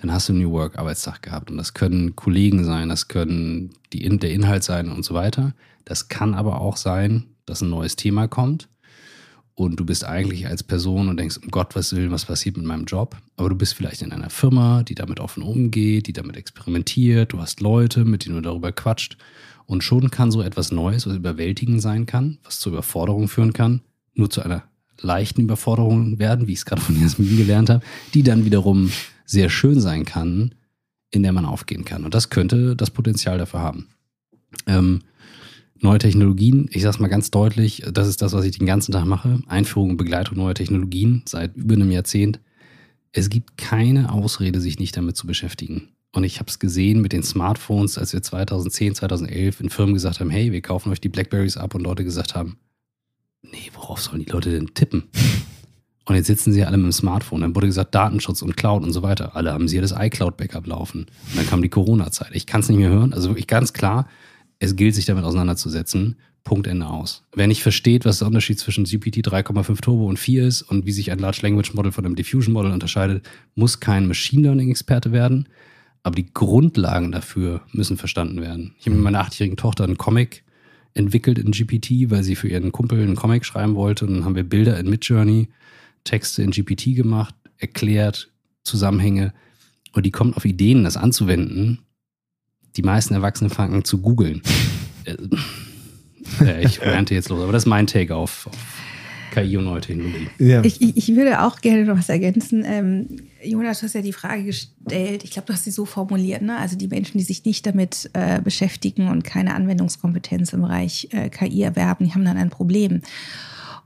dann 0.00 0.12
hast 0.12 0.28
du 0.28 0.32
einen 0.32 0.42
New 0.42 0.52
Work 0.52 0.78
Arbeitstag 0.78 1.22
gehabt. 1.22 1.50
Und 1.50 1.56
das 1.56 1.74
können 1.74 2.16
Kollegen 2.16 2.64
sein, 2.64 2.88
das 2.88 3.08
können 3.08 3.70
die, 3.92 4.08
der 4.18 4.32
Inhalt 4.32 4.62
sein 4.62 4.90
und 4.90 5.04
so 5.04 5.14
weiter. 5.14 5.54
Das 5.84 6.08
kann 6.08 6.34
aber 6.34 6.60
auch 6.60 6.76
sein, 6.76 7.24
dass 7.46 7.62
ein 7.62 7.70
neues 7.70 7.96
Thema 7.96 8.28
kommt 8.28 8.68
und 9.56 9.80
du 9.80 9.86
bist 9.86 10.04
eigentlich 10.04 10.46
als 10.46 10.62
Person 10.62 11.08
und 11.08 11.18
denkst, 11.18 11.38
um 11.38 11.48
Gott, 11.48 11.74
was 11.74 11.96
will, 11.96 12.10
was 12.10 12.26
passiert 12.26 12.58
mit 12.58 12.66
meinem 12.66 12.84
Job? 12.84 13.16
Aber 13.36 13.48
du 13.48 13.56
bist 13.56 13.72
vielleicht 13.72 14.02
in 14.02 14.12
einer 14.12 14.28
Firma, 14.28 14.82
die 14.82 14.94
damit 14.94 15.18
offen 15.18 15.42
umgeht, 15.42 16.06
die 16.06 16.12
damit 16.12 16.36
experimentiert, 16.36 17.32
du 17.32 17.40
hast 17.40 17.60
Leute, 17.60 18.04
mit 18.04 18.26
denen 18.26 18.36
du 18.36 18.42
darüber 18.42 18.70
quatscht 18.70 19.16
und 19.64 19.82
schon 19.82 20.10
kann 20.10 20.30
so 20.30 20.42
etwas 20.42 20.72
Neues, 20.72 21.06
was 21.06 21.16
überwältigend 21.16 21.80
sein 21.80 22.04
kann, 22.04 22.38
was 22.44 22.60
zur 22.60 22.72
Überforderung 22.72 23.28
führen 23.28 23.54
kann, 23.54 23.80
nur 24.14 24.28
zu 24.28 24.42
einer 24.42 24.64
leichten 25.00 25.42
Überforderungen 25.42 26.18
werden, 26.18 26.46
wie 26.46 26.52
ich 26.52 26.60
es 26.60 26.64
gerade 26.64 26.82
von 26.82 27.00
Jasmin 27.00 27.36
gelernt 27.36 27.70
habe, 27.70 27.84
die 28.14 28.22
dann 28.22 28.44
wiederum 28.44 28.90
sehr 29.24 29.50
schön 29.50 29.80
sein 29.80 30.04
kann, 30.04 30.54
in 31.10 31.22
der 31.22 31.32
man 31.32 31.44
aufgehen 31.44 31.84
kann. 31.84 32.04
Und 32.04 32.14
das 32.14 32.30
könnte 32.30 32.76
das 32.76 32.90
Potenzial 32.90 33.38
dafür 33.38 33.60
haben. 33.60 33.88
Ähm, 34.66 35.00
neue 35.80 35.98
Technologien, 35.98 36.68
ich 36.70 36.82
sage 36.82 36.94
es 36.94 37.00
mal 37.00 37.08
ganz 37.08 37.30
deutlich, 37.30 37.82
das 37.90 38.08
ist 38.08 38.22
das, 38.22 38.32
was 38.32 38.44
ich 38.44 38.56
den 38.58 38.66
ganzen 38.66 38.92
Tag 38.92 39.04
mache. 39.04 39.40
Einführung 39.46 39.90
und 39.90 39.96
Begleitung 39.96 40.38
neuer 40.38 40.54
Technologien 40.54 41.22
seit 41.26 41.56
über 41.56 41.74
einem 41.74 41.90
Jahrzehnt. 41.90 42.40
Es 43.12 43.28
gibt 43.30 43.56
keine 43.56 44.12
Ausrede, 44.12 44.60
sich 44.60 44.78
nicht 44.78 44.96
damit 44.96 45.16
zu 45.16 45.26
beschäftigen. 45.26 45.88
Und 46.12 46.24
ich 46.24 46.38
habe 46.38 46.48
es 46.48 46.58
gesehen 46.58 47.02
mit 47.02 47.12
den 47.12 47.22
Smartphones, 47.22 47.98
als 47.98 48.12
wir 48.12 48.22
2010, 48.22 48.94
2011 48.94 49.60
in 49.60 49.70
Firmen 49.70 49.94
gesagt 49.94 50.20
haben, 50.20 50.30
hey, 50.30 50.50
wir 50.52 50.62
kaufen 50.62 50.90
euch 50.90 51.00
die 51.00 51.10
Blackberries 51.10 51.56
ab 51.56 51.74
und 51.74 51.82
Leute 51.82 52.04
gesagt 52.04 52.34
haben, 52.34 52.56
nee, 53.50 53.70
worauf 53.74 54.00
sollen 54.00 54.20
die 54.20 54.30
Leute 54.30 54.50
denn 54.50 54.74
tippen? 54.74 55.04
Und 56.06 56.14
jetzt 56.14 56.28
sitzen 56.28 56.52
sie 56.52 56.64
alle 56.64 56.76
mit 56.76 56.86
dem 56.86 56.92
Smartphone. 56.92 57.40
Dann 57.40 57.54
wurde 57.54 57.66
gesagt, 57.66 57.94
Datenschutz 57.94 58.40
und 58.40 58.56
Cloud 58.56 58.84
und 58.84 58.92
so 58.92 59.02
weiter. 59.02 59.34
Alle 59.34 59.52
haben 59.52 59.66
sie 59.66 59.76
ja 59.76 59.82
das 59.82 59.92
iCloud-Backup 59.92 60.66
laufen. 60.66 61.06
Und 61.30 61.36
dann 61.36 61.46
kam 61.46 61.62
die 61.62 61.68
Corona-Zeit. 61.68 62.30
Ich 62.32 62.46
kann 62.46 62.60
es 62.60 62.68
nicht 62.68 62.78
mehr 62.78 62.90
hören. 62.90 63.12
Also 63.12 63.28
wirklich 63.28 63.48
ganz 63.48 63.72
klar, 63.72 64.08
es 64.60 64.76
gilt, 64.76 64.94
sich 64.94 65.04
damit 65.04 65.24
auseinanderzusetzen. 65.24 66.16
Punkt 66.44 66.68
Ende 66.68 66.86
aus. 66.86 67.24
Wer 67.34 67.48
nicht 67.48 67.64
versteht, 67.64 68.04
was 68.04 68.20
der 68.20 68.28
Unterschied 68.28 68.60
zwischen 68.60 68.84
GPT 68.84 69.16
3,5 69.16 69.80
Turbo 69.80 70.06
und 70.06 70.16
4 70.16 70.46
ist 70.46 70.62
und 70.62 70.86
wie 70.86 70.92
sich 70.92 71.10
ein 71.10 71.18
Large 71.18 71.40
Language 71.42 71.74
Model 71.74 71.90
von 71.90 72.06
einem 72.06 72.14
Diffusion 72.14 72.54
Model 72.54 72.70
unterscheidet, 72.70 73.28
muss 73.56 73.80
kein 73.80 74.06
Machine 74.06 74.42
Learning 74.42 74.70
Experte 74.70 75.10
werden. 75.10 75.48
Aber 76.04 76.14
die 76.14 76.32
Grundlagen 76.32 77.10
dafür 77.10 77.62
müssen 77.72 77.96
verstanden 77.96 78.40
werden. 78.40 78.76
Ich 78.78 78.86
habe 78.86 78.94
mit 78.94 79.02
meiner 79.02 79.18
achtjährigen 79.18 79.56
Tochter 79.56 79.82
einen 79.82 79.98
Comic 79.98 80.44
entwickelt 80.96 81.38
in 81.38 81.52
GPT, 81.52 82.10
weil 82.10 82.22
sie 82.22 82.36
für 82.36 82.48
ihren 82.48 82.72
Kumpel 82.72 83.02
einen 83.02 83.16
Comic 83.16 83.44
schreiben 83.44 83.74
wollte. 83.74 84.06
Und 84.06 84.14
dann 84.14 84.24
haben 84.24 84.34
wir 84.34 84.44
Bilder 84.44 84.78
in 84.78 84.88
Midjourney, 84.88 85.48
Texte 86.04 86.42
in 86.42 86.50
GPT 86.50 86.96
gemacht, 86.96 87.34
erklärt, 87.58 88.30
Zusammenhänge. 88.64 89.32
Und 89.92 90.06
die 90.06 90.10
kommt 90.10 90.36
auf 90.36 90.44
Ideen, 90.44 90.84
das 90.84 90.96
anzuwenden. 90.96 91.80
Die 92.76 92.82
meisten 92.82 93.14
Erwachsenen 93.14 93.50
fangen 93.50 93.84
zu 93.84 93.98
googeln. 93.98 94.42
äh, 96.40 96.64
ich 96.64 96.82
rante 96.82 97.14
jetzt 97.14 97.28
los, 97.28 97.42
aber 97.42 97.52
das 97.52 97.62
ist 97.62 97.68
mein 97.68 97.86
Take 97.86 98.14
auf, 98.14 98.46
auf 98.46 98.85
KI 99.36 99.58
und 99.58 99.64
neue 99.64 99.82
Technologie. 99.82 100.28
Ja. 100.38 100.64
Ich, 100.64 100.80
ich, 100.80 101.14
würde 101.14 101.42
auch 101.42 101.60
gerne 101.60 101.84
noch 101.84 101.98
was 101.98 102.08
ergänzen. 102.08 102.64
Ähm, 102.66 103.06
Jonas, 103.42 103.80
du 103.80 103.86
hast 103.86 103.94
ja 103.94 104.00
die 104.00 104.14
Frage 104.14 104.44
gestellt, 104.44 105.24
ich 105.24 105.30
glaube, 105.30 105.46
du 105.46 105.52
hast 105.52 105.64
sie 105.64 105.70
so 105.70 105.84
formuliert, 105.84 106.40
ne? 106.40 106.56
also 106.56 106.76
die 106.76 106.88
Menschen, 106.88 107.18
die 107.18 107.24
sich 107.24 107.44
nicht 107.44 107.66
damit 107.66 108.08
äh, 108.14 108.40
beschäftigen 108.40 109.08
und 109.08 109.24
keine 109.24 109.54
Anwendungskompetenz 109.54 110.54
im 110.54 110.62
Bereich 110.62 111.08
äh, 111.12 111.28
KI 111.28 111.62
erwerben, 111.62 112.06
die 112.06 112.14
haben 112.14 112.24
dann 112.24 112.38
ein 112.38 112.50
Problem. 112.50 113.02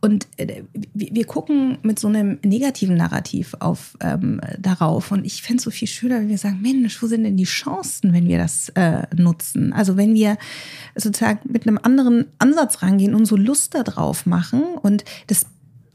Und 0.01 0.27
äh, 0.39 0.63
wir 0.95 1.27
gucken 1.27 1.79
mit 1.83 1.99
so 1.99 2.09
einem 2.09 2.39
negativen 2.43 2.97
Narrativ 2.97 3.55
auf 3.61 3.97
ähm, 4.01 4.41
darauf. 4.59 5.13
Und 5.13 5.27
ich 5.27 5.43
fände 5.43 5.59
es 5.59 5.65
so 5.65 5.71
viel 5.71 5.89
schöner, 5.89 6.21
wenn 6.21 6.29
wir 6.29 6.39
sagen, 6.39 6.61
Mensch, 6.63 7.03
wo 7.03 7.07
sind 7.07 7.25
denn 7.25 7.37
die 7.37 7.45
Chancen, 7.45 8.15
wenn 8.15 8.27
wir 8.27 8.39
das 8.39 8.71
äh, 8.71 9.03
nutzen? 9.15 9.73
Also 9.75 9.99
wenn 9.99 10.15
wir 10.15 10.39
sozusagen 10.97 11.41
mit 11.53 11.67
einem 11.67 11.79
anderen 11.83 12.27
Ansatz 12.39 12.83
rangehen 12.83 13.15
und 13.15 13.27
so 13.27 13.37
Lust 13.37 13.75
darauf 13.75 14.25
machen 14.25 14.63
und 14.81 15.05
das 15.27 15.45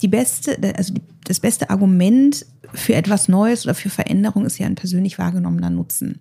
die 0.01 0.08
beste, 0.08 0.58
also 0.75 0.93
das 1.25 1.39
beste 1.39 1.69
Argument 1.69 2.45
für 2.73 2.95
etwas 2.95 3.27
Neues 3.27 3.65
oder 3.65 3.75
für 3.75 3.89
Veränderung 3.89 4.45
ist 4.45 4.58
ja 4.58 4.65
ein 4.65 4.75
persönlich 4.75 5.17
wahrgenommener 5.17 5.69
Nutzen. 5.69 6.19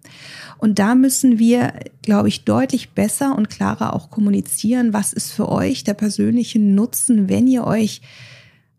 Und 0.59 0.79
da 0.79 0.95
müssen 0.95 1.39
wir, 1.39 1.73
glaube 2.03 2.29
ich, 2.29 2.45
deutlich 2.45 2.91
besser 2.91 3.37
und 3.37 3.51
klarer 3.51 3.95
auch 3.95 4.11
kommunizieren, 4.11 4.93
was 4.93 5.13
ist 5.13 5.33
für 5.33 5.49
euch 5.49 5.85
der 5.85 5.95
persönliche 5.95 6.61
Nutzen, 6.61 7.29
wenn 7.29 7.47
ihr 7.49 7.65
euch 7.65 8.01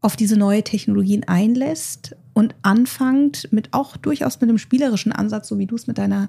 auf 0.01 0.15
diese 0.15 0.37
neue 0.37 0.63
Technologien 0.63 1.23
einlässt 1.27 2.15
und 2.35 2.53
anfangt 2.63 3.47
mit 3.51 3.73
auch 3.73 3.95
durchaus 3.95 4.41
mit 4.41 4.49
einem 4.49 4.57
spielerischen 4.57 5.13
Ansatz, 5.13 5.47
so 5.47 5.57
wie 5.57 5.67
du 5.67 5.75
es 5.75 5.87
mit 5.87 5.97
deiner, 5.97 6.27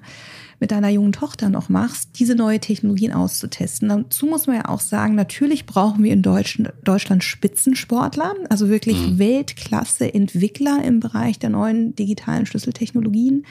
mit 0.57 0.71
deiner 0.71 0.87
jungen 0.87 1.11
Tochter 1.11 1.49
noch 1.49 1.67
machst, 1.67 2.17
diese 2.17 2.33
neue 2.33 2.61
Technologien 2.61 3.11
auszutesten. 3.11 3.89
Dazu 3.89 4.25
muss 4.25 4.47
man 4.47 4.55
ja 4.55 4.69
auch 4.69 4.79
sagen, 4.79 5.15
natürlich 5.15 5.65
brauchen 5.65 6.05
wir 6.05 6.13
in 6.13 6.21
Deutschland, 6.21 6.71
Deutschland 6.81 7.25
Spitzensportler, 7.25 8.35
also 8.49 8.69
wirklich 8.69 8.97
mhm. 8.97 9.19
Weltklasse-Entwickler 9.19 10.81
im 10.81 11.01
Bereich 11.01 11.39
der 11.39 11.49
neuen 11.49 11.93
digitalen 11.93 12.45
Schlüsseltechnologien. 12.45 13.45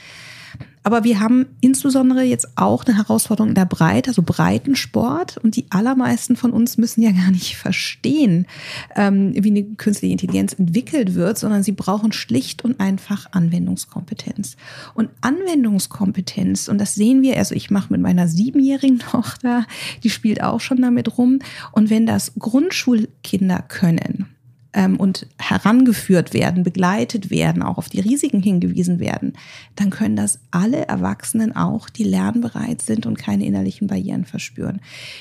Aber 0.86 1.02
wir 1.02 1.18
haben 1.18 1.46
insbesondere 1.60 2.22
jetzt 2.22 2.46
auch 2.54 2.84
eine 2.84 2.96
Herausforderung 2.96 3.48
in 3.48 3.54
der 3.56 3.64
Breite, 3.64 4.10
also 4.10 4.22
Breitensport. 4.22 5.36
Und 5.36 5.56
die 5.56 5.66
allermeisten 5.70 6.36
von 6.36 6.52
uns 6.52 6.78
müssen 6.78 7.02
ja 7.02 7.10
gar 7.10 7.32
nicht 7.32 7.56
verstehen, 7.56 8.46
ähm, 8.94 9.32
wie 9.34 9.50
eine 9.50 9.64
künstliche 9.64 10.12
Intelligenz 10.12 10.52
entwickelt 10.52 11.16
wird, 11.16 11.38
sondern 11.38 11.64
sie 11.64 11.72
brauchen 11.72 12.12
schlicht 12.12 12.64
und 12.64 12.78
einfach 12.78 13.26
Anwendungskompetenz. 13.32 14.56
Und 14.94 15.10
Anwendungskompetenz, 15.22 16.68
und 16.68 16.80
das 16.80 16.94
sehen 16.94 17.20
wir, 17.20 17.36
also 17.36 17.56
ich 17.56 17.68
mache 17.68 17.92
mit 17.92 18.00
meiner 18.00 18.28
siebenjährigen 18.28 19.00
Tochter, 19.00 19.66
die 20.04 20.10
spielt 20.10 20.40
auch 20.40 20.60
schon 20.60 20.80
damit 20.80 21.18
rum. 21.18 21.40
Und 21.72 21.90
wenn 21.90 22.06
das 22.06 22.32
Grundschulkinder 22.38 23.64
können, 23.66 24.35
ähm, 24.76 25.00
und 25.00 25.26
herangeführt 25.38 26.34
werden, 26.34 26.62
begleitet 26.62 27.30
werden, 27.30 27.62
auch 27.62 27.78
auf 27.78 27.88
die 27.88 28.00
Risiken 28.00 28.42
hingewiesen 28.42 29.00
werden, 29.00 29.32
dann 29.74 29.90
können 29.90 30.14
das 30.14 30.38
alle 30.50 30.86
Erwachsenen 30.86 31.56
auch, 31.56 31.88
die 31.88 32.04
lernbereit 32.04 32.82
sind 32.82 33.06
und 33.06 33.18
keine 33.18 33.46
innerlichen 33.46 33.88
Barrieren 33.88 34.26
verspüren. 34.26 34.80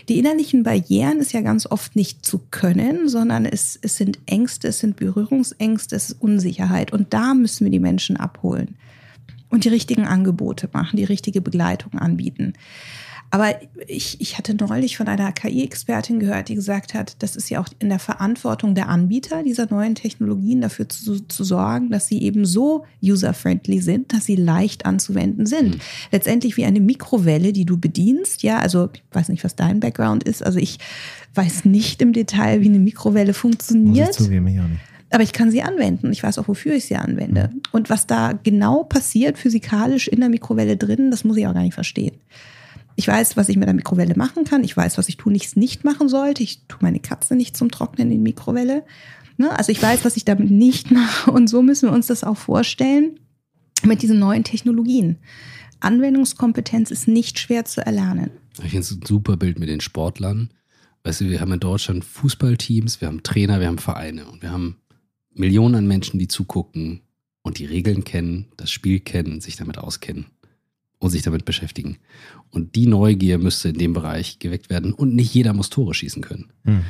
Die 0.10 0.20
innerlichen 0.20 0.64
Barrieren 0.64 1.20
ist 1.20 1.32
ja 1.32 1.42
ganz 1.42 1.66
oft 1.66 1.96
nicht 1.96 2.26
zu 2.26 2.42
können, 2.52 3.08
sondern 3.08 3.46
es, 3.46 3.80
es 3.82 3.96
sind 3.96 4.20
Ängste, 4.26 4.68
es 4.68 4.80
sind 4.80 4.98
Berührungsängste, 4.98 5.96
es 5.96 6.10
ist 6.10 6.22
Unsicherheit. 6.22 6.92
Und 6.92 7.14
da 7.14 7.34
müssen 7.34 7.64
wir 7.64 7.72
die 7.72 7.80
Menschen 7.80 8.18
abholen 8.18 8.76
und 9.50 9.64
die 9.64 9.70
richtigen 9.70 10.06
Angebote 10.06 10.70
machen, 10.74 10.98
die 10.98 11.06
richtige 11.06 11.40
Begleitung 11.40 11.94
anbieten. 11.98 12.54
Aber 13.32 13.56
ich, 13.88 14.22
ich 14.22 14.38
hatte 14.38 14.56
neulich 14.56 14.98
von 14.98 15.08
einer 15.08 15.32
KI-Expertin 15.32 16.20
gehört, 16.20 16.48
die 16.48 16.56
gesagt 16.56 16.94
hat, 16.94 17.22
das 17.22 17.36
ist 17.36 17.50
ja 17.50 17.60
auch 17.60 17.68
in 17.80 17.90
der 17.90 18.00
Verantwortung 18.00 18.76
der 18.76 18.88
Anbieter 18.88 19.44
dieser 19.44 19.68
neuen 19.70 19.96
Technologien 19.96 20.62
dafür 20.62 20.88
zu, 20.88 21.20
zu 21.20 21.44
sorgen, 21.44 21.90
dass 21.90 22.08
sie 22.08 22.22
eben 22.22 22.46
so 22.46 22.86
user-friendly 23.04 23.82
sind, 23.82 24.14
dass 24.14 24.26
sie 24.26 24.36
leicht 24.36 24.86
anzuwenden 24.86 25.46
sind. 25.46 25.76
Mhm. 25.76 25.82
Letztendlich 26.12 26.56
wie 26.56 26.66
eine 26.66 26.80
Mikrowelle, 26.80 27.52
die 27.52 27.66
du 27.66 27.78
bedienst. 27.78 28.44
Ja, 28.44 28.60
also 28.60 28.90
ich 28.94 29.04
weiß 29.12 29.30
nicht, 29.30 29.44
was 29.44 29.56
dein 29.56 29.80
Background 29.80 30.24
ist. 30.24 30.46
Also 30.46 30.60
ich 30.60 30.78
weiß 31.34 31.66
nicht 31.66 32.02
im 32.02 32.14
Detail, 32.14 32.62
wie 32.62 32.70
eine 32.70 32.80
Mikrowelle 32.80 33.34
funktioniert. 33.34 34.08
Muss 34.08 34.20
ich 34.20 34.26
zugeben, 34.26 34.48
ich 34.48 34.60
auch 34.60 34.68
nicht 34.68 34.82
aber 35.12 35.24
ich 35.24 35.32
kann 35.32 35.50
sie 35.50 35.62
anwenden. 35.62 36.12
Ich 36.12 36.24
weiß 36.24 36.40
auch, 36.40 36.50
wofür 36.50 36.74
ich 36.74 36.86
sie 36.86 36.98
anwende. 36.98 37.50
Mhm. 37.54 37.62
Und 37.72 37.90
was 37.90 38.06
da 38.06 38.34
genau 38.34 38.84
passiert 38.84 39.38
physikalisch 39.38 40.10
in 40.10 40.20
der 40.20 40.28
Mikrowelle 40.28 40.76
drin, 40.76 41.10
das 41.10 41.24
muss 41.24 41.38
ich 41.38 41.48
auch 41.48 41.54
gar 41.54 41.64
nicht 41.64 41.74
verstehen. 41.74 42.18
Ich 42.96 43.08
weiß, 43.08 43.36
was 43.36 43.50
ich 43.50 43.58
mit 43.58 43.68
der 43.68 43.76
Mikrowelle 43.76 44.16
machen 44.16 44.46
kann. 44.46 44.64
Ich 44.64 44.76
weiß, 44.76 44.98
was 44.98 45.10
ich 45.10 45.18
tun 45.18 45.34
nichts 45.34 45.56
nicht 45.56 45.84
machen 45.84 46.08
sollte. 46.08 46.44
Ich 46.44 46.66
tue 46.68 46.80
meine 46.82 47.00
Katze 47.00 47.36
nicht 47.36 47.58
zum 47.58 47.70
Trocknen 47.70 48.10
in 48.10 48.18
die 48.18 48.24
Mikrowelle. 48.24 48.84
Ne? 49.38 49.52
Also 49.58 49.72
ich 49.72 49.84
weiß, 49.84 50.06
was 50.06 50.16
ich 50.16 50.26
damit 50.26 50.50
nicht 50.50 50.92
mache. 50.92 51.32
Und 51.32 51.48
so 51.48 51.62
müssen 51.62 51.90
wir 51.90 51.94
uns 51.94 52.08
das 52.08 52.24
auch 52.24 52.38
vorstellen 52.38 53.20
mit 53.84 54.02
diesen 54.02 54.20
neuen 54.20 54.44
Technologien. 54.44 55.18
Anwendungskompetenz 55.82 56.90
ist 56.90 57.08
nicht 57.08 57.38
schwer 57.38 57.66
zu 57.66 57.86
erlernen. 57.86 58.32
Ich 58.64 58.72
finde 58.72 58.80
es 58.80 58.92
ein 58.92 59.06
super 59.06 59.36
Bild 59.36 59.60
mit 59.60 59.68
den 59.68 59.82
Sportlern. 59.82 60.50
Weißt 61.04 61.22
du, 61.22 61.30
wir 61.30 61.42
haben 61.42 61.52
in 61.52 61.60
Deutschland 61.60 62.06
Fußballteams, 62.06 63.02
wir 63.02 63.10
haben 63.10 63.22
Trainer, 63.22 63.60
wir 63.60 63.68
haben 63.68 63.78
Vereine 63.78 64.26
und 64.26 64.42
wir 64.42 64.52
haben 64.52 64.78
Millionen 65.34 65.76
an 65.76 65.88
Menschen, 65.88 66.18
die 66.18 66.30
zugucken 66.30 67.02
und 67.44 67.60
die 67.60 67.66
Regeln 67.66 68.06
kennen, 68.06 68.48
das 68.58 68.72
Spiel 68.72 69.02
kennen, 69.02 69.42
sich 69.42 69.58
damit 69.58 69.78
auskennen 69.78 70.26
und 71.00 71.10
sich 71.10 71.22
damit 71.22 71.46
beschäftigen. 71.46 71.98
Und 72.52 72.76
die 72.76 72.88
Neugier 72.88 73.38
müsste 73.38 73.70
in 73.70 73.78
dem 73.78 73.94
Bereich 73.94 74.40
geweckt 74.40 74.70
werden. 74.70 74.94
Und 74.94 75.16
nicht 75.16 75.34
jeder 75.34 75.54
muss 75.54 75.70
Tore 75.70 75.94
schießen 75.94 76.22
können. 76.22 76.52
Mhm. 76.64 76.82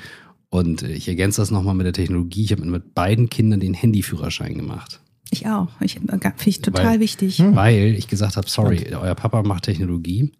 Und 0.49 0.83
ich 0.83 1.07
ergänze 1.07 1.41
das 1.41 1.51
nochmal 1.51 1.75
mit 1.75 1.85
der 1.85 1.93
Technologie. 1.93 2.43
Ich 2.43 2.51
habe 2.51 2.63
mit 2.65 2.93
beiden 2.93 3.29
Kindern 3.29 3.59
den 3.59 3.73
Handyführerschein 3.73 4.55
gemacht. 4.55 5.01
Ich 5.31 5.47
auch. 5.47 5.69
Ich 5.81 5.93
finde 5.95 6.19
ich 6.45 6.61
total 6.61 6.85
weil, 6.85 6.99
wichtig. 6.99 7.39
Hm. 7.39 7.55
Weil 7.55 7.95
ich 7.97 8.07
gesagt 8.07 8.37
habe, 8.37 8.49
sorry, 8.49 8.93
euer 8.93 9.15
Papa 9.15 9.41
macht 9.43 9.63
Technologie. 9.63 10.31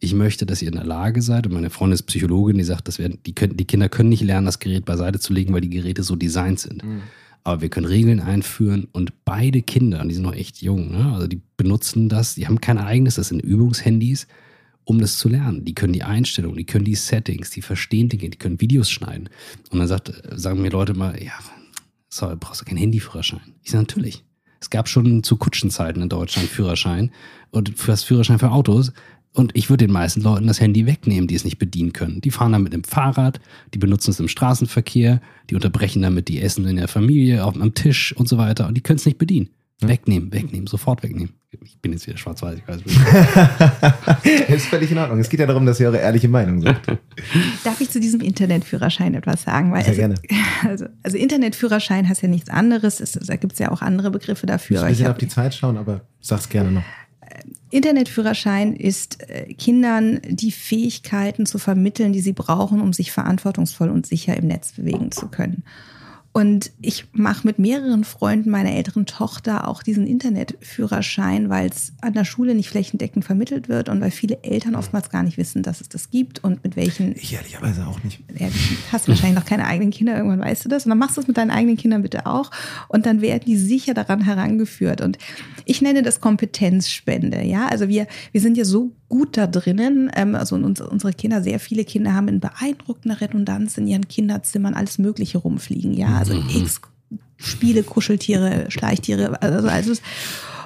Ich 0.00 0.14
möchte, 0.14 0.46
dass 0.46 0.60
ihr 0.60 0.68
in 0.68 0.74
der 0.74 0.84
Lage 0.84 1.22
seid. 1.22 1.46
Und 1.46 1.54
meine 1.54 1.70
Freundin 1.70 1.94
ist 1.94 2.02
Psychologin, 2.02 2.58
die 2.58 2.64
sagt, 2.64 2.88
dass 2.88 2.98
wir, 2.98 3.08
die, 3.08 3.34
können, 3.34 3.56
die 3.56 3.64
Kinder 3.64 3.88
können 3.88 4.08
nicht 4.08 4.22
lernen, 4.22 4.46
das 4.46 4.58
Gerät 4.58 4.84
beiseite 4.84 5.20
zu 5.20 5.32
legen, 5.32 5.54
weil 5.54 5.60
die 5.60 5.70
Geräte 5.70 6.02
so 6.02 6.16
designt 6.16 6.58
sind. 6.58 6.84
Mhm. 6.84 7.02
Aber 7.44 7.60
wir 7.60 7.68
können 7.70 7.86
Regeln 7.86 8.20
einführen 8.20 8.86
und 8.92 9.24
beide 9.24 9.62
Kinder, 9.62 10.04
die 10.04 10.14
sind 10.14 10.22
noch 10.22 10.34
echt 10.34 10.62
jung, 10.62 10.92
ne? 10.92 11.12
also 11.12 11.26
die 11.26 11.40
benutzen 11.56 12.08
das, 12.08 12.36
die 12.36 12.46
haben 12.46 12.60
kein 12.60 12.78
eigenes, 12.78 13.16
das 13.16 13.28
sind 13.28 13.40
Übungshandys, 13.40 14.28
um 14.84 15.00
das 15.00 15.18
zu 15.18 15.28
lernen. 15.28 15.64
Die 15.64 15.74
können 15.74 15.92
die 15.92 16.02
Einstellungen, 16.02 16.56
die 16.56 16.66
können 16.66 16.84
die 16.84 16.94
Settings, 16.94 17.50
die 17.50 17.62
verstehen 17.62 18.08
Dinge, 18.08 18.30
die 18.30 18.38
können 18.38 18.60
Videos 18.60 18.90
schneiden. 18.90 19.28
Und 19.70 19.78
dann 19.78 19.88
sagt, 19.88 20.12
sagen 20.30 20.62
mir 20.62 20.70
Leute 20.70 20.94
mal, 20.94 21.20
ja, 21.22 21.32
so, 22.08 22.30
brauchst 22.38 22.60
du 22.60 22.64
keinen 22.64 22.78
Handyführerschein? 22.78 23.54
Ich 23.62 23.70
sage, 23.70 23.82
natürlich. 23.84 24.24
Es 24.60 24.70
gab 24.70 24.88
schon 24.88 25.24
zu 25.24 25.36
Kutschenzeiten 25.36 26.02
in 26.02 26.08
Deutschland 26.08 26.48
Führerschein 26.48 27.10
und 27.50 27.76
für 27.76 27.90
das 27.90 28.04
Führerschein 28.04 28.38
für 28.38 28.52
Autos 28.52 28.92
und 29.34 29.52
ich 29.54 29.70
würde 29.70 29.86
den 29.86 29.92
meisten 29.92 30.20
Leuten 30.20 30.46
das 30.46 30.60
Handy 30.60 30.86
wegnehmen, 30.86 31.26
die 31.26 31.34
es 31.34 31.44
nicht 31.44 31.58
bedienen 31.58 31.92
können. 31.92 32.20
Die 32.20 32.30
fahren 32.30 32.52
dann 32.52 32.62
mit 32.62 32.72
dem 32.72 32.84
Fahrrad, 32.84 33.40
die 33.72 33.78
benutzen 33.78 34.10
es 34.10 34.20
im 34.20 34.28
Straßenverkehr, 34.28 35.20
die 35.48 35.54
unterbrechen 35.54 36.02
damit 36.02 36.28
die 36.28 36.40
Essen 36.42 36.66
in 36.66 36.76
der 36.76 36.88
Familie, 36.88 37.44
auf, 37.44 37.58
am 37.58 37.74
Tisch 37.74 38.14
und 38.14 38.28
so 38.28 38.36
weiter. 38.36 38.68
Und 38.68 38.74
die 38.74 38.82
können 38.82 38.98
es 38.98 39.06
nicht 39.06 39.18
bedienen. 39.18 39.48
Wegnehmen, 39.80 40.32
wegnehmen, 40.32 40.66
sofort 40.66 41.02
wegnehmen. 41.02 41.34
Ich 41.60 41.78
bin 41.80 41.92
jetzt 41.92 42.06
wieder 42.06 42.16
schwarz-weiß, 42.16 42.58
ich 42.58 42.68
weiß 42.68 42.84
nicht. 42.84 44.48
ist 44.48 44.66
völlig 44.66 44.90
in 44.90 44.98
Ordnung. 44.98 45.18
Es 45.18 45.28
geht 45.28 45.40
ja 45.40 45.46
darum, 45.46 45.66
dass 45.66 45.80
ihr 45.80 45.88
eure 45.88 45.98
ehrliche 45.98 46.28
Meinung 46.28 46.62
sagt. 46.62 46.86
Darf 47.64 47.80
ich 47.80 47.90
zu 47.90 48.00
diesem 48.00 48.20
Internetführerschein 48.20 49.14
etwas 49.14 49.42
sagen? 49.42 49.72
Weil 49.72 49.84
Sehr 49.84 50.04
also, 50.04 50.22
gerne. 50.22 50.42
Also, 50.68 50.86
also 51.02 51.18
Internetführerschein 51.18 52.08
heißt 52.08 52.22
ja 52.22 52.28
nichts 52.28 52.48
anderes. 52.48 53.00
Es, 53.00 53.12
da 53.12 53.36
gibt 53.36 53.54
es 53.54 53.58
ja 53.58 53.70
auch 53.72 53.82
andere 53.82 54.10
Begriffe 54.10 54.46
dafür. 54.46 54.82
Ich 54.82 54.88
bisschen 54.88 55.08
auf 55.08 55.18
die 55.18 55.28
Zeit 55.28 55.54
schauen, 55.54 55.76
aber 55.76 56.02
sag's 56.20 56.48
gerne 56.48 56.70
noch. 56.70 56.84
Internetführerschein 57.70 58.74
ist 58.74 59.28
äh, 59.28 59.54
Kindern 59.54 60.20
die 60.28 60.52
Fähigkeiten 60.52 61.46
zu 61.46 61.58
vermitteln, 61.58 62.12
die 62.12 62.20
sie 62.20 62.32
brauchen, 62.32 62.80
um 62.80 62.92
sich 62.92 63.12
verantwortungsvoll 63.12 63.90
und 63.90 64.06
sicher 64.06 64.36
im 64.36 64.46
Netz 64.46 64.72
bewegen 64.72 65.10
zu 65.10 65.28
können. 65.28 65.64
Und 66.34 66.70
ich 66.80 67.04
mache 67.12 67.46
mit 67.46 67.58
mehreren 67.58 68.04
Freunden 68.04 68.50
meiner 68.50 68.72
älteren 68.72 69.04
Tochter 69.04 69.68
auch 69.68 69.82
diesen 69.82 70.06
Internetführerschein, 70.06 71.50
weil 71.50 71.68
es 71.68 71.92
an 72.00 72.14
der 72.14 72.24
Schule 72.24 72.54
nicht 72.54 72.70
flächendeckend 72.70 73.26
vermittelt 73.26 73.68
wird 73.68 73.90
und 73.90 74.00
weil 74.00 74.10
viele 74.10 74.42
Eltern 74.42 74.74
oftmals 74.74 75.10
gar 75.10 75.22
nicht 75.22 75.36
wissen, 75.36 75.62
dass 75.62 75.82
es 75.82 75.90
das 75.90 76.08
gibt 76.08 76.42
und 76.42 76.64
mit 76.64 76.74
welchen. 76.74 77.14
Ich 77.16 77.34
ehrlicherweise 77.34 77.86
auch 77.86 78.02
nicht. 78.02 78.20
Hast 78.90 79.08
wahrscheinlich 79.08 79.38
noch 79.38 79.44
keine 79.44 79.66
eigenen 79.66 79.90
Kinder, 79.90 80.16
irgendwann 80.16 80.40
weißt 80.40 80.64
du 80.64 80.70
das. 80.70 80.86
Und 80.86 80.90
dann 80.90 80.98
machst 80.98 81.18
du 81.18 81.20
es 81.20 81.28
mit 81.28 81.36
deinen 81.36 81.50
eigenen 81.50 81.76
Kindern 81.76 82.00
bitte 82.00 82.24
auch. 82.24 82.50
Und 82.88 83.04
dann 83.04 83.20
werden 83.20 83.44
die 83.44 83.56
sicher 83.56 83.92
daran 83.92 84.22
herangeführt. 84.22 85.02
Und 85.02 85.18
ich 85.66 85.82
nenne 85.82 86.02
das 86.02 86.22
Kompetenzspende. 86.22 87.42
Ja, 87.42 87.66
also 87.66 87.88
wir, 87.88 88.06
wir 88.32 88.40
sind 88.40 88.56
ja 88.56 88.64
so 88.64 88.92
gut 89.12 89.36
da 89.36 89.46
drinnen. 89.46 90.10
Ähm, 90.16 90.34
also 90.34 90.56
unsere 90.56 91.12
Kinder, 91.12 91.42
sehr 91.42 91.60
viele 91.60 91.84
Kinder 91.84 92.14
haben 92.14 92.28
in 92.28 92.40
beeindruckender 92.40 93.20
Redundanz 93.20 93.76
in 93.76 93.86
ihren 93.86 94.08
Kinderzimmern 94.08 94.72
alles 94.72 94.96
Mögliche 94.96 95.36
rumfliegen. 95.36 95.92
Ja, 95.92 96.16
also 96.16 96.34
mhm. 96.34 96.48
X 96.48 96.80
Spiele, 97.36 97.82
Kuscheltiere, 97.82 98.70
Schleichtiere, 98.70 99.42
also 99.42 99.68
alles. 99.68 100.00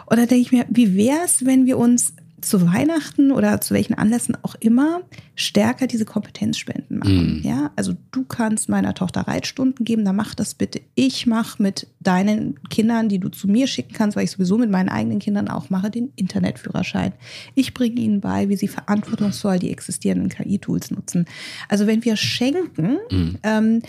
Und 0.07 0.17
da 0.17 0.27
denke 0.27 0.37
ich 0.37 0.53
mir, 0.53 0.65
wie 0.69 0.95
wäre 0.95 1.25
es, 1.25 1.45
wenn 1.45 1.67
wir 1.67 1.77
uns 1.77 2.13
zu 2.47 2.65
Weihnachten 2.73 3.33
oder 3.33 3.61
zu 3.61 3.75
welchen 3.75 3.95
Anlässen 3.95 4.37
auch 4.43 4.55
immer 4.61 5.03
stärker 5.35 5.87
diese 5.87 6.05
Kompetenzspenden 6.05 6.99
machen. 6.99 7.41
Mm. 7.41 7.43
Ja, 7.43 7.71
also 7.77 7.95
du 8.13 8.25
kannst 8.25 8.69
meiner 8.69 8.95
Tochter 8.95 9.23
Reitstunden 9.23 9.85
geben, 9.85 10.05
dann 10.05 10.17
mach 10.17 10.35
das 10.35 10.55
bitte. 10.55 10.81
Ich 10.95 11.27
mache 11.27 11.63
mit 11.63 11.89
deinen 12.01 12.59
Kindern, 12.71 13.09
die 13.09 13.19
du 13.19 13.29
zu 13.29 13.49
mir 13.49 13.67
schicken 13.67 13.95
kannst, 13.95 14.17
weil 14.17 14.25
ich 14.25 14.31
sowieso 14.31 14.59
mit 14.59 14.71
meinen 14.71 14.89
eigenen 14.89 15.19
Kindern 15.19 15.49
auch 15.49 15.71
mache, 15.71 15.91
den 15.91 16.13
Internetführerschein. 16.15 17.13
Ich 17.55 17.75
bringe 17.75 18.01
ihnen 18.01 18.21
bei, 18.21 18.49
wie 18.49 18.57
sie 18.57 18.69
verantwortungsvoll 18.69 19.59
die 19.59 19.71
existierenden 19.71 20.29
KI-Tools 20.29 20.93
nutzen. 20.93 21.27
Also 21.69 21.87
wenn 21.87 22.05
wir 22.05 22.17
schenken, 22.17 22.99
mm. 23.11 23.39
ähm, 23.43 23.83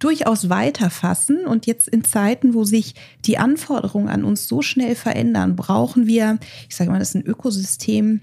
durchaus 0.00 0.48
weiterfassen. 0.48 1.46
Und 1.46 1.66
jetzt 1.66 1.88
in 1.88 2.02
Zeiten, 2.02 2.54
wo 2.54 2.64
sich 2.64 2.94
die 3.24 3.38
Anforderungen 3.38 4.08
an 4.08 4.24
uns 4.24 4.48
so 4.48 4.62
schnell 4.62 4.96
verändern, 4.96 5.54
brauchen 5.54 6.08
wir, 6.08 6.38
ich 6.68 6.74
sage 6.74 6.90
mal, 6.90 6.98
das 6.98 7.10
ist 7.10 7.22
ein 7.22 7.26
Ökosystem 7.26 8.22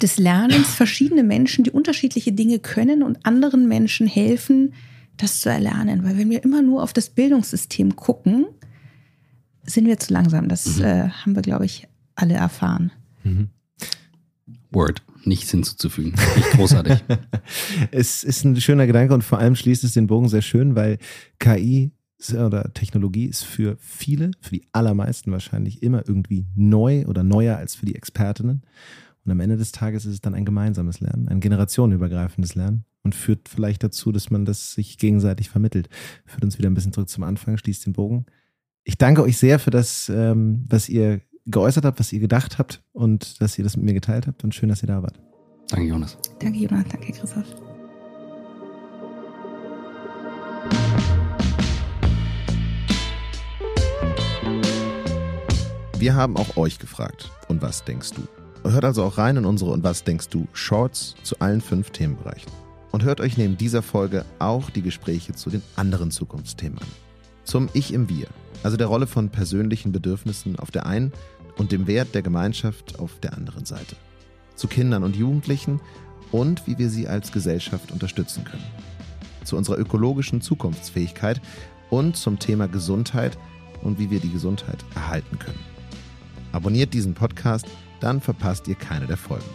des 0.00 0.18
Lernens, 0.18 0.74
verschiedene 0.74 1.24
Menschen, 1.24 1.64
die 1.64 1.72
unterschiedliche 1.72 2.32
Dinge 2.32 2.60
können 2.60 3.02
und 3.02 3.26
anderen 3.26 3.66
Menschen 3.66 4.06
helfen, 4.06 4.74
das 5.16 5.40
zu 5.40 5.50
erlernen. 5.50 6.04
Weil 6.04 6.16
wenn 6.16 6.30
wir 6.30 6.44
immer 6.44 6.62
nur 6.62 6.82
auf 6.82 6.92
das 6.92 7.10
Bildungssystem 7.10 7.96
gucken, 7.96 8.46
sind 9.64 9.86
wir 9.86 9.98
zu 9.98 10.12
langsam. 10.12 10.48
Das 10.48 10.76
mhm. 10.76 10.84
äh, 10.84 11.08
haben 11.08 11.34
wir, 11.34 11.42
glaube 11.42 11.64
ich, 11.64 11.88
alle 12.14 12.34
erfahren. 12.34 12.92
Mhm. 13.24 13.48
Word 14.70 15.02
nichts 15.24 15.50
hinzuzufügen. 15.50 16.14
Nicht 16.36 16.50
großartig. 16.52 17.04
es 17.90 18.24
ist 18.24 18.44
ein 18.44 18.60
schöner 18.60 18.86
Gedanke 18.86 19.14
und 19.14 19.22
vor 19.22 19.38
allem 19.38 19.54
schließt 19.54 19.84
es 19.84 19.92
den 19.92 20.06
Bogen 20.06 20.28
sehr 20.28 20.42
schön, 20.42 20.74
weil 20.74 20.98
KI 21.38 21.92
oder 22.32 22.72
Technologie 22.74 23.26
ist 23.26 23.44
für 23.44 23.76
viele, 23.80 24.32
für 24.40 24.50
die 24.50 24.66
allermeisten 24.72 25.32
wahrscheinlich 25.32 25.82
immer 25.82 26.06
irgendwie 26.06 26.46
neu 26.54 27.06
oder 27.06 27.22
neuer 27.22 27.56
als 27.56 27.74
für 27.74 27.86
die 27.86 27.94
Expertinnen. 27.94 28.62
Und 29.24 29.32
am 29.32 29.40
Ende 29.40 29.56
des 29.56 29.72
Tages 29.72 30.06
ist 30.06 30.14
es 30.14 30.20
dann 30.20 30.34
ein 30.34 30.44
gemeinsames 30.44 31.00
Lernen, 31.00 31.28
ein 31.28 31.40
generationenübergreifendes 31.40 32.54
Lernen 32.54 32.84
und 33.02 33.14
führt 33.14 33.48
vielleicht 33.48 33.82
dazu, 33.82 34.12
dass 34.12 34.30
man 34.30 34.44
das 34.44 34.72
sich 34.72 34.98
gegenseitig 34.98 35.48
vermittelt. 35.48 35.88
Führt 36.26 36.44
uns 36.44 36.58
wieder 36.58 36.68
ein 36.68 36.74
bisschen 36.74 36.92
zurück 36.92 37.08
zum 37.08 37.24
Anfang, 37.24 37.56
schließt 37.56 37.86
den 37.86 37.92
Bogen. 37.92 38.26
Ich 38.84 38.98
danke 38.98 39.22
euch 39.22 39.36
sehr 39.38 39.58
für 39.58 39.70
das, 39.70 40.10
ähm, 40.14 40.64
was 40.68 40.88
ihr 40.88 41.20
geäußert 41.46 41.84
habt, 41.84 41.98
was 42.00 42.12
ihr 42.12 42.20
gedacht 42.20 42.58
habt 42.58 42.82
und 42.92 43.40
dass 43.40 43.58
ihr 43.58 43.64
das 43.64 43.76
mit 43.76 43.86
mir 43.86 43.94
geteilt 43.94 44.26
habt 44.26 44.44
und 44.44 44.54
schön, 44.54 44.68
dass 44.68 44.82
ihr 44.82 44.88
da 44.88 45.02
wart. 45.02 45.20
Danke, 45.68 45.86
Jonas. 45.86 46.18
Danke, 46.40 46.58
Jonas. 46.58 46.84
Danke, 46.90 47.12
Christoph. 47.12 47.44
Wir 56.00 56.14
haben 56.14 56.38
auch 56.38 56.56
euch 56.56 56.78
gefragt. 56.78 57.30
Und 57.48 57.60
was 57.60 57.84
denkst 57.84 58.12
du? 58.12 58.68
Hört 58.68 58.84
also 58.84 59.04
auch 59.04 59.18
rein 59.18 59.36
in 59.36 59.44
unsere 59.44 59.70
Und 59.70 59.84
was 59.84 60.02
denkst 60.02 60.28
du 60.28 60.48
Shorts 60.54 61.14
zu 61.22 61.38
allen 61.40 61.60
fünf 61.60 61.90
Themenbereichen. 61.90 62.50
Und 62.90 63.04
hört 63.04 63.20
euch 63.20 63.36
neben 63.36 63.56
dieser 63.56 63.82
Folge 63.82 64.24
auch 64.38 64.70
die 64.70 64.82
Gespräche 64.82 65.34
zu 65.34 65.50
den 65.50 65.62
anderen 65.76 66.10
Zukunftsthemen 66.10 66.78
an. 66.78 67.09
Zum 67.50 67.68
Ich 67.72 67.92
im 67.92 68.08
Wir, 68.08 68.28
also 68.62 68.76
der 68.76 68.86
Rolle 68.86 69.08
von 69.08 69.28
persönlichen 69.28 69.90
Bedürfnissen 69.90 70.56
auf 70.56 70.70
der 70.70 70.86
einen 70.86 71.12
und 71.58 71.72
dem 71.72 71.88
Wert 71.88 72.14
der 72.14 72.22
Gemeinschaft 72.22 73.00
auf 73.00 73.18
der 73.18 73.34
anderen 73.34 73.64
Seite. 73.64 73.96
Zu 74.54 74.68
Kindern 74.68 75.02
und 75.02 75.16
Jugendlichen 75.16 75.80
und 76.30 76.64
wie 76.68 76.78
wir 76.78 76.88
sie 76.88 77.08
als 77.08 77.32
Gesellschaft 77.32 77.90
unterstützen 77.90 78.44
können. 78.44 78.62
Zu 79.42 79.56
unserer 79.56 79.78
ökologischen 79.78 80.40
Zukunftsfähigkeit 80.40 81.40
und 81.90 82.16
zum 82.16 82.38
Thema 82.38 82.68
Gesundheit 82.68 83.36
und 83.82 83.98
wie 83.98 84.12
wir 84.12 84.20
die 84.20 84.30
Gesundheit 84.30 84.84
erhalten 84.94 85.40
können. 85.40 85.58
Abonniert 86.52 86.94
diesen 86.94 87.14
Podcast, 87.14 87.66
dann 87.98 88.20
verpasst 88.20 88.68
ihr 88.68 88.76
keine 88.76 89.08
der 89.08 89.16
Folgen. 89.16 89.50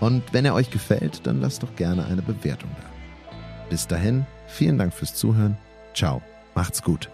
Und 0.00 0.24
wenn 0.32 0.44
er 0.44 0.54
euch 0.54 0.72
gefällt, 0.72 1.24
dann 1.24 1.40
lasst 1.40 1.62
doch 1.62 1.76
gerne 1.76 2.04
eine 2.04 2.22
Bewertung 2.22 2.70
da. 2.80 2.90
Bis 3.70 3.86
dahin, 3.86 4.26
vielen 4.48 4.76
Dank 4.76 4.92
fürs 4.92 5.14
Zuhören. 5.14 5.56
Ciao, 5.94 6.20
macht's 6.54 6.82
gut. 6.82 7.08